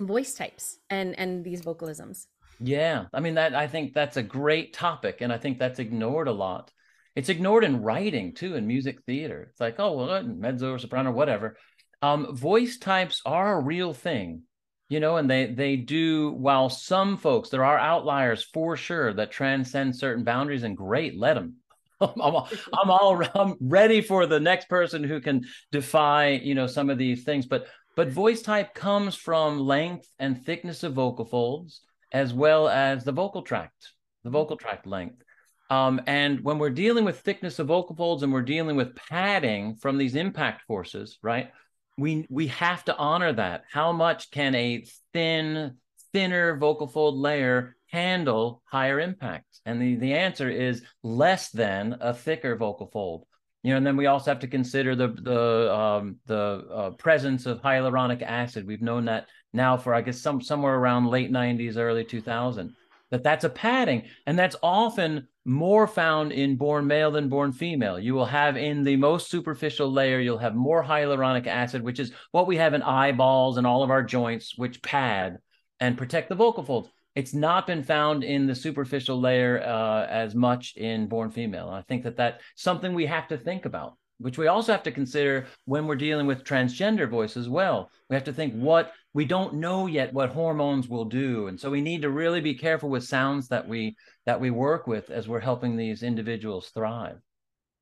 voice 0.00 0.34
types 0.34 0.78
and 0.90 1.18
and 1.18 1.44
these 1.44 1.62
vocalisms? 1.62 2.26
Yeah. 2.60 3.06
I 3.12 3.20
mean 3.20 3.34
that 3.34 3.54
i 3.54 3.68
think 3.68 3.94
that's 3.94 4.16
a 4.16 4.22
great 4.22 4.72
topic 4.72 5.20
and 5.20 5.32
i 5.32 5.38
think 5.38 5.58
that's 5.58 5.78
ignored 5.78 6.28
a 6.28 6.32
lot. 6.32 6.72
It's 7.14 7.28
ignored 7.28 7.64
in 7.64 7.82
writing 7.82 8.34
too 8.34 8.54
in 8.54 8.66
music 8.66 9.02
theater. 9.04 9.48
It's 9.50 9.60
like 9.60 9.76
oh 9.78 9.92
well 9.96 10.22
mezzo 10.22 10.74
or 10.74 10.78
soprano 10.78 11.12
whatever. 11.12 11.56
Um, 12.00 12.36
voice 12.36 12.78
types 12.78 13.22
are 13.26 13.58
a 13.58 13.60
real 13.62 13.92
thing 13.92 14.42
you 14.88 15.00
know 15.00 15.16
and 15.16 15.30
they 15.30 15.46
they 15.46 15.76
do 15.76 16.30
while 16.32 16.68
some 16.68 17.16
folks 17.16 17.48
there 17.48 17.64
are 17.64 17.78
outliers 17.78 18.44
for 18.52 18.76
sure 18.76 19.12
that 19.12 19.30
transcend 19.30 19.94
certain 19.94 20.24
boundaries 20.24 20.62
and 20.62 20.76
great 20.76 21.18
let 21.18 21.34
them 21.34 21.54
I'm, 22.00 22.20
all, 22.20 22.48
I'm 22.72 22.90
all 22.90 23.22
I'm 23.34 23.56
ready 23.60 24.00
for 24.00 24.26
the 24.26 24.38
next 24.38 24.68
person 24.68 25.02
who 25.02 25.20
can 25.20 25.44
defy 25.72 26.28
you 26.30 26.54
know 26.54 26.66
some 26.66 26.90
of 26.90 26.98
these 26.98 27.24
things 27.24 27.46
but 27.46 27.66
But 27.98 28.10
voice 28.10 28.42
type 28.42 28.74
comes 28.74 29.16
from 29.16 29.58
length 29.58 30.06
and 30.20 30.46
thickness 30.46 30.84
of 30.84 30.92
vocal 30.92 31.24
folds, 31.24 31.80
as 32.12 32.32
well 32.32 32.68
as 32.68 33.02
the 33.02 33.10
vocal 33.10 33.42
tract, 33.42 33.88
the 34.22 34.30
vocal 34.30 34.56
tract 34.56 34.86
length. 34.86 35.20
Um, 35.68 36.00
and 36.06 36.38
when 36.44 36.60
we're 36.60 36.70
dealing 36.70 37.04
with 37.04 37.18
thickness 37.18 37.58
of 37.58 37.66
vocal 37.66 37.96
folds 37.96 38.22
and 38.22 38.32
we're 38.32 38.42
dealing 38.42 38.76
with 38.76 38.94
padding 38.94 39.74
from 39.74 39.98
these 39.98 40.14
impact 40.14 40.62
forces, 40.68 41.18
right? 41.22 41.50
We 41.98 42.26
we 42.30 42.46
have 42.48 42.84
to 42.84 42.96
honor 42.96 43.32
that. 43.32 43.64
How 43.70 43.92
much 43.92 44.30
can 44.30 44.54
a 44.54 44.84
thin, 45.12 45.76
thinner 46.12 46.56
vocal 46.56 46.86
fold 46.86 47.16
layer 47.16 47.76
handle 47.90 48.62
higher 48.64 49.00
impacts? 49.00 49.60
And 49.66 49.82
the, 49.82 49.96
the 49.96 50.14
answer 50.14 50.48
is 50.48 50.82
less 51.02 51.50
than 51.50 51.96
a 52.00 52.14
thicker 52.14 52.56
vocal 52.56 52.86
fold. 52.86 53.26
You 53.62 53.72
know, 53.72 53.78
and 53.78 53.86
then 53.86 53.96
we 53.96 54.06
also 54.06 54.30
have 54.30 54.40
to 54.40 54.46
consider 54.46 54.94
the 54.94 55.08
the 55.08 55.74
um, 55.74 56.16
the 56.26 56.64
uh, 56.72 56.90
presence 56.90 57.46
of 57.46 57.60
hyaluronic 57.60 58.22
acid. 58.22 58.66
We've 58.66 58.80
known 58.80 59.06
that 59.06 59.26
now 59.52 59.76
for 59.76 59.92
I 59.92 60.00
guess 60.00 60.20
some 60.20 60.40
somewhere 60.40 60.76
around 60.76 61.08
late 61.08 61.32
90s, 61.32 61.76
early 61.76 62.04
2000 62.04 62.74
that 63.10 63.22
that's 63.22 63.44
a 63.44 63.50
padding 63.50 64.02
and 64.26 64.38
that's 64.38 64.56
often 64.62 65.26
more 65.48 65.86
found 65.86 66.30
in 66.30 66.56
born 66.56 66.86
male 66.86 67.10
than 67.10 67.28
born 67.28 67.52
female. 67.52 67.98
You 67.98 68.14
will 68.14 68.26
have 68.26 68.56
in 68.56 68.84
the 68.84 68.96
most 68.96 69.30
superficial 69.30 69.90
layer 69.90 70.20
you'll 70.20 70.38
have 70.38 70.54
more 70.54 70.84
hyaluronic 70.84 71.46
acid 71.46 71.82
which 71.82 71.98
is 71.98 72.12
what 72.32 72.46
we 72.46 72.56
have 72.58 72.74
in 72.74 72.82
eyeballs 72.82 73.56
and 73.56 73.66
all 73.66 73.82
of 73.82 73.90
our 73.90 74.02
joints 74.02 74.56
which 74.56 74.82
pad 74.82 75.38
and 75.80 75.96
protect 75.96 76.28
the 76.28 76.34
vocal 76.34 76.62
folds. 76.62 76.90
It's 77.14 77.34
not 77.34 77.66
been 77.66 77.82
found 77.82 78.22
in 78.22 78.46
the 78.46 78.54
superficial 78.54 79.20
layer 79.20 79.60
uh, 79.60 80.06
as 80.06 80.34
much 80.34 80.76
in 80.76 81.08
born 81.08 81.30
female. 81.30 81.68
I 81.68 81.82
think 81.82 82.04
that 82.04 82.16
that's 82.16 82.44
something 82.54 82.94
we 82.94 83.06
have 83.06 83.28
to 83.28 83.38
think 83.38 83.64
about 83.64 83.96
which 84.18 84.36
we 84.36 84.48
also 84.48 84.72
have 84.72 84.82
to 84.82 84.92
consider 84.92 85.46
when 85.64 85.86
we're 85.86 85.96
dealing 85.96 86.26
with 86.26 86.44
transgender 86.44 87.08
voice 87.08 87.36
as 87.36 87.48
well. 87.48 87.90
We 88.10 88.16
have 88.16 88.24
to 88.24 88.32
think 88.32 88.54
what 88.54 88.92
we 89.18 89.24
don't 89.24 89.54
know 89.54 89.88
yet 89.88 90.14
what 90.14 90.30
hormones 90.30 90.88
will 90.88 91.04
do, 91.04 91.48
and 91.48 91.58
so 91.58 91.68
we 91.68 91.80
need 91.80 92.02
to 92.02 92.08
really 92.08 92.40
be 92.40 92.54
careful 92.54 92.88
with 92.88 93.02
sounds 93.02 93.48
that 93.48 93.66
we 93.66 93.96
that 94.26 94.40
we 94.40 94.52
work 94.52 94.86
with 94.86 95.10
as 95.10 95.26
we're 95.26 95.40
helping 95.40 95.76
these 95.76 96.04
individuals 96.04 96.68
thrive. 96.68 97.18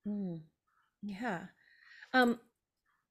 Mm, 0.08 0.40
yeah. 1.02 1.40
Um, 2.14 2.40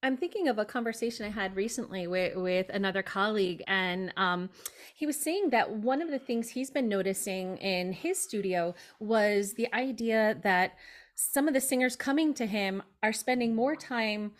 I'm 0.01 0.17
thinking 0.17 0.47
of 0.47 0.57
a 0.57 0.65
conversation 0.65 1.27
I 1.27 1.29
had 1.29 1.55
recently 1.55 2.07
with, 2.07 2.35
with 2.35 2.67
another 2.69 3.03
colleague, 3.03 3.61
and 3.67 4.11
um, 4.17 4.49
he 4.95 5.05
was 5.05 5.21
saying 5.21 5.51
that 5.51 5.69
one 5.69 6.01
of 6.01 6.09
the 6.09 6.17
things 6.17 6.49
he's 6.49 6.71
been 6.71 6.89
noticing 6.89 7.57
in 7.57 7.93
his 7.93 8.19
studio 8.19 8.73
was 8.99 9.53
the 9.53 9.71
idea 9.71 10.39
that 10.41 10.71
some 11.13 11.47
of 11.47 11.53
the 11.53 11.61
singers 11.61 11.95
coming 11.95 12.33
to 12.33 12.47
him 12.47 12.81
are 13.03 13.13
spending 13.13 13.53
more 13.53 13.75
time 13.75 14.31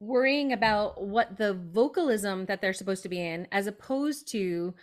worrying 0.00 0.52
about 0.52 1.02
what 1.02 1.36
the 1.36 1.52
vocalism 1.52 2.46
that 2.46 2.62
they're 2.62 2.72
supposed 2.72 3.02
to 3.02 3.08
be 3.08 3.20
in 3.20 3.46
as 3.52 3.66
opposed 3.66 4.26
to 4.32 4.74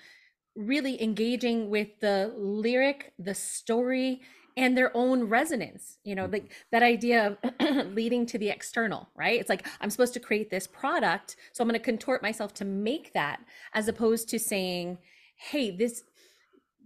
really 0.55 1.01
engaging 1.01 1.69
with 1.69 1.87
the 1.99 2.31
lyric 2.35 3.13
the 3.17 3.33
story 3.33 4.21
and 4.55 4.77
their 4.77 4.95
own 4.95 5.23
resonance 5.23 5.97
you 6.03 6.15
know 6.15 6.25
like 6.25 6.43
mm-hmm. 6.43 6.53
that 6.71 6.83
idea 6.83 7.37
of 7.59 7.87
leading 7.93 8.25
to 8.25 8.37
the 8.37 8.49
external 8.49 9.09
right? 9.15 9.39
It's 9.39 9.49
like 9.49 9.67
i'm 9.81 9.89
supposed 9.89 10.13
to 10.13 10.19
create 10.19 10.49
this 10.51 10.67
product 10.67 11.35
so 11.51 11.63
i'm 11.63 11.67
going 11.67 11.79
to 11.79 11.83
contort 11.83 12.21
myself 12.21 12.53
to 12.55 12.65
make 12.65 13.13
that 13.13 13.39
as 13.73 13.87
opposed 13.87 14.29
to 14.29 14.39
saying 14.39 14.99
hey 15.35 15.75
this 15.75 16.03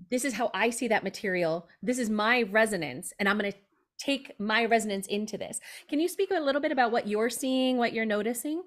this 0.09 0.25
is 0.25 0.33
how 0.33 0.49
i 0.53 0.69
see 0.69 0.87
that 0.87 1.03
material. 1.03 1.67
This 1.83 1.99
is 1.99 2.09
my 2.09 2.43
resonance 2.43 3.13
and 3.19 3.27
i'm 3.27 3.37
going 3.37 3.51
to 3.51 3.57
take 4.01 4.33
my 4.39 4.65
resonance 4.65 5.07
into 5.07 5.37
this. 5.37 5.59
Can 5.87 5.99
you 5.99 6.07
speak 6.07 6.31
a 6.31 6.39
little 6.39 6.61
bit 6.61 6.71
about 6.71 6.91
what 6.91 7.07
you're 7.07 7.29
seeing, 7.29 7.77
what 7.77 7.93
you're 7.93 8.05
noticing? 8.05 8.63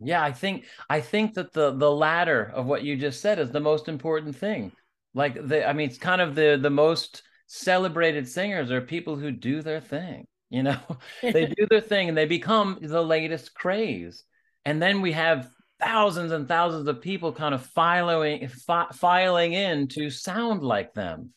Yeah, 0.00 0.22
I 0.22 0.32
think 0.32 0.64
I 0.90 1.00
think 1.00 1.34
that 1.34 1.52
the 1.52 1.72
the 1.72 1.90
latter 1.90 2.50
of 2.54 2.66
what 2.66 2.82
you 2.82 2.96
just 2.96 3.20
said 3.20 3.38
is 3.38 3.50
the 3.50 3.60
most 3.60 3.88
important 3.88 4.36
thing. 4.36 4.72
Like 5.14 5.34
the 5.46 5.68
I 5.68 5.72
mean 5.72 5.88
it's 5.88 5.98
kind 5.98 6.20
of 6.20 6.34
the 6.34 6.58
the 6.60 6.70
most 6.70 7.22
celebrated 7.46 8.28
singers 8.28 8.70
are 8.70 8.80
people 8.80 9.16
who 9.16 9.30
do 9.30 9.62
their 9.62 9.80
thing, 9.80 10.26
you 10.50 10.62
know. 10.62 10.80
they 11.22 11.46
do 11.46 11.66
their 11.70 11.80
thing 11.80 12.08
and 12.08 12.18
they 12.18 12.26
become 12.26 12.78
the 12.80 13.02
latest 13.02 13.54
craze. 13.54 14.24
And 14.64 14.80
then 14.80 15.00
we 15.00 15.12
have 15.12 15.48
thousands 15.80 16.32
and 16.32 16.48
thousands 16.48 16.88
of 16.88 17.02
people 17.02 17.32
kind 17.32 17.54
of 17.54 17.64
filing 17.66 18.48
fi- 18.48 18.88
filing 18.92 19.52
in 19.52 19.88
to 19.88 20.10
sound 20.10 20.62
like 20.62 20.94
them 20.94 21.32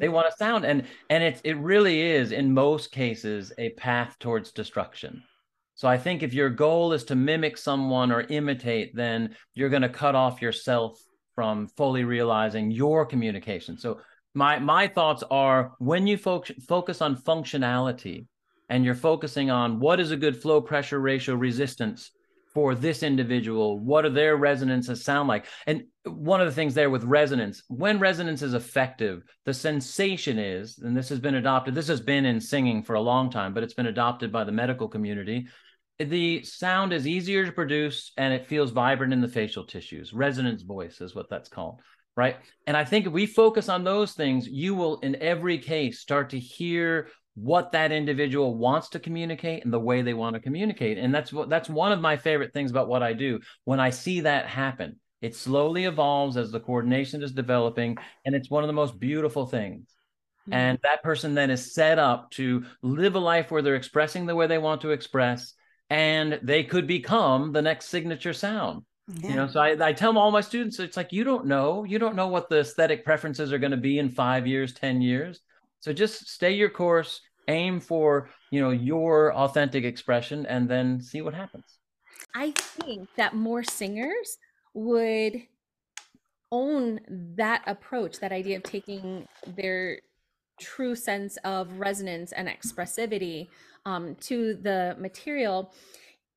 they 0.00 0.08
want 0.08 0.30
to 0.30 0.36
sound. 0.36 0.64
And 0.64 0.86
and 1.08 1.22
it 1.22 1.40
it 1.44 1.56
really 1.58 2.00
is 2.00 2.32
in 2.32 2.52
most 2.52 2.90
cases 2.90 3.52
a 3.58 3.70
path 3.70 4.16
towards 4.18 4.52
destruction. 4.52 5.22
So 5.74 5.88
i 5.88 5.96
think 5.96 6.22
if 6.22 6.34
your 6.34 6.50
goal 6.50 6.92
is 6.92 7.04
to 7.04 7.14
mimic 7.14 7.56
someone 7.56 8.12
or 8.12 8.20
imitate 8.22 8.94
then 8.94 9.34
you're 9.54 9.70
going 9.70 9.80
to 9.80 9.88
cut 9.88 10.14
off 10.14 10.42
yourself 10.42 11.00
from 11.34 11.68
fully 11.68 12.04
realizing 12.04 12.70
your 12.70 13.06
communication. 13.06 13.78
So 13.78 14.00
my 14.34 14.58
my 14.58 14.88
thoughts 14.88 15.22
are 15.30 15.72
when 15.78 16.06
you 16.06 16.16
fo- 16.16 16.44
focus 16.68 17.00
on 17.00 17.16
functionality 17.16 18.26
and 18.68 18.84
you're 18.84 18.94
focusing 18.94 19.50
on 19.50 19.80
what 19.80 20.00
is 20.00 20.10
a 20.10 20.16
good 20.16 20.40
flow 20.40 20.60
pressure 20.60 21.00
ratio 21.00 21.34
resistance 21.34 22.10
for 22.54 22.74
this 22.74 23.02
individual 23.02 23.78
what 23.78 24.04
are 24.04 24.10
their 24.10 24.36
resonances 24.36 25.04
sound 25.04 25.28
like? 25.28 25.46
And 25.66 25.84
one 26.04 26.40
of 26.40 26.46
the 26.46 26.52
things 26.52 26.74
there 26.74 26.90
with 26.90 27.04
resonance 27.04 27.62
when 27.68 27.98
resonance 27.98 28.42
is 28.42 28.54
effective 28.54 29.22
the 29.44 29.54
sensation 29.54 30.38
is 30.38 30.78
and 30.78 30.96
this 30.96 31.08
has 31.10 31.20
been 31.20 31.34
adopted 31.34 31.74
this 31.74 31.88
has 31.88 32.00
been 32.00 32.24
in 32.24 32.40
singing 32.40 32.82
for 32.82 32.94
a 32.94 33.00
long 33.00 33.30
time 33.30 33.52
but 33.52 33.62
it's 33.62 33.74
been 33.74 33.86
adopted 33.86 34.32
by 34.32 34.42
the 34.42 34.52
medical 34.52 34.88
community 34.88 35.46
the 35.98 36.42
sound 36.42 36.94
is 36.94 37.06
easier 37.06 37.44
to 37.44 37.52
produce 37.52 38.12
and 38.16 38.32
it 38.32 38.46
feels 38.46 38.70
vibrant 38.70 39.12
in 39.12 39.20
the 39.20 39.28
facial 39.28 39.66
tissues. 39.66 40.14
Resonance 40.14 40.62
voice 40.62 41.02
is 41.02 41.14
what 41.14 41.28
that's 41.28 41.48
called 41.48 41.80
right? 42.16 42.36
And 42.66 42.76
i 42.76 42.84
think 42.84 43.06
if 43.06 43.12
we 43.12 43.26
focus 43.26 43.68
on 43.68 43.84
those 43.84 44.12
things 44.12 44.48
you 44.48 44.74
will 44.74 44.98
in 45.00 45.16
every 45.16 45.58
case 45.58 46.00
start 46.00 46.30
to 46.30 46.38
hear 46.38 47.08
what 47.42 47.72
that 47.72 47.92
individual 47.92 48.56
wants 48.56 48.90
to 48.90 48.98
communicate 48.98 49.64
and 49.64 49.72
the 49.72 49.80
way 49.80 50.02
they 50.02 50.14
want 50.14 50.34
to 50.34 50.40
communicate. 50.40 50.98
And 50.98 51.14
that's 51.14 51.32
what 51.32 51.48
that's 51.48 51.68
one 51.68 51.92
of 51.92 52.00
my 52.00 52.16
favorite 52.16 52.52
things 52.52 52.70
about 52.70 52.88
what 52.88 53.02
i 53.02 53.12
do. 53.12 53.40
When 53.64 53.80
i 53.80 53.90
see 53.90 54.20
that 54.20 54.46
happen 54.46 54.96
it 55.20 55.36
slowly 55.36 55.84
evolves 55.84 56.36
as 56.36 56.50
the 56.50 56.60
coordination 56.60 57.22
is 57.22 57.32
developing 57.32 57.96
and 58.24 58.34
it's 58.34 58.50
one 58.50 58.64
of 58.64 58.68
the 58.68 58.72
most 58.74 58.98
beautiful 58.98 59.46
things. 59.46 59.86
Mm-hmm. 60.42 60.54
and 60.54 60.78
that 60.84 61.02
person 61.02 61.34
then 61.34 61.50
is 61.50 61.74
set 61.74 61.98
up 61.98 62.30
to 62.30 62.64
live 62.80 63.14
a 63.14 63.18
life 63.18 63.50
where 63.50 63.60
they're 63.60 63.74
expressing 63.74 64.24
the 64.24 64.34
way 64.34 64.46
they 64.46 64.56
want 64.56 64.80
to 64.80 64.90
express 64.90 65.52
and 65.90 66.40
they 66.42 66.64
could 66.64 66.86
become 66.86 67.52
the 67.52 67.60
next 67.60 67.86
signature 67.86 68.32
sound. 68.32 68.84
Yeah. 69.06 69.28
you 69.28 69.36
know 69.36 69.46
so 69.48 69.60
I, 69.60 69.88
I 69.88 69.92
tell 69.92 70.16
all 70.16 70.30
my 70.30 70.40
students 70.40 70.78
it's 70.78 70.96
like 70.96 71.12
you 71.12 71.24
don't 71.24 71.44
know. 71.44 71.84
You 71.84 71.98
don't 71.98 72.16
know 72.16 72.28
what 72.28 72.48
the 72.48 72.60
aesthetic 72.60 73.04
preferences 73.04 73.52
are 73.52 73.58
going 73.58 73.72
to 73.72 73.76
be 73.76 73.98
in 73.98 74.08
five 74.08 74.46
years 74.46 74.72
ten 74.72 75.02
years. 75.02 75.40
So 75.80 75.92
just 75.92 76.28
stay 76.28 76.52
your 76.52 76.70
course, 76.70 77.20
aim 77.48 77.80
for, 77.80 78.28
you 78.50 78.60
know, 78.60 78.70
your 78.70 79.34
authentic 79.34 79.84
expression 79.84 80.46
and 80.46 80.68
then 80.68 81.00
see 81.00 81.22
what 81.22 81.34
happens. 81.34 81.78
I 82.34 82.52
think 82.52 83.08
that 83.16 83.34
more 83.34 83.62
singers 83.62 84.38
would 84.74 85.42
own 86.52 87.00
that 87.36 87.62
approach, 87.66 88.20
that 88.20 88.32
idea 88.32 88.56
of 88.56 88.62
taking 88.62 89.26
their 89.46 90.00
true 90.60 90.94
sense 90.94 91.38
of 91.38 91.72
resonance 91.78 92.32
and 92.32 92.48
expressivity 92.48 93.48
um, 93.86 94.14
to 94.16 94.54
the 94.54 94.94
material 94.98 95.72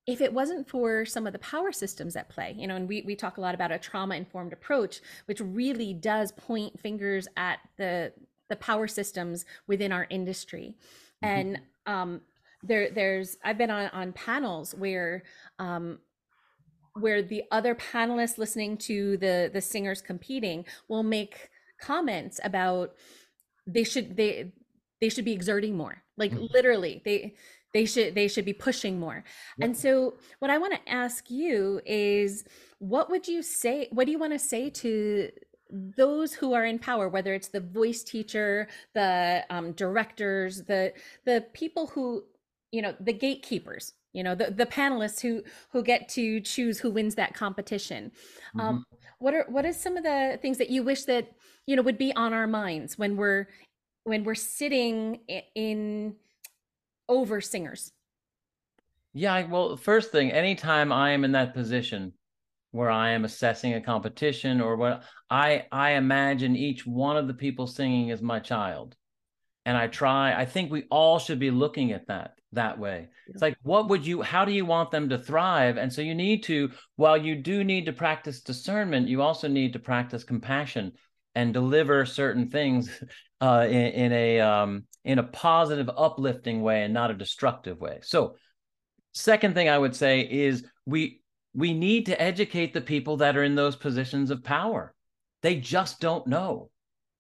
if 0.05 0.19
it 0.19 0.33
wasn't 0.33 0.67
for 0.67 1.05
some 1.05 1.25
of 1.25 1.31
the 1.33 1.39
power 1.39 1.71
systems 1.71 2.15
at 2.15 2.29
play 2.29 2.55
you 2.57 2.67
know 2.67 2.75
and 2.75 2.87
we, 2.87 3.03
we 3.05 3.15
talk 3.15 3.37
a 3.37 3.41
lot 3.41 3.53
about 3.53 3.71
a 3.71 3.77
trauma 3.77 4.15
informed 4.15 4.53
approach 4.53 5.01
which 5.25 5.39
really 5.41 5.93
does 5.93 6.31
point 6.31 6.79
fingers 6.79 7.27
at 7.37 7.59
the 7.77 8.11
the 8.53 8.57
power 8.57 8.87
systems 8.87 9.45
within 9.65 9.91
our 9.91 10.05
industry. 10.11 10.75
Mm-hmm. 11.23 11.39
And 11.39 11.61
um, 11.87 12.21
there, 12.61 12.91
there's 12.91 13.37
I've 13.43 13.57
been 13.57 13.71
on 13.71 13.87
on 13.87 14.13
panels 14.13 14.75
where 14.75 15.23
um, 15.57 15.99
where 16.93 17.23
the 17.23 17.43
other 17.51 17.73
panelists 17.73 18.37
listening 18.37 18.77
to 18.77 19.17
the 19.17 19.49
the 19.51 19.61
singers 19.61 20.01
competing 20.01 20.65
will 20.87 21.03
make 21.03 21.49
comments 21.81 22.39
about 22.43 22.93
they 23.65 23.83
should 23.83 24.15
they 24.15 24.51
they 25.01 25.09
should 25.09 25.25
be 25.25 25.33
exerting 25.33 25.75
more 25.75 26.03
like 26.15 26.31
mm-hmm. 26.31 26.45
literally 26.53 27.01
they 27.03 27.33
they 27.73 27.85
should 27.85 28.15
they 28.15 28.27
should 28.27 28.45
be 28.45 28.53
pushing 28.53 28.99
more 28.99 29.23
yep. 29.57 29.65
and 29.65 29.75
so 29.75 30.13
what 30.39 30.51
i 30.51 30.57
want 30.57 30.73
to 30.73 30.89
ask 30.89 31.29
you 31.29 31.81
is 31.85 32.45
what 32.79 33.09
would 33.09 33.27
you 33.27 33.41
say 33.41 33.87
what 33.91 34.05
do 34.05 34.11
you 34.11 34.19
want 34.19 34.31
to 34.31 34.39
say 34.39 34.69
to 34.69 35.29
those 35.73 36.33
who 36.33 36.53
are 36.53 36.65
in 36.65 36.77
power, 36.77 37.09
whether 37.09 37.33
it's 37.33 37.47
the 37.47 37.59
voice 37.59 38.03
teacher, 38.03 38.67
the 38.93 39.43
um, 39.49 39.71
directors, 39.73 40.63
the 40.63 40.93
the 41.25 41.45
people 41.53 41.87
who, 41.87 42.23
you 42.71 42.81
know, 42.81 42.95
the 42.99 43.13
gatekeepers, 43.13 43.93
you 44.13 44.23
know, 44.23 44.35
the 44.35 44.51
the 44.51 44.67
panelists 44.67 45.19
who 45.19 45.43
who 45.71 45.83
get 45.83 46.07
to 46.09 46.39
choose 46.41 46.79
who 46.79 46.91
wins 46.91 47.15
that 47.15 47.33
competition. 47.33 48.11
Um, 48.55 48.59
mm-hmm. 48.59 48.67
Um, 48.67 48.85
what 49.17 49.33
are 49.33 49.45
what 49.49 49.65
are 49.65 49.73
some 49.73 49.97
of 49.97 50.03
the 50.03 50.37
things 50.41 50.57
that 50.59 50.69
you 50.69 50.83
wish 50.83 51.03
that 51.05 51.31
you 51.65 51.75
know 51.75 51.81
would 51.81 51.97
be 51.97 52.13
on 52.15 52.33
our 52.33 52.47
minds 52.47 52.97
when 52.97 53.17
we're 53.17 53.47
when 54.03 54.23
we're 54.23 54.35
sitting 54.35 55.21
in 55.55 56.15
over 57.09 57.41
singers? 57.41 57.91
Yeah, 59.15 59.45
well, 59.45 59.77
first 59.77 60.11
thing, 60.11 60.31
anytime 60.31 60.91
I 60.91 61.11
am 61.11 61.23
in 61.23 61.31
that 61.33 61.53
position, 61.53 62.13
where 62.73 62.91
I 62.91 63.11
am 63.11 63.23
assessing 63.23 63.73
a 63.73 63.81
competition 63.81 64.59
or 64.59 64.75
what 64.75 65.03
I 65.29 65.65
I 65.71 65.91
imagine 65.91 66.55
each 66.55 66.85
one 66.85 67.15
of 67.15 67.27
the 67.27 67.33
people 67.33 67.67
singing 67.67 68.09
is 68.09 68.21
my 68.21 68.39
child. 68.39 68.95
And 69.65 69.77
I 69.77 69.87
try, 69.87 70.33
I 70.33 70.43
think 70.43 70.71
we 70.71 70.83
all 70.91 71.19
should 71.19 71.39
be 71.39 71.51
looking 71.51 71.93
at 71.93 72.07
that 72.07 72.33
that 72.51 72.77
way. 72.77 73.07
It's 73.27 73.41
like, 73.41 73.55
what 73.63 73.89
would 73.89 74.05
you, 74.05 74.21
how 74.21 74.45
do 74.45 74.51
you 74.51 74.65
want 74.65 74.91
them 74.91 75.09
to 75.09 75.17
thrive? 75.17 75.77
And 75.77 75.91
so 75.91 76.01
you 76.01 76.15
need 76.15 76.43
to, 76.43 76.71
while 76.95 77.17
you 77.17 77.35
do 77.35 77.63
need 77.63 77.85
to 77.85 77.93
practice 77.93 78.41
discernment, 78.41 79.07
you 79.07 79.21
also 79.21 79.47
need 79.47 79.73
to 79.73 79.79
practice 79.79 80.23
compassion 80.23 80.93
and 81.35 81.53
deliver 81.53 82.05
certain 82.05 82.49
things 82.49 82.89
uh, 83.41 83.65
in, 83.67 83.73
in 83.73 84.11
a 84.11 84.39
um, 84.39 84.83
in 85.03 85.19
a 85.19 85.23
positive, 85.23 85.89
uplifting 85.97 86.61
way 86.61 86.83
and 86.83 86.93
not 86.93 87.11
a 87.11 87.15
destructive 87.15 87.79
way. 87.79 87.99
So, 88.01 88.35
second 89.13 89.53
thing 89.53 89.67
I 89.67 89.77
would 89.77 89.95
say 89.95 90.21
is 90.21 90.63
we 90.85 91.22
we 91.53 91.73
need 91.73 92.07
to 92.07 92.21
educate 92.21 92.73
the 92.73 92.81
people 92.81 93.17
that 93.17 93.37
are 93.37 93.43
in 93.43 93.55
those 93.55 93.75
positions 93.75 94.31
of 94.31 94.43
power. 94.43 94.93
They 95.41 95.55
just 95.55 95.99
don't 95.99 96.25
know. 96.27 96.69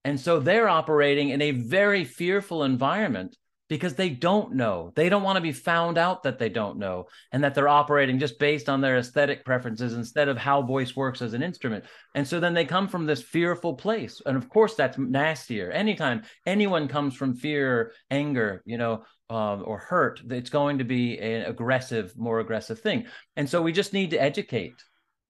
And 0.03 0.19
so 0.19 0.39
they're 0.39 0.69
operating 0.69 1.29
in 1.29 1.41
a 1.41 1.51
very 1.51 2.03
fearful 2.03 2.63
environment 2.63 3.37
because 3.69 3.95
they 3.95 4.09
don't 4.09 4.53
know. 4.53 4.91
They 4.95 5.09
don't 5.09 5.23
want 5.23 5.37
to 5.37 5.41
be 5.41 5.51
found 5.51 5.97
out 5.97 6.23
that 6.23 6.37
they 6.37 6.49
don't 6.49 6.77
know 6.77 7.07
and 7.31 7.43
that 7.43 7.55
they're 7.55 7.67
operating 7.67 8.19
just 8.19 8.37
based 8.39 8.69
on 8.69 8.81
their 8.81 8.97
aesthetic 8.97 9.45
preferences 9.45 9.93
instead 9.93 10.27
of 10.27 10.37
how 10.37 10.61
voice 10.61 10.95
works 10.95 11.21
as 11.21 11.33
an 11.33 11.43
instrument. 11.43 11.85
And 12.13 12.27
so 12.27 12.39
then 12.39 12.53
they 12.53 12.65
come 12.65 12.87
from 12.87 13.05
this 13.05 13.23
fearful 13.23 13.75
place. 13.75 14.21
And 14.25 14.37
of 14.37 14.49
course, 14.49 14.75
that's 14.75 14.97
nastier. 14.97 15.71
Anytime 15.71 16.23
anyone 16.45 16.87
comes 16.87 17.15
from 17.15 17.35
fear, 17.35 17.93
anger, 18.11 18.61
you 18.65 18.77
know, 18.77 19.05
uh, 19.29 19.59
or 19.61 19.79
hurt, 19.79 20.21
it's 20.29 20.49
going 20.49 20.79
to 20.79 20.83
be 20.83 21.17
an 21.17 21.43
aggressive, 21.43 22.17
more 22.17 22.39
aggressive 22.39 22.79
thing. 22.79 23.05
And 23.35 23.49
so 23.49 23.61
we 23.61 23.71
just 23.71 23.93
need 23.93 24.11
to 24.11 24.21
educate. 24.21 24.75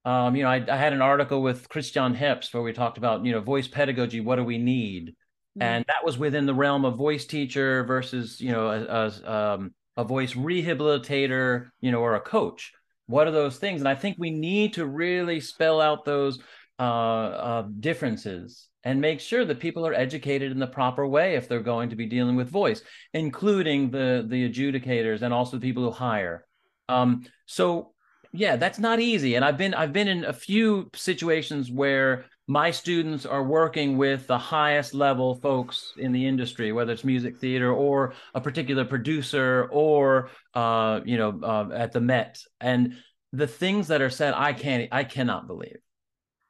Um, 0.04 0.36
you 0.36 0.42
know, 0.42 0.50
I, 0.50 0.62
I 0.68 0.76
had 0.76 0.92
an 0.92 1.00
article 1.00 1.40
with 1.40 1.68
Christian 1.70 2.14
Herbst 2.14 2.52
where 2.52 2.62
we 2.62 2.74
talked 2.74 2.98
about, 2.98 3.24
you 3.24 3.32
know, 3.32 3.40
voice 3.40 3.68
pedagogy. 3.68 4.20
What 4.20 4.36
do 4.36 4.44
we 4.44 4.58
need? 4.58 5.14
And 5.60 5.84
that 5.86 6.04
was 6.04 6.18
within 6.18 6.46
the 6.46 6.54
realm 6.54 6.84
of 6.84 6.96
voice 6.96 7.26
teacher 7.26 7.84
versus 7.84 8.40
you 8.40 8.50
know 8.50 8.68
a, 8.68 8.84
a, 8.84 9.32
um, 9.32 9.74
a 9.96 10.04
voice 10.04 10.34
rehabilitator 10.34 11.68
you 11.80 11.92
know 11.92 12.00
or 12.00 12.14
a 12.14 12.20
coach. 12.20 12.72
What 13.06 13.26
are 13.26 13.32
those 13.32 13.58
things? 13.58 13.80
And 13.80 13.88
i 13.88 13.94
think 13.94 14.16
we 14.18 14.30
need 14.30 14.74
to 14.74 14.86
really 14.86 15.40
spell 15.40 15.80
out 15.80 16.04
those 16.04 16.38
uh, 16.78 16.82
uh, 16.82 17.66
differences 17.80 18.68
and 18.82 19.00
make 19.00 19.20
sure 19.20 19.44
that 19.44 19.60
people 19.60 19.86
are 19.86 19.94
educated 19.94 20.50
in 20.50 20.58
the 20.58 20.66
proper 20.66 21.06
way 21.06 21.36
if 21.36 21.48
they're 21.48 21.60
going 21.60 21.90
to 21.90 21.96
be 21.96 22.06
dealing 22.06 22.36
with 22.36 22.50
voice 22.50 22.82
including 23.12 23.90
the 23.90 24.24
the 24.28 24.48
adjudicators 24.48 25.22
and 25.22 25.32
also 25.32 25.56
the 25.56 25.66
people 25.66 25.84
who 25.84 25.90
hire. 25.90 26.44
Um, 26.88 27.24
so 27.46 27.92
yeah 28.32 28.56
that's 28.56 28.80
not 28.80 28.98
easy. 28.98 29.36
And 29.36 29.44
i've 29.44 29.58
been 29.58 29.74
i've 29.74 29.92
been 29.92 30.08
in 30.08 30.24
a 30.24 30.32
few 30.32 30.90
situations 30.94 31.70
where 31.70 32.24
my 32.46 32.70
students 32.70 33.24
are 33.24 33.42
working 33.42 33.96
with 33.96 34.26
the 34.26 34.38
highest 34.38 34.92
level 34.92 35.34
folks 35.36 35.94
in 35.96 36.12
the 36.12 36.26
industry, 36.26 36.72
whether 36.72 36.92
it's 36.92 37.04
music 37.04 37.38
theater 37.38 37.72
or 37.72 38.12
a 38.34 38.40
particular 38.40 38.84
producer 38.84 39.68
or 39.72 40.28
uh, 40.54 41.00
you 41.04 41.16
know 41.16 41.40
uh, 41.42 41.68
at 41.74 41.92
the 41.92 42.00
Met, 42.00 42.40
and 42.60 42.96
the 43.32 43.46
things 43.46 43.88
that 43.88 44.02
are 44.02 44.10
said, 44.10 44.34
I 44.34 44.52
can't, 44.52 44.88
I 44.92 45.04
cannot 45.04 45.46
believe. 45.46 45.78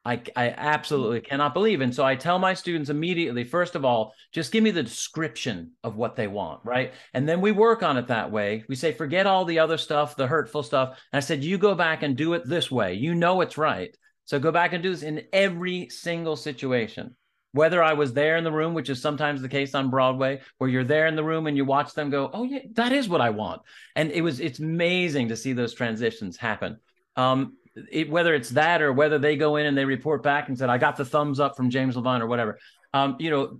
I, 0.07 0.21
I 0.35 0.49
absolutely 0.49 1.21
cannot 1.21 1.55
believe. 1.55 1.81
And 1.81 1.93
so 1.93 2.05
I 2.05 2.15
tell 2.15 2.37
my 2.37 2.53
students 2.53 2.91
immediately, 2.91 3.43
first 3.43 3.73
of 3.73 3.83
all, 3.83 4.13
just 4.31 4.51
give 4.51 4.63
me 4.63 4.69
the 4.69 4.83
description 4.83 5.71
of 5.83 5.95
what 5.95 6.15
they 6.15 6.27
want, 6.27 6.59
right? 6.63 6.93
And 7.15 7.27
then 7.27 7.41
we 7.41 7.51
work 7.51 7.81
on 7.81 7.97
it 7.97 8.07
that 8.07 8.31
way. 8.31 8.63
We 8.69 8.75
say, 8.75 8.93
forget 8.93 9.25
all 9.25 9.45
the 9.45 9.57
other 9.57 9.79
stuff, 9.79 10.15
the 10.15 10.27
hurtful 10.27 10.61
stuff. 10.61 10.89
And 11.11 11.17
I 11.17 11.21
said, 11.21 11.43
you 11.43 11.57
go 11.57 11.73
back 11.73 12.03
and 12.03 12.15
do 12.15 12.33
it 12.33 12.47
this 12.47 12.69
way. 12.69 12.93
You 12.93 13.15
know 13.15 13.41
it's 13.41 13.57
right. 13.57 13.97
So 14.25 14.39
go 14.39 14.51
back 14.51 14.73
and 14.73 14.83
do 14.83 14.91
this 14.91 15.03
in 15.03 15.23
every 15.31 15.89
single 15.89 16.35
situation. 16.35 17.15
Whether 17.51 17.81
I 17.81 17.93
was 17.93 18.11
there 18.11 18.35
in 18.35 18.43
the 18.43 18.51
room, 18.51 18.73
which 18.73 18.89
is 18.89 19.01
sometimes 19.01 19.41
the 19.41 19.47
case 19.47 19.75
on 19.75 19.89
Broadway, 19.89 20.41
where 20.57 20.69
you're 20.69 20.83
there 20.83 21.07
in 21.07 21.15
the 21.15 21.23
room 21.23 21.47
and 21.47 21.55
you 21.55 21.63
watch 21.63 21.93
them 21.93 22.09
go, 22.09 22.29
"Oh 22.33 22.43
yeah, 22.43 22.59
that 22.73 22.91
is 22.91 23.07
what 23.07 23.21
I 23.21 23.29
want," 23.29 23.61
and 23.95 24.11
it 24.11 24.21
was 24.21 24.41
it's 24.41 24.59
amazing 24.59 25.29
to 25.29 25.37
see 25.37 25.53
those 25.53 25.73
transitions 25.73 26.35
happen. 26.35 26.77
Um, 27.15 27.55
it, 27.91 28.09
whether 28.09 28.33
it's 28.33 28.49
that 28.51 28.81
or 28.81 28.91
whether 28.91 29.19
they 29.19 29.37
go 29.37 29.55
in 29.55 29.67
and 29.67 29.77
they 29.77 29.85
report 29.85 30.21
back 30.21 30.49
and 30.49 30.57
said, 30.57 30.69
"I 30.69 30.77
got 30.77 30.97
the 30.97 31.05
thumbs 31.05 31.39
up 31.39 31.55
from 31.55 31.69
James 31.69 31.95
Levine" 31.95 32.21
or 32.21 32.27
whatever, 32.27 32.59
um, 32.93 33.15
you 33.19 33.29
know, 33.29 33.57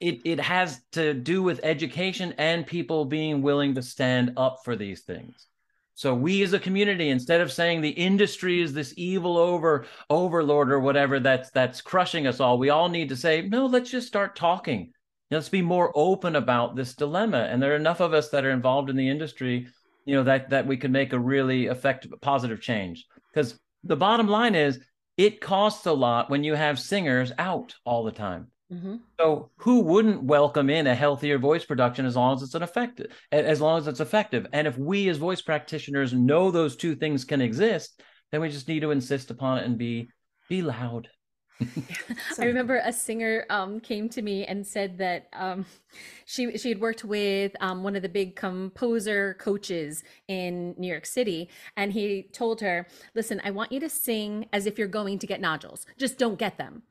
it 0.00 0.20
it 0.24 0.40
has 0.40 0.80
to 0.92 1.14
do 1.14 1.42
with 1.42 1.60
education 1.62 2.34
and 2.36 2.66
people 2.66 3.04
being 3.04 3.42
willing 3.42 3.74
to 3.74 3.82
stand 3.82 4.32
up 4.36 4.58
for 4.64 4.76
these 4.76 5.02
things. 5.02 5.46
So 5.94 6.12
we 6.12 6.42
as 6.42 6.52
a 6.52 6.58
community, 6.58 7.10
instead 7.10 7.40
of 7.40 7.52
saying 7.52 7.80
the 7.80 7.90
industry 7.90 8.60
is 8.60 8.72
this 8.72 8.94
evil 8.96 9.38
over 9.38 9.86
overlord 10.10 10.72
or 10.72 10.80
whatever 10.80 11.20
that's 11.20 11.50
that's 11.50 11.80
crushing 11.80 12.26
us 12.26 12.40
all, 12.40 12.58
we 12.58 12.70
all 12.70 12.88
need 12.88 13.08
to 13.10 13.16
say, 13.16 13.42
no, 13.42 13.66
let's 13.66 13.90
just 13.90 14.08
start 14.08 14.34
talking. 14.34 14.92
Let's 15.30 15.48
be 15.48 15.62
more 15.62 15.92
open 15.94 16.36
about 16.36 16.76
this 16.76 16.94
dilemma. 16.94 17.48
And 17.50 17.62
there 17.62 17.72
are 17.72 17.76
enough 17.76 18.00
of 18.00 18.12
us 18.12 18.28
that 18.30 18.44
are 18.44 18.50
involved 18.50 18.90
in 18.90 18.96
the 18.96 19.08
industry, 19.08 19.68
you 20.04 20.14
know, 20.14 20.24
that 20.24 20.50
that 20.50 20.66
we 20.66 20.76
can 20.76 20.92
make 20.92 21.12
a 21.12 21.18
really 21.18 21.66
effective 21.66 22.12
positive 22.20 22.60
change. 22.60 23.06
Because 23.32 23.58
the 23.84 23.96
bottom 23.96 24.28
line 24.28 24.54
is 24.54 24.80
it 25.16 25.40
costs 25.40 25.86
a 25.86 25.92
lot 25.92 26.28
when 26.28 26.42
you 26.42 26.54
have 26.54 26.78
singers 26.78 27.30
out 27.38 27.74
all 27.84 28.02
the 28.02 28.10
time. 28.10 28.48
Mm-hmm. 28.74 28.96
So 29.20 29.50
who 29.56 29.80
wouldn't 29.80 30.24
welcome 30.24 30.68
in 30.68 30.86
a 30.86 30.94
healthier 30.94 31.38
voice 31.38 31.64
production 31.64 32.06
as 32.06 32.16
long 32.16 32.34
as 32.34 32.42
it's 32.42 32.54
an 32.54 32.62
effective, 32.62 33.12
as 33.30 33.60
long 33.60 33.78
as 33.78 33.86
it's 33.86 34.00
effective? 34.00 34.46
And 34.52 34.66
if 34.66 34.76
we 34.76 35.08
as 35.08 35.18
voice 35.18 35.42
practitioners 35.42 36.12
know 36.12 36.50
those 36.50 36.76
two 36.76 36.96
things 36.96 37.24
can 37.24 37.40
exist, 37.40 38.02
then 38.32 38.40
we 38.40 38.48
just 38.48 38.66
need 38.68 38.80
to 38.80 38.90
insist 38.90 39.30
upon 39.30 39.58
it 39.58 39.64
and 39.64 39.78
be 39.78 40.08
be 40.48 40.60
loud. 40.62 41.08
I 42.38 42.46
remember 42.46 42.80
a 42.84 42.92
singer 42.92 43.46
um, 43.48 43.78
came 43.78 44.08
to 44.10 44.22
me 44.22 44.44
and 44.44 44.66
said 44.66 44.98
that 44.98 45.28
um, 45.32 45.64
she 46.24 46.58
she 46.58 46.68
had 46.68 46.80
worked 46.80 47.04
with 47.04 47.52
um, 47.60 47.84
one 47.84 47.94
of 47.94 48.02
the 48.02 48.08
big 48.08 48.34
composer 48.34 49.34
coaches 49.38 50.02
in 50.26 50.74
New 50.76 50.88
York 50.88 51.06
City, 51.06 51.48
and 51.76 51.92
he 51.92 52.28
told 52.32 52.60
her, 52.60 52.88
"Listen, 53.14 53.40
I 53.44 53.52
want 53.52 53.70
you 53.70 53.78
to 53.80 53.88
sing 53.88 54.48
as 54.52 54.66
if 54.66 54.78
you're 54.78 54.88
going 54.88 55.20
to 55.20 55.26
get 55.28 55.40
nodules. 55.40 55.86
Just 55.96 56.18
don't 56.18 56.38
get 56.38 56.58
them." 56.58 56.82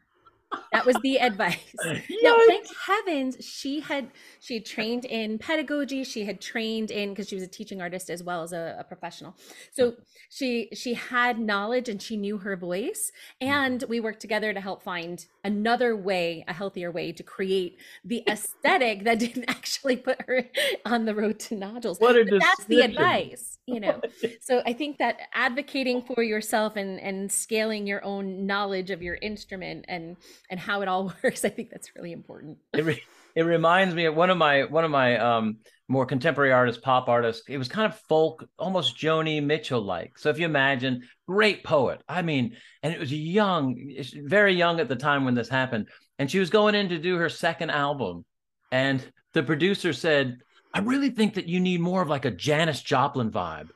That 0.71 0.85
was 0.85 0.95
the 1.03 1.17
advice. 1.19 1.57
now, 1.85 2.35
thank 2.47 2.67
heavens 2.85 3.37
she 3.45 3.79
had 3.79 4.11
she 4.39 4.55
had 4.55 4.65
trained 4.65 5.05
in 5.05 5.37
pedagogy. 5.37 6.03
She 6.03 6.25
had 6.25 6.41
trained 6.41 6.91
in 6.91 7.09
because 7.09 7.29
she 7.29 7.35
was 7.35 7.43
a 7.43 7.47
teaching 7.47 7.81
artist 7.81 8.09
as 8.09 8.23
well 8.23 8.43
as 8.43 8.53
a, 8.53 8.77
a, 8.79 8.83
professional. 8.83 9.35
So 9.71 9.95
she 10.29 10.69
she 10.73 10.95
had 10.95 11.39
knowledge 11.39 11.89
and 11.89 12.01
she 12.01 12.17
knew 12.17 12.37
her 12.39 12.55
voice. 12.55 13.11
Mm-hmm. 13.41 13.53
And 13.53 13.83
we 13.87 13.99
worked 13.99 14.19
together 14.19 14.53
to 14.53 14.61
help 14.61 14.83
find 14.83 15.25
another 15.43 15.95
way, 15.95 16.43
a 16.47 16.53
healthier 16.53 16.91
way 16.91 17.11
to 17.11 17.23
create 17.23 17.77
the 18.03 18.23
aesthetic 18.29 19.03
that 19.03 19.19
didn't 19.19 19.45
actually 19.47 19.97
put 19.97 20.21
her 20.27 20.45
on 20.85 21.05
the 21.05 21.15
road 21.15 21.39
to 21.39 21.55
nodules. 21.55 21.99
What 21.99 22.15
a 22.15 22.25
that's 22.25 22.65
the 22.65 22.81
advice, 22.81 23.57
you 23.65 23.79
know. 23.79 24.01
so 24.41 24.61
I 24.65 24.73
think 24.73 24.97
that 24.99 25.19
advocating 25.33 26.01
for 26.01 26.23
yourself 26.23 26.75
and 26.75 26.99
and 26.99 27.31
scaling 27.31 27.87
your 27.87 28.03
own 28.03 28.45
knowledge 28.45 28.89
of 28.91 29.01
your 29.01 29.15
instrument 29.21 29.85
and 29.87 30.17
and 30.49 30.59
how 30.59 30.81
it 30.81 30.87
all 30.87 31.13
works. 31.23 31.45
I 31.45 31.49
think 31.49 31.69
that's 31.69 31.95
really 31.95 32.11
important. 32.11 32.57
It, 32.73 32.85
re- 32.85 33.03
it 33.35 33.43
reminds 33.43 33.95
me 33.95 34.05
of 34.05 34.15
one 34.15 34.29
of 34.29 34.37
my 34.37 34.63
one 34.63 34.83
of 34.83 34.91
my 34.91 35.17
um, 35.17 35.57
more 35.93 36.05
contemporary 36.05 36.51
artists, 36.51 36.81
pop 36.81 37.07
artists. 37.07 37.43
It 37.47 37.57
was 37.57 37.69
kind 37.69 37.91
of 37.91 37.97
folk, 38.09 38.45
almost 38.59 38.97
Joni 38.97 39.41
Mitchell 39.41 39.81
like. 39.81 40.17
So 40.17 40.29
if 40.29 40.39
you 40.39 40.45
imagine, 40.45 41.03
great 41.27 41.63
poet. 41.63 42.01
I 42.09 42.21
mean, 42.21 42.57
and 42.81 42.93
it 42.93 42.99
was 42.99 43.13
young, 43.13 43.77
very 44.25 44.53
young 44.53 44.79
at 44.79 44.89
the 44.89 44.95
time 44.95 45.23
when 45.23 45.35
this 45.35 45.49
happened, 45.49 45.87
and 46.19 46.29
she 46.29 46.39
was 46.39 46.49
going 46.49 46.75
in 46.75 46.89
to 46.89 46.99
do 46.99 47.17
her 47.17 47.29
second 47.29 47.69
album, 47.69 48.25
and 48.71 49.05
the 49.33 49.43
producer 49.43 49.93
said, 49.93 50.39
"I 50.73 50.79
really 50.79 51.11
think 51.11 51.35
that 51.35 51.47
you 51.47 51.59
need 51.59 51.79
more 51.79 52.01
of 52.01 52.09
like 52.09 52.25
a 52.25 52.31
Janis 52.31 52.81
Joplin 52.81 53.31
vibe." 53.31 53.69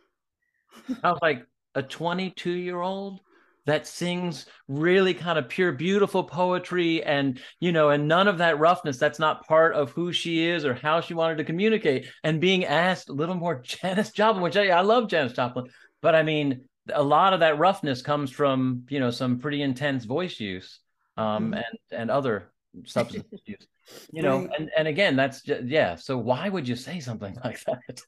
I 1.04 1.12
was 1.12 1.20
like, 1.22 1.46
a 1.78 1.84
22 1.84 2.52
year 2.52 2.82
old 2.82 3.20
that 3.68 3.86
sings 3.86 4.46
really 4.70 5.14
kind 5.14 5.38
of 5.38 5.50
pure 5.50 5.74
beautiful 5.74 6.24
poetry 6.24 7.04
and 7.04 7.40
you 7.60 7.72
know 7.72 7.90
and 7.90 8.08
none 8.08 8.28
of 8.28 8.40
that 8.40 8.60
roughness 8.60 8.98
that's 8.98 9.20
not 9.20 9.46
part 9.46 9.76
of 9.76 9.92
who 9.92 10.12
she 10.12 10.46
is 10.46 10.66
or 10.66 10.74
how 10.74 11.02
she 11.02 11.14
wanted 11.14 11.38
to 11.38 11.44
communicate. 11.44 12.08
And 12.24 12.42
being 12.42 12.66
asked 12.66 13.10
a 13.10 13.14
little 13.14 13.36
more 13.36 13.62
Janis 13.64 14.12
Joplin 14.12 14.42
which 14.42 14.58
I, 14.58 14.70
I 14.70 14.82
love 14.82 15.10
Janis 15.10 15.34
Joplin. 15.34 15.68
But 16.02 16.16
I 16.16 16.24
mean 16.24 16.66
a 16.94 17.04
lot 17.04 17.34
of 17.34 17.42
that 17.42 17.60
roughness 17.60 18.02
comes 18.02 18.32
from 18.32 18.86
you 18.90 19.00
know 19.00 19.12
some 19.12 19.40
pretty 19.40 19.62
intense 19.62 20.06
voice 20.06 20.40
use 20.40 20.80
um, 21.18 21.52
mm-hmm. 21.52 21.56
and 21.56 21.66
and 21.92 22.10
other 22.10 22.52
substance 22.86 23.26
use 23.46 23.68
you 24.14 24.22
know 24.22 24.40
right. 24.40 24.50
and 24.58 24.72
and 24.78 24.88
again 24.88 25.18
that's 25.18 25.42
just, 25.42 25.66
yeah. 25.66 25.96
So 25.96 26.18
why 26.18 26.48
would 26.48 26.68
you 26.68 26.78
say 26.78 27.02
something 27.02 27.38
like 27.44 27.62
that? 27.66 28.02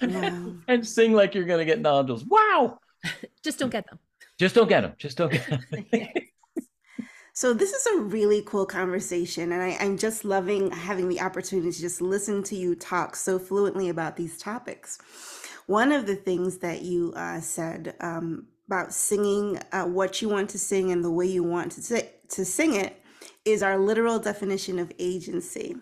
Yeah. 0.00 0.48
and 0.66 0.88
sing 0.88 1.12
like 1.12 1.34
you're 1.34 1.44
gonna 1.44 1.66
get 1.66 1.80
nodules. 1.80 2.24
Wow! 2.24 2.78
Just 3.44 3.58
don't 3.58 3.70
get 3.70 3.86
them 3.86 3.98
just 4.38 4.54
don't 4.54 4.68
get 4.68 4.82
them. 4.82 4.94
Just 4.98 5.16
don't 5.18 5.32
get 5.32 5.46
them. 5.48 5.86
So 7.34 7.54
this 7.54 7.72
is 7.72 7.86
a 7.86 8.00
really 8.00 8.42
cool 8.42 8.66
conversation, 8.66 9.52
and 9.52 9.62
I, 9.62 9.78
I'm 9.80 9.96
just 9.96 10.22
loving 10.22 10.70
having 10.70 11.08
the 11.08 11.22
opportunity 11.22 11.72
to 11.72 11.80
just 11.80 12.02
listen 12.02 12.42
to 12.44 12.54
you 12.54 12.74
talk 12.74 13.16
so 13.16 13.38
fluently 13.38 13.88
about 13.88 14.16
these 14.16 14.36
topics. 14.36 14.98
One 15.66 15.92
of 15.92 16.04
the 16.06 16.14
things 16.14 16.58
that 16.58 16.82
you 16.82 17.14
uh, 17.16 17.40
said 17.40 17.94
um, 18.00 18.48
about 18.66 18.92
singing 18.92 19.58
uh, 19.72 19.84
what 19.84 20.20
you 20.20 20.28
want 20.28 20.50
to 20.50 20.58
sing 20.58 20.92
and 20.92 21.02
the 21.02 21.10
way 21.10 21.24
you 21.24 21.42
want 21.42 21.72
to, 21.72 22.06
to 22.28 22.44
sing 22.44 22.74
it 22.74 23.02
is 23.46 23.62
our 23.62 23.78
literal 23.78 24.18
definition 24.18 24.78
of 24.78 24.92
agency, 24.98 25.76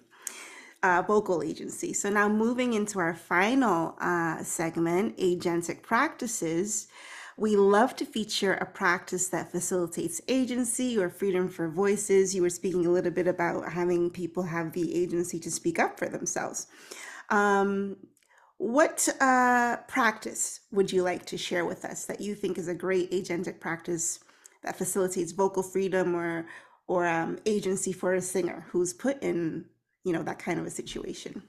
uh, 0.85 1.03
vocal 1.05 1.43
agency. 1.43 1.93
So 1.93 2.11
now 2.11 2.29
moving 2.29 2.75
into 2.75 3.01
our 3.01 3.15
final 3.15 3.97
uh, 4.01 4.45
segment, 4.45 5.17
agentic 5.19 5.83
practices, 5.83 6.87
we 7.41 7.57
love 7.57 7.97
to 7.97 8.05
feature 8.05 8.53
a 8.53 8.67
practice 8.67 9.29
that 9.29 9.51
facilitates 9.51 10.21
agency 10.29 10.99
or 10.99 11.09
freedom 11.09 11.49
for 11.49 11.71
voices. 11.71 12.35
You 12.35 12.43
were 12.43 12.51
speaking 12.51 12.85
a 12.85 12.91
little 12.91 13.11
bit 13.11 13.27
about 13.27 13.73
having 13.73 14.11
people 14.11 14.43
have 14.43 14.73
the 14.73 14.95
agency 14.95 15.41
to 15.41 15.51
speak 15.51 15.79
up 15.79 15.99
for 15.99 16.07
themselves. 16.07 16.67
Um, 17.31 17.97
what 18.59 19.09
uh, 19.21 19.79
practice 19.89 20.61
would 20.71 20.93
you 20.93 21.03
like 21.03 21.25
to 21.27 21.39
share 21.39 21.65
with 21.65 21.83
us 21.87 22.05
that 22.05 22.21
you 22.21 22.35
think 22.35 22.59
is 22.59 22.69
a 22.69 22.75
great 22.75 23.11
agentic 23.11 23.59
practice 23.59 24.21
that 24.63 24.77
facilitates 24.77 25.33
vocal 25.33 25.63
freedom 25.63 26.15
or 26.15 26.47
or 26.89 27.07
um, 27.07 27.39
agency 27.47 27.93
for 27.93 28.13
a 28.13 28.21
singer 28.21 28.67
who's 28.69 28.93
put 28.93 29.23
in 29.23 29.65
you 30.05 30.13
know 30.13 30.23
that 30.23 30.39
kind 30.39 30.61
of 30.61 30.67
a 30.67 30.71
situation? 30.71 31.43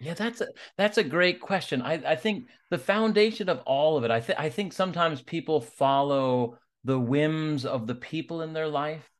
Yeah, 0.00 0.14
that's 0.14 0.40
a 0.40 0.46
that's 0.76 0.98
a 0.98 1.04
great 1.04 1.40
question. 1.40 1.82
I, 1.82 1.94
I 1.94 2.16
think 2.16 2.46
the 2.70 2.78
foundation 2.78 3.48
of 3.48 3.60
all 3.66 3.96
of 3.96 4.04
it, 4.04 4.10
I 4.10 4.20
think 4.20 4.38
I 4.38 4.48
think 4.48 4.72
sometimes 4.72 5.22
people 5.22 5.60
follow 5.60 6.58
the 6.84 6.98
whims 6.98 7.66
of 7.66 7.86
the 7.86 7.94
people 7.94 8.42
in 8.42 8.52
their 8.52 8.68
life 8.68 9.10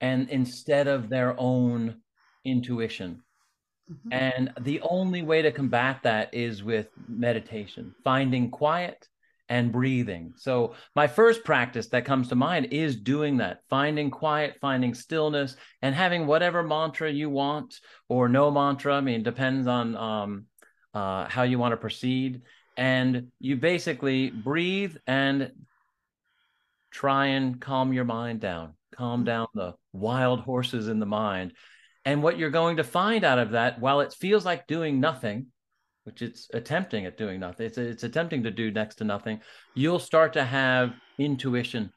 and 0.00 0.28
instead 0.28 0.88
of 0.88 1.08
their 1.08 1.34
own 1.38 2.00
intuition. 2.44 3.22
Mm-hmm. 3.90 4.12
And 4.12 4.52
the 4.60 4.80
only 4.82 5.22
way 5.22 5.42
to 5.42 5.52
combat 5.52 6.00
that 6.02 6.34
is 6.34 6.62
with 6.62 6.88
meditation, 7.08 7.94
finding 8.04 8.50
quiet 8.50 9.08
and 9.50 9.70
breathing. 9.70 10.32
So, 10.36 10.74
my 10.96 11.06
first 11.06 11.44
practice 11.44 11.88
that 11.88 12.06
comes 12.06 12.28
to 12.28 12.34
mind 12.34 12.68
is 12.70 12.96
doing 12.96 13.36
that, 13.38 13.60
finding 13.68 14.10
quiet, 14.10 14.56
finding 14.60 14.94
stillness, 14.94 15.56
and 15.82 15.94
having 15.94 16.26
whatever 16.26 16.62
mantra 16.62 17.10
you 17.10 17.28
want 17.28 17.80
or 18.08 18.28
no 18.28 18.50
mantra. 18.50 18.94
I 18.94 19.00
mean, 19.02 19.22
depends 19.22 19.66
on 19.66 19.96
um, 19.96 20.46
uh, 20.94 21.28
how 21.28 21.42
you 21.42 21.58
want 21.58 21.72
to 21.72 21.76
proceed. 21.76 22.42
And 22.76 23.32
you 23.38 23.56
basically 23.56 24.30
breathe 24.30 24.96
and 25.06 25.52
try 26.90 27.26
and 27.26 27.60
calm 27.60 27.92
your 27.92 28.04
mind 28.04 28.40
down, 28.40 28.74
calm 28.96 29.20
mm-hmm. 29.20 29.26
down 29.26 29.48
the 29.54 29.74
wild 29.92 30.40
horses 30.40 30.88
in 30.88 30.98
the 30.98 31.06
mind 31.06 31.52
and 32.04 32.22
what 32.22 32.38
you're 32.38 32.50
going 32.50 32.78
to 32.78 32.84
find 32.84 33.24
out 33.24 33.38
of 33.38 33.50
that, 33.50 33.80
while 33.80 34.00
it 34.00 34.14
feels 34.14 34.44
like 34.44 34.66
doing 34.66 35.00
nothing, 35.00 35.46
which 36.04 36.22
it's 36.22 36.48
attempting 36.54 37.06
at 37.06 37.16
doing 37.16 37.40
nothing, 37.40 37.66
it's, 37.66 37.78
it's 37.78 38.04
attempting 38.04 38.42
to 38.42 38.50
do 38.50 38.70
next 38.70 38.96
to 38.96 39.04
nothing, 39.04 39.40
you'll 39.74 39.98
start 39.98 40.32
to 40.32 40.44
have 40.44 40.94
intuition 41.18 41.92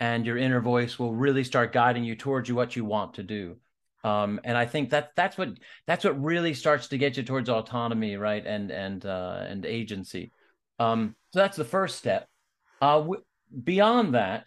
and 0.00 0.26
your 0.26 0.36
inner 0.36 0.60
voice 0.60 0.98
will 0.98 1.14
really 1.14 1.44
start 1.44 1.72
guiding 1.72 2.04
you 2.04 2.16
towards 2.16 2.48
you 2.48 2.54
what 2.54 2.74
you 2.74 2.84
want 2.84 3.14
to 3.14 3.22
do. 3.22 3.56
Um, 4.02 4.38
and 4.44 4.58
I 4.58 4.66
think 4.66 4.90
that 4.90 5.10
that's 5.16 5.38
what 5.38 5.50
that's 5.86 6.04
what 6.04 6.22
really 6.22 6.52
starts 6.52 6.88
to 6.88 6.98
get 6.98 7.16
you 7.16 7.22
towards 7.22 7.48
autonomy, 7.48 8.16
right? 8.16 8.44
And 8.44 8.70
and 8.70 9.04
uh, 9.04 9.44
and 9.48 9.64
agency. 9.64 10.30
Um, 10.78 11.16
so 11.32 11.38
that's 11.38 11.56
the 11.56 11.64
first 11.64 11.96
step. 11.96 12.28
Uh, 12.82 12.98
w- 12.98 13.22
beyond 13.62 14.14
that, 14.14 14.46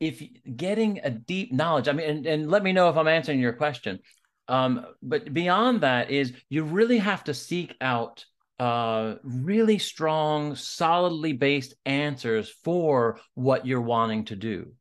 if 0.00 0.22
getting 0.56 1.00
a 1.04 1.10
deep 1.10 1.52
knowledge, 1.52 1.88
I 1.88 1.92
mean, 1.92 2.08
and, 2.08 2.26
and 2.26 2.50
let 2.50 2.64
me 2.64 2.72
know 2.72 2.88
if 2.88 2.96
I'm 2.96 3.06
answering 3.06 3.38
your 3.38 3.52
question. 3.52 4.00
Um, 4.48 4.86
but 5.02 5.32
beyond 5.32 5.82
that 5.82 6.10
is 6.10 6.32
you 6.48 6.64
really 6.64 6.98
have 6.98 7.24
to 7.24 7.34
seek 7.34 7.74
out 7.80 8.24
uh, 8.58 9.16
really 9.22 9.78
strong, 9.78 10.54
solidly 10.54 11.32
based 11.32 11.74
answers 11.84 12.50
for 12.64 13.20
what 13.34 13.66
you're 13.66 13.80
wanting 13.80 14.24
to 14.26 14.36
do. 14.36 14.72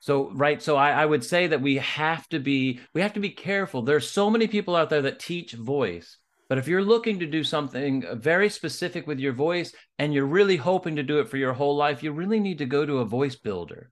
So, 0.00 0.30
right. 0.30 0.62
So 0.62 0.76
I, 0.76 0.90
I 0.90 1.06
would 1.06 1.24
say 1.24 1.48
that 1.48 1.60
we 1.60 1.76
have 1.76 2.28
to 2.28 2.38
be, 2.38 2.80
we 2.94 3.00
have 3.00 3.14
to 3.14 3.20
be 3.20 3.30
careful. 3.30 3.82
There's 3.82 4.08
so 4.08 4.30
many 4.30 4.46
people 4.46 4.76
out 4.76 4.90
there 4.90 5.02
that 5.02 5.18
teach 5.18 5.52
voice, 5.52 6.18
but 6.48 6.58
if 6.58 6.68
you're 6.68 6.84
looking 6.84 7.18
to 7.18 7.26
do 7.26 7.42
something 7.42 8.04
very 8.14 8.48
specific 8.48 9.06
with 9.06 9.18
your 9.18 9.32
voice 9.32 9.72
and 9.98 10.14
you're 10.14 10.26
really 10.26 10.56
hoping 10.56 10.96
to 10.96 11.02
do 11.02 11.18
it 11.18 11.28
for 11.28 11.36
your 11.36 11.52
whole 11.52 11.76
life, 11.76 12.02
you 12.02 12.12
really 12.12 12.40
need 12.40 12.58
to 12.58 12.66
go 12.66 12.86
to 12.86 12.98
a 12.98 13.04
voice 13.04 13.36
builder. 13.36 13.90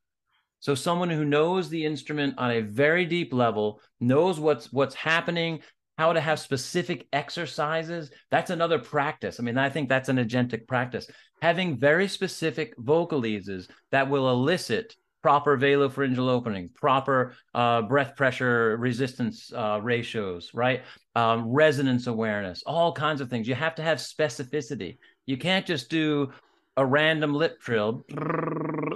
So 0.61 0.75
someone 0.75 1.11
who 1.11 1.25
knows 1.25 1.69
the 1.69 1.85
instrument 1.85 2.35
on 2.39 2.51
a 2.51 2.63
very 2.63 3.05
deep 3.05 3.33
level, 3.33 3.81
knows 4.01 4.41
what's 4.41 4.73
what's 4.73 4.95
happening, 4.95 5.61
how 5.99 6.13
to 6.13 6.21
have 6.21 6.39
specific 6.39 7.07
exercises. 7.13 8.11
That's 8.31 8.51
another 8.51 8.79
practice. 8.79 9.41
I 9.41 9.43
mean, 9.43 9.59
I 9.59 9.71
think 9.71 9.89
that's 9.89 10.09
an 10.09 10.19
agentic 10.19 10.67
practice. 10.67 11.09
Having 11.43 11.79
very 11.79 12.09
specific 12.09 12.77
vocalises 12.79 13.69
that 13.93 14.09
will 14.09 14.31
elicit 14.31 14.95
proper 15.23 15.59
velopharyngeal 15.59 16.29
opening, 16.29 16.71
proper 16.75 17.35
uh, 17.55 17.83
breath 17.83 18.15
pressure 18.15 18.77
resistance 18.77 19.53
uh, 19.53 19.81
ratios, 19.83 20.53
right? 20.55 20.83
Um, 21.17 21.49
resonance 21.49 22.07
awareness, 22.07 22.63
all 22.65 22.93
kinds 22.93 23.21
of 23.21 23.29
things. 23.29 23.49
You 23.49 23.57
have 23.57 23.75
to 23.77 23.83
have 23.83 23.99
specificity. 23.99 24.99
You 25.25 25.37
can't 25.37 25.67
just 25.67 25.91
do 25.91 26.33
a 26.77 26.87
random 26.87 27.35
lip 27.35 27.61
trill 27.61 28.05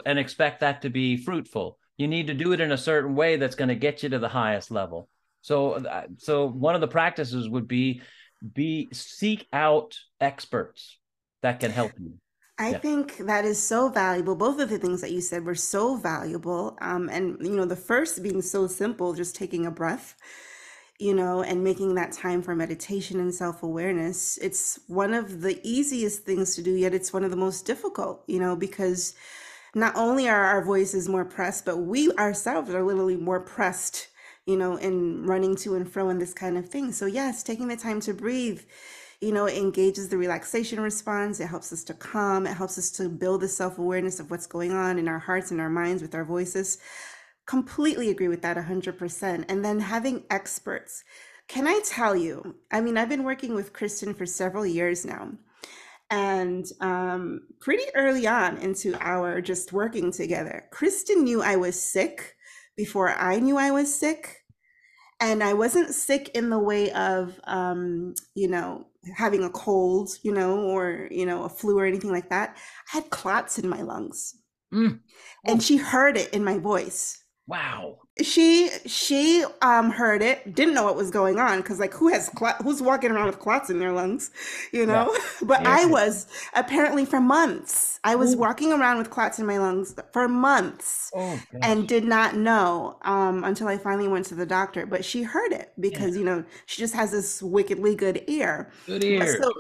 and 0.07 0.19
expect 0.19 0.61
that 0.61 0.83
to 0.83 0.91
be 0.91 1.17
fruitful. 1.17 1.79
You 1.97 2.07
need 2.07 2.29
to 2.29 2.35
do 2.35 2.53
it 2.53 2.61
in 2.61 2.73
a 2.73 2.79
certain 2.79 3.15
way 3.15 3.37
that's 3.37 3.57
going 3.57 3.69
to 3.69 3.75
get 3.75 4.03
you 4.03 4.11
to 4.11 4.19
the 4.19 4.29
highest 4.29 4.71
level. 4.71 5.09
So, 5.43 5.73
uh, 5.73 6.07
so 6.19 6.47
one 6.47 6.75
of 6.75 6.81
the 6.81 6.89
practices 6.89 7.49
would 7.49 7.69
be 7.69 8.03
be 8.55 8.89
seek 8.93 9.47
out 9.53 9.99
experts 10.21 10.99
that 11.43 11.61
can 11.61 11.71
help 11.71 11.93
you. 11.99 12.15
I 12.59 12.71
yeah. 12.71 12.79
think 12.79 13.17
that 13.19 13.45
is 13.45 13.63
so 13.63 13.89
valuable. 13.89 14.35
Both 14.35 14.61
of 14.61 14.69
the 14.69 14.79
things 14.79 15.01
that 15.01 15.13
you 15.13 15.21
said 15.21 15.45
were 15.45 15.55
so 15.55 15.97
valuable. 15.97 16.77
Um, 16.81 17.09
and 17.09 17.39
you 17.41 17.57
know, 17.57 17.65
the 17.65 17.77
first 17.77 18.23
being 18.23 18.43
so 18.43 18.67
simple, 18.67 19.15
just 19.15 19.35
taking 19.35 19.67
a 19.67 19.71
breath 19.71 20.17
you 21.01 21.15
know, 21.15 21.43
and 21.43 21.65
making 21.65 21.95
that 21.95 22.13
time 22.13 22.43
for 22.43 22.55
meditation 22.55 23.21
and 23.21 23.35
self 23.35 23.63
awareness. 23.63 24.37
It's 24.37 24.79
one 24.87 25.15
of 25.15 25.41
the 25.41 25.59
easiest 25.67 26.25
things 26.25 26.55
to 26.55 26.63
do, 26.63 26.73
yet 26.73 26.93
it's 26.93 27.13
one 27.13 27.25
of 27.25 27.31
the 27.31 27.39
most 27.39 27.65
difficult, 27.65 28.23
you 28.27 28.39
know, 28.39 28.55
because 28.55 29.15
not 29.75 29.97
only 29.97 30.29
are 30.29 30.45
our 30.45 30.63
voices 30.63 31.09
more 31.09 31.25
pressed, 31.25 31.65
but 31.65 31.79
we 31.79 32.13
ourselves 32.13 32.71
are 32.75 32.83
literally 32.83 33.17
more 33.17 33.41
pressed, 33.41 34.09
you 34.47 34.57
know, 34.57 34.77
in 34.77 35.25
running 35.25 35.57
to 35.57 35.75
and 35.75 35.91
fro 35.91 36.09
and 36.09 36.21
this 36.21 36.35
kind 36.35 36.59
of 36.59 36.69
thing. 36.69 36.93
So, 36.93 37.07
yes, 37.07 37.43
taking 37.43 37.69
the 37.69 37.77
time 37.77 38.01
to 38.01 38.15
breathe, 38.15 38.63
you 39.21 39.33
know, 39.33 39.49
engages 39.49 40.09
the 40.09 40.19
relaxation 40.19 40.81
response. 40.81 41.41
It 41.41 41.49
helps 41.49 41.73
us 41.73 41.85
to 41.85 41.95
calm. 41.95 42.47
It 42.47 42.55
helps 42.55 42.79
us 42.79 42.91
to 42.93 43.09
build 43.09 43.43
the 43.43 43.49
self 43.49 43.79
awareness 43.79 44.21
of 44.21 44.31
what's 44.31 44.47
going 44.47 44.73
on 44.73 44.99
in 44.99 45.09
our 45.09 45.19
hearts 45.19 45.51
and 45.51 45.61
our 45.61 45.71
minds 45.71 46.03
with 46.03 46.15
our 46.15 46.25
voices 46.25 46.79
completely 47.51 48.11
agree 48.11 48.29
with 48.29 48.43
that 48.43 48.57
100%. 48.57 49.45
And 49.49 49.65
then 49.65 49.81
having 49.81 50.23
experts. 50.31 51.03
Can 51.49 51.67
I 51.67 51.81
tell 51.85 52.15
you? 52.15 52.55
I 52.71 52.81
mean, 52.81 52.97
I've 52.97 53.09
been 53.09 53.25
working 53.25 53.57
with 53.57 53.73
Kristen 53.73 54.15
for 54.15 54.25
several 54.25 54.65
years 54.65 55.05
now. 55.05 55.33
And 56.11 56.65
um, 56.81 57.41
pretty 57.61 57.85
early 57.97 58.29
on 58.29 58.57
into 58.59 58.97
our 59.01 59.41
just 59.41 59.73
working 59.73 60.13
together, 60.13 60.67
Kristen 60.71 61.25
knew 61.25 61.43
I 61.43 61.57
was 61.57 61.81
sick 61.81 62.37
before 62.81 63.11
I 63.11 63.39
knew 63.41 63.59
I 63.59 63.71
was 63.73 63.95
sick. 63.95 64.39
And 65.21 65.45
I 65.45 65.53
wasn't 65.53 65.95
sick 65.95 66.31
in 66.31 66.49
the 66.49 66.59
way 66.59 66.91
of, 66.93 67.39
um, 67.45 68.15
you 68.35 68.49
know, 68.49 68.87
having 69.15 69.45
a 69.45 69.51
cold, 69.51 70.09
you 70.23 70.33
know, 70.33 70.61
or, 70.61 71.09
you 71.11 71.27
know, 71.27 71.45
a 71.45 71.49
flu 71.51 71.79
or 71.79 71.85
anything 71.85 72.11
like 72.11 72.31
that. 72.31 72.57
I 72.91 72.97
had 72.97 73.11
clots 73.11 73.59
in 73.59 73.69
my 73.69 73.83
lungs. 73.83 74.35
Mm. 74.73 75.01
And 75.45 75.63
she 75.63 75.77
heard 75.77 76.17
it 76.17 76.33
in 76.33 76.43
my 76.43 76.57
voice. 76.57 77.23
Wow. 77.47 77.99
She 78.23 78.69
she 78.85 79.45
um 79.63 79.91
heard 79.91 80.21
it, 80.21 80.55
didn't 80.55 80.75
know 80.75 80.85
what 80.85 80.97
was 80.97 81.11
going 81.11 81.39
on 81.39 81.63
because 81.63 81.79
like 81.79 81.95
who 81.95 82.09
has 82.09 82.31
cl- 82.39 82.57
who's 82.63 82.83
walking 82.83 83.13
around 83.13 83.27
with 83.27 83.39
clots 83.39 83.71
in 83.71 83.79
their 83.79 83.93
lungs, 83.93 84.31
you 84.73 84.85
know? 84.85 85.11
Yeah. 85.13 85.19
but 85.43 85.61
yeah. 85.63 85.79
I 85.81 85.85
was 85.87 86.27
apparently 86.55 87.07
for 87.07 87.21
months. 87.21 87.99
I 88.05 88.17
was 88.17 88.35
Ooh. 88.35 88.39
walking 88.39 88.73
around 88.73 88.99
with 88.99 89.09
clots 89.11 89.39
in 89.39 89.47
my 89.47 89.57
lungs 89.59 89.95
for 90.13 90.29
months 90.29 91.11
oh, 91.15 91.41
and 91.63 91.89
did 91.89 92.05
not 92.05 92.37
know 92.37 92.99
um 93.03 93.43
until 93.45 93.69
I 93.69 93.79
finally 93.79 94.09
went 94.09 94.27
to 94.27 94.35
the 94.35 94.45
doctor. 94.47 94.85
But 94.85 95.05
she 95.05 95.23
heard 95.23 95.53
it 95.53 95.73
because 95.81 96.15
yeah. 96.15 96.19
you 96.19 96.25
know 96.25 96.45
she 96.67 96.83
just 96.83 96.95
has 96.95 97.13
this 97.13 97.43
wickedly 97.43 97.95
good 97.95 98.23
ear. 98.27 98.71
Good 98.87 99.05
ear. 99.05 99.41
So, 99.41 99.53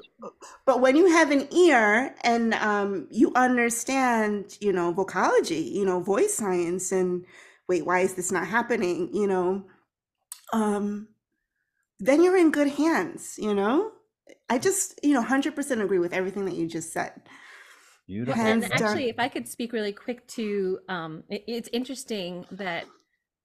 but 0.66 0.80
when 0.80 0.96
you 0.96 1.06
have 1.06 1.30
an 1.30 1.48
ear 1.54 2.14
and 2.22 2.52
um 2.54 3.06
you 3.10 3.32
understand, 3.34 4.58
you 4.60 4.72
know, 4.72 4.92
vocology, 4.92 5.70
you 5.72 5.84
know, 5.86 6.00
voice 6.00 6.34
science 6.34 6.92
and 6.92 7.24
wait, 7.70 7.86
why 7.86 8.00
is 8.00 8.14
this 8.14 8.32
not 8.32 8.48
happening? 8.48 9.08
You 9.14 9.28
know, 9.28 9.64
um, 10.52 11.06
then 12.00 12.20
you're 12.20 12.36
in 12.36 12.50
good 12.50 12.66
hands, 12.66 13.38
you 13.38 13.54
know? 13.54 13.92
I 14.48 14.58
just, 14.58 14.98
you 15.04 15.14
know, 15.14 15.22
100% 15.22 15.80
agree 15.80 16.00
with 16.00 16.12
everything 16.12 16.46
that 16.46 16.56
you 16.56 16.66
just 16.66 16.92
said. 16.92 17.12
Beautiful. 18.08 18.42
And 18.42 18.64
actually, 18.64 19.08
if 19.08 19.20
I 19.20 19.28
could 19.28 19.46
speak 19.46 19.72
really 19.72 19.92
quick 19.92 20.26
to, 20.38 20.80
um, 20.88 21.22
it, 21.28 21.44
it's 21.46 21.68
interesting 21.72 22.44
that 22.50 22.86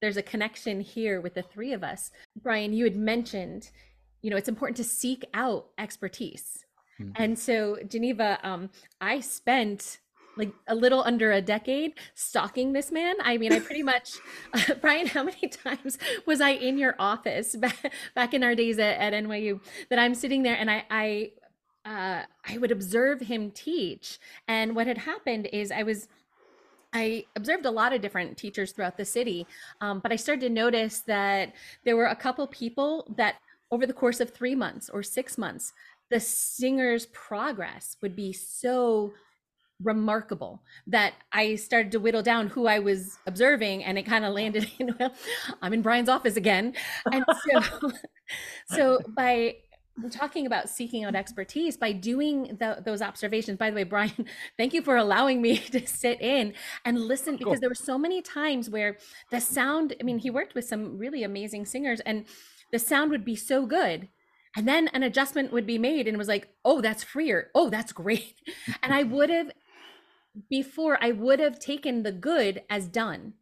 there's 0.02 0.18
a 0.18 0.24
connection 0.24 0.82
here 0.82 1.22
with 1.22 1.36
the 1.36 1.44
three 1.44 1.74
of 1.74 1.84
us. 1.84 2.10
Brian, 2.42 2.74
you 2.74 2.84
had 2.84 2.96
mentioned, 2.96 3.70
you 4.24 4.32
know, 4.32 4.38
it's 4.38 4.50
important 4.50 4.78
to 4.78 4.84
seek 4.84 5.24
out 5.36 5.68
expertise. 5.78 6.66
Mm-hmm. 7.00 7.12
And 7.22 7.38
so, 7.38 7.78
Geneva, 7.88 8.40
um, 8.42 8.72
I 9.00 9.20
spent 9.20 10.00
like 10.38 10.52
a 10.68 10.76
little 10.76 11.04
under 11.04 11.32
a 11.32 11.42
decade 11.42 11.94
stalking 12.14 12.74
this 12.74 12.92
man. 12.92 13.16
I 13.22 13.38
mean, 13.38 13.54
I 13.54 13.60
pretty 13.60 13.84
much, 13.94 14.14
uh, 14.54 14.74
Brian, 14.82 15.08
how 15.08 15.24
many 15.24 15.48
times 15.48 15.98
was 16.26 16.42
I 16.42 16.52
in 16.52 16.78
your 16.78 16.96
office 17.00 17.56
back, 17.56 17.94
back 18.14 18.34
in 18.34 18.44
our 18.44 18.56
days 18.56 18.80
at, 18.80 18.98
at 19.00 19.14
NYU 19.14 19.60
that 19.90 20.00
I'm 20.00 20.16
sitting 20.16 20.44
there 20.44 20.56
and 20.56 20.70
I, 20.70 20.86
I, 20.90 21.32
uh, 21.86 22.24
I 22.48 22.58
would 22.58 22.72
observe 22.72 23.22
him 23.22 23.52
teach. 23.52 24.20
And 24.48 24.76
what 24.76 24.88
had 24.88 24.98
happened 24.98 25.48
is 25.54 25.72
I 25.72 25.84
was, 25.84 26.08
I 26.94 27.26
observed 27.36 27.66
a 27.66 27.72
lot 27.72 27.94
of 27.94 28.02
different 28.02 28.38
teachers 28.38 28.72
throughout 28.72 28.98
the 28.98 29.06
city, 29.06 29.46
um, 29.82 30.00
but 30.00 30.12
I 30.12 30.16
started 30.16 30.42
to 30.42 30.50
notice 30.50 31.02
that 31.02 31.54
there 31.84 31.96
were 31.96 32.06
a 32.06 32.16
couple 32.16 32.48
people 32.48 33.06
that 33.18 33.36
over 33.72 33.86
the 33.86 33.94
course 33.94 34.20
of 34.20 34.30
three 34.30 34.56
months 34.56 34.90
or 34.90 35.04
six 35.04 35.38
months, 35.38 35.74
the 36.10 36.20
singer's 36.20 37.08
progress 37.08 37.98
would 38.02 38.16
be 38.16 38.32
so 38.32 39.14
remarkable 39.84 40.64
that 40.88 41.14
I 41.32 41.56
started 41.56 41.92
to 41.94 42.00
whittle 42.00 42.24
down 42.24 42.48
who 42.48 42.68
I 42.68 42.80
was 42.80 43.18
observing 43.26 43.84
and 43.84 43.98
it 43.98 44.04
kind 44.04 44.24
of 44.24 44.34
landed 44.34 44.70
in 44.80 44.96
well 45.00 45.14
I'm 45.62 45.74
in 45.74 45.82
Brian's 45.82 46.10
office 46.10 46.38
again. 46.38 46.74
And 47.12 47.26
so 47.46 47.92
so 48.68 49.00
by 49.16 49.56
talking 50.12 50.46
about 50.46 50.70
seeking 50.70 51.06
out 51.06 51.16
expertise 51.16 51.78
by 51.78 51.94
doing 51.94 52.58
the, 52.60 52.82
those 52.84 53.02
observations 53.02 53.58
by 53.58 53.70
the 53.70 53.76
way 53.76 53.84
Brian 53.84 54.26
thank 54.58 54.74
you 54.74 54.82
for 54.82 54.98
allowing 54.98 55.42
me 55.42 55.58
to 55.58 55.86
sit 55.88 56.22
in 56.22 56.54
and 56.84 57.00
listen 57.00 57.38
because 57.38 57.62
there 57.62 57.70
were 57.70 57.76
so 57.76 57.98
many 57.98 58.22
times 58.22 58.70
where 58.70 58.98
the 59.32 59.40
sound 59.40 59.96
I 60.00 60.04
mean 60.04 60.20
he 60.20 60.30
worked 60.30 60.54
with 60.54 60.66
some 60.66 60.98
really 60.98 61.24
amazing 61.24 61.66
singers 61.66 62.02
and 62.02 62.26
the 62.72 62.80
sound 62.80 63.10
would 63.12 63.24
be 63.24 63.38
so 63.38 63.66
good 63.66 64.10
and 64.58 64.68
then 64.68 64.90
an 64.90 65.04
adjustment 65.04 65.54
would 65.54 65.66
be 65.66 65.78
made 65.78 66.08
and 66.08 66.16
it 66.16 66.18
was 66.18 66.28
like 66.28 66.50
oh 66.66 66.82
that's 66.82 67.04
freer. 67.04 67.52
Oh 67.56 67.70
that's 67.70 67.94
great. 67.94 68.36
And 68.84 68.94
i 68.94 69.04
would 69.04 69.30
have 69.30 69.52
before 70.50 70.98
I 71.02 71.12
would 71.12 71.40
have 71.40 71.60
taken 71.60 72.04
the 72.04 72.12
good 72.12 72.64
as 72.70 72.88
done. 72.88 73.34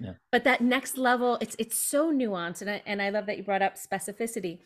Yeah. 0.00 0.14
But 0.32 0.44
that 0.44 0.60
next 0.60 0.98
level, 0.98 1.38
it's 1.40 1.56
it's 1.58 1.78
so 1.78 2.12
nuanced, 2.12 2.60
and 2.62 2.70
I, 2.70 2.82
and 2.84 3.00
I 3.00 3.10
love 3.10 3.26
that 3.26 3.36
you 3.36 3.44
brought 3.44 3.62
up 3.62 3.76
specificity. 3.76 4.58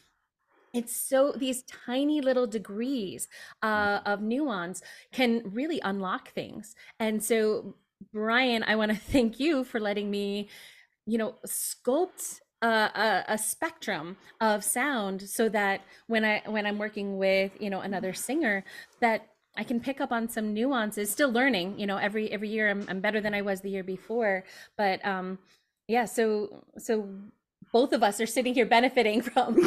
It's 0.72 0.94
so 0.94 1.32
these 1.36 1.62
tiny 1.62 2.20
little 2.20 2.46
degrees 2.46 3.28
uh, 3.62 4.00
of 4.04 4.20
nuance 4.20 4.82
can 5.12 5.42
really 5.44 5.80
unlock 5.82 6.30
things. 6.32 6.74
And 7.00 7.22
so, 7.22 7.74
Brian, 8.12 8.62
I 8.62 8.76
want 8.76 8.92
to 8.92 8.96
thank 9.12 9.40
you 9.40 9.64
for 9.64 9.80
letting 9.80 10.10
me, 10.10 10.48
you 11.06 11.18
know, 11.18 11.36
sculpt 11.46 12.40
a, 12.62 12.66
a, 12.66 13.24
a, 13.28 13.38
spectrum 13.38 14.16
of 14.40 14.64
sound 14.64 15.22
so 15.22 15.48
that 15.48 15.82
when 16.08 16.24
I 16.24 16.42
when 16.46 16.66
I'm 16.66 16.76
working 16.76 17.16
with 17.16 17.52
you 17.60 17.70
know 17.70 17.80
another 17.82 18.12
singer 18.12 18.64
that 19.00 19.28
I 19.59 19.64
can 19.64 19.80
pick 19.80 20.00
up 20.00 20.12
on 20.12 20.28
some 20.28 20.54
nuances. 20.54 21.11
Still 21.11 21.30
learning, 21.30 21.78
you 21.78 21.86
know, 21.86 21.96
every 21.96 22.30
every 22.30 22.48
year 22.48 22.70
I'm, 22.70 22.86
I'm 22.88 23.00
better 23.00 23.20
than 23.20 23.34
I 23.34 23.42
was 23.42 23.61
the 23.61 23.70
year 23.70 23.82
before. 23.82 24.44
But 24.76 25.04
um, 25.04 25.38
yeah, 25.88 26.04
so 26.04 26.64
so 26.78 27.09
both 27.72 27.92
of 27.92 28.02
us 28.02 28.20
are 28.20 28.26
sitting 28.26 28.54
here 28.54 28.66
benefiting 28.66 29.20
from 29.28 29.61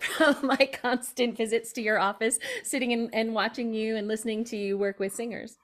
from 0.00 0.36
my 0.42 0.68
constant 0.72 1.36
visits 1.36 1.72
to 1.72 1.82
your 1.82 1.98
office, 1.98 2.38
sitting 2.62 2.92
and, 2.92 3.08
and 3.14 3.34
watching 3.34 3.72
you 3.72 3.96
and 3.96 4.06
listening 4.06 4.44
to 4.44 4.56
you 4.56 4.76
work 4.76 5.00
with 5.00 5.14
singers. 5.14 5.56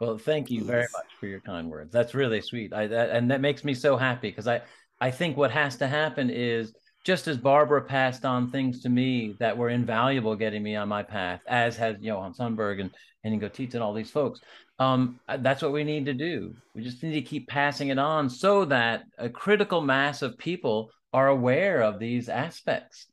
Well, 0.00 0.18
thank 0.18 0.50
you 0.50 0.64
very 0.64 0.86
much 0.92 1.06
for 1.18 1.26
your 1.26 1.40
kind 1.40 1.70
words. 1.70 1.92
That's 1.92 2.14
really 2.14 2.40
sweet. 2.40 2.72
I 2.72 2.88
that, 2.88 3.10
and 3.10 3.30
that 3.30 3.40
makes 3.40 3.64
me 3.64 3.74
so 3.74 3.96
happy 3.96 4.30
because 4.30 4.48
I 4.48 4.62
I 5.00 5.12
think 5.12 5.36
what 5.36 5.52
has 5.52 5.76
to 5.76 5.86
happen 5.86 6.28
is 6.28 6.74
just 7.04 7.28
as 7.28 7.36
Barbara 7.36 7.82
passed 7.82 8.24
on 8.24 8.50
things 8.50 8.82
to 8.82 8.88
me 8.88 9.36
that 9.38 9.56
were 9.56 9.70
invaluable 9.70 10.36
getting 10.36 10.62
me 10.62 10.76
on 10.76 10.88
my 10.88 11.02
path, 11.02 11.40
as 11.46 11.76
has 11.76 11.96
Johan 12.00 12.34
Sundberg 12.34 12.80
and 12.80 12.90
and 13.22 13.40
Gotita 13.40 13.74
and 13.74 13.82
all 13.82 13.92
these 13.92 14.10
folks. 14.10 14.40
Um, 14.78 15.20
uh, 15.28 15.36
that's 15.36 15.60
what 15.60 15.72
we 15.72 15.84
need 15.84 16.06
to 16.06 16.14
do. 16.14 16.54
We 16.74 16.82
just 16.82 17.02
need 17.02 17.12
to 17.12 17.22
keep 17.22 17.48
passing 17.48 17.88
it 17.88 17.98
on 17.98 18.30
so 18.30 18.64
that 18.66 19.04
a 19.18 19.28
critical 19.28 19.82
mass 19.82 20.22
of 20.22 20.38
people 20.38 20.90
are 21.12 21.28
aware 21.28 21.82
of 21.82 21.98
these 21.98 22.28
aspects. 22.30 23.06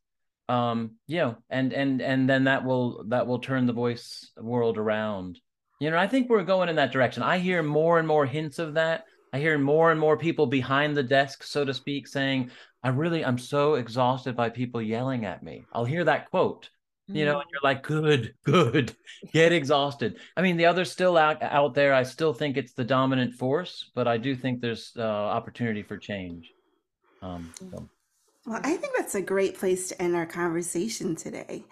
Um, 0.47 0.91
you 1.07 1.17
know, 1.17 1.37
and 1.49 1.73
and 1.73 2.01
and 2.01 2.29
then 2.29 2.45
that 2.45 2.63
will 2.63 3.03
that 3.09 3.27
will 3.27 3.39
turn 3.39 3.65
the 3.65 3.73
voice 3.73 4.31
world 4.37 4.77
around. 4.77 5.39
You 5.79 5.91
know, 5.91 5.97
I 5.97 6.07
think 6.07 6.29
we're 6.29 6.43
going 6.43 6.69
in 6.69 6.77
that 6.77 6.93
direction. 6.93 7.21
I 7.21 7.37
hear 7.37 7.61
more 7.61 7.99
and 7.99 8.07
more 8.07 8.25
hints 8.25 8.57
of 8.57 8.75
that. 8.75 9.03
I 9.33 9.39
hear 9.39 9.57
more 9.57 9.91
and 9.91 9.99
more 9.99 10.17
people 10.17 10.47
behind 10.47 10.95
the 10.95 11.03
desk, 11.03 11.43
so 11.43 11.65
to 11.65 11.73
speak, 11.73 12.07
saying, 12.07 12.49
I 12.83 12.89
really, 12.89 13.25
I'm 13.25 13.37
so 13.37 13.75
exhausted 13.75 14.35
by 14.35 14.49
people 14.49 14.81
yelling 14.81 15.25
at 15.25 15.43
me. 15.43 15.65
I'll 15.73 15.85
hear 15.85 16.03
that 16.03 16.29
quote, 16.29 16.69
you 17.07 17.25
know, 17.25 17.39
and 17.39 17.47
mm. 17.47 17.51
you're 17.51 17.61
like, 17.63 17.83
good, 17.83 18.33
good, 18.43 18.95
get 19.33 19.51
exhausted. 19.51 20.17
I 20.35 20.41
mean, 20.41 20.57
the 20.57 20.65
others 20.65 20.91
still 20.91 21.17
out, 21.17 21.41
out 21.41 21.73
there. 21.73 21.93
I 21.93 22.03
still 22.03 22.33
think 22.33 22.57
it's 22.57 22.73
the 22.73 22.83
dominant 22.83 23.33
force, 23.33 23.91
but 23.95 24.07
I 24.07 24.17
do 24.17 24.35
think 24.35 24.61
there's 24.61 24.93
uh, 24.97 25.01
opportunity 25.01 25.83
for 25.83 25.97
change. 25.97 26.51
Um, 27.21 27.53
so. 27.71 27.89
Well, 28.45 28.61
I 28.63 28.77
think 28.77 28.93
that's 28.95 29.15
a 29.15 29.21
great 29.21 29.57
place 29.57 29.89
to 29.89 30.01
end 30.01 30.15
our 30.15 30.25
conversation 30.25 31.15
today. 31.15 31.65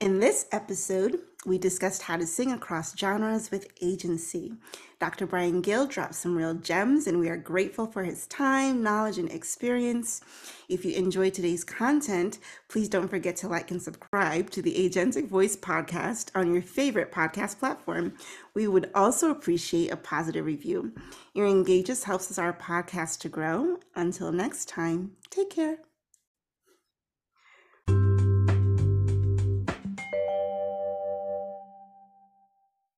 In 0.00 0.18
this 0.18 0.46
episode, 0.50 1.18
we 1.44 1.58
discussed 1.58 2.00
how 2.00 2.16
to 2.16 2.26
sing 2.26 2.52
across 2.52 2.96
genres 2.96 3.50
with 3.50 3.70
agency. 3.82 4.54
Dr. 4.98 5.26
Brian 5.26 5.60
Gill 5.60 5.86
dropped 5.86 6.14
some 6.14 6.34
real 6.34 6.54
gems, 6.54 7.06
and 7.06 7.20
we 7.20 7.28
are 7.28 7.36
grateful 7.36 7.86
for 7.86 8.02
his 8.02 8.26
time, 8.26 8.82
knowledge, 8.82 9.18
and 9.18 9.30
experience. 9.30 10.22
If 10.70 10.86
you 10.86 10.94
enjoyed 10.94 11.34
today's 11.34 11.64
content, 11.64 12.38
please 12.68 12.88
don't 12.88 13.08
forget 13.08 13.36
to 13.36 13.48
like 13.48 13.70
and 13.70 13.82
subscribe 13.82 14.48
to 14.52 14.62
the 14.62 14.74
Agentic 14.74 15.28
Voice 15.28 15.54
podcast 15.54 16.30
on 16.34 16.54
your 16.54 16.62
favorite 16.62 17.12
podcast 17.12 17.58
platform. 17.58 18.14
We 18.54 18.68
would 18.68 18.90
also 18.94 19.30
appreciate 19.30 19.92
a 19.92 19.98
positive 19.98 20.46
review. 20.46 20.94
Your 21.34 21.46
engages 21.46 22.04
helps 22.04 22.30
us 22.30 22.38
our 22.38 22.54
podcast 22.54 23.18
to 23.20 23.28
grow. 23.28 23.76
Until 23.94 24.32
next 24.32 24.66
time, 24.66 25.12
take 25.28 25.50
care. 25.50 25.76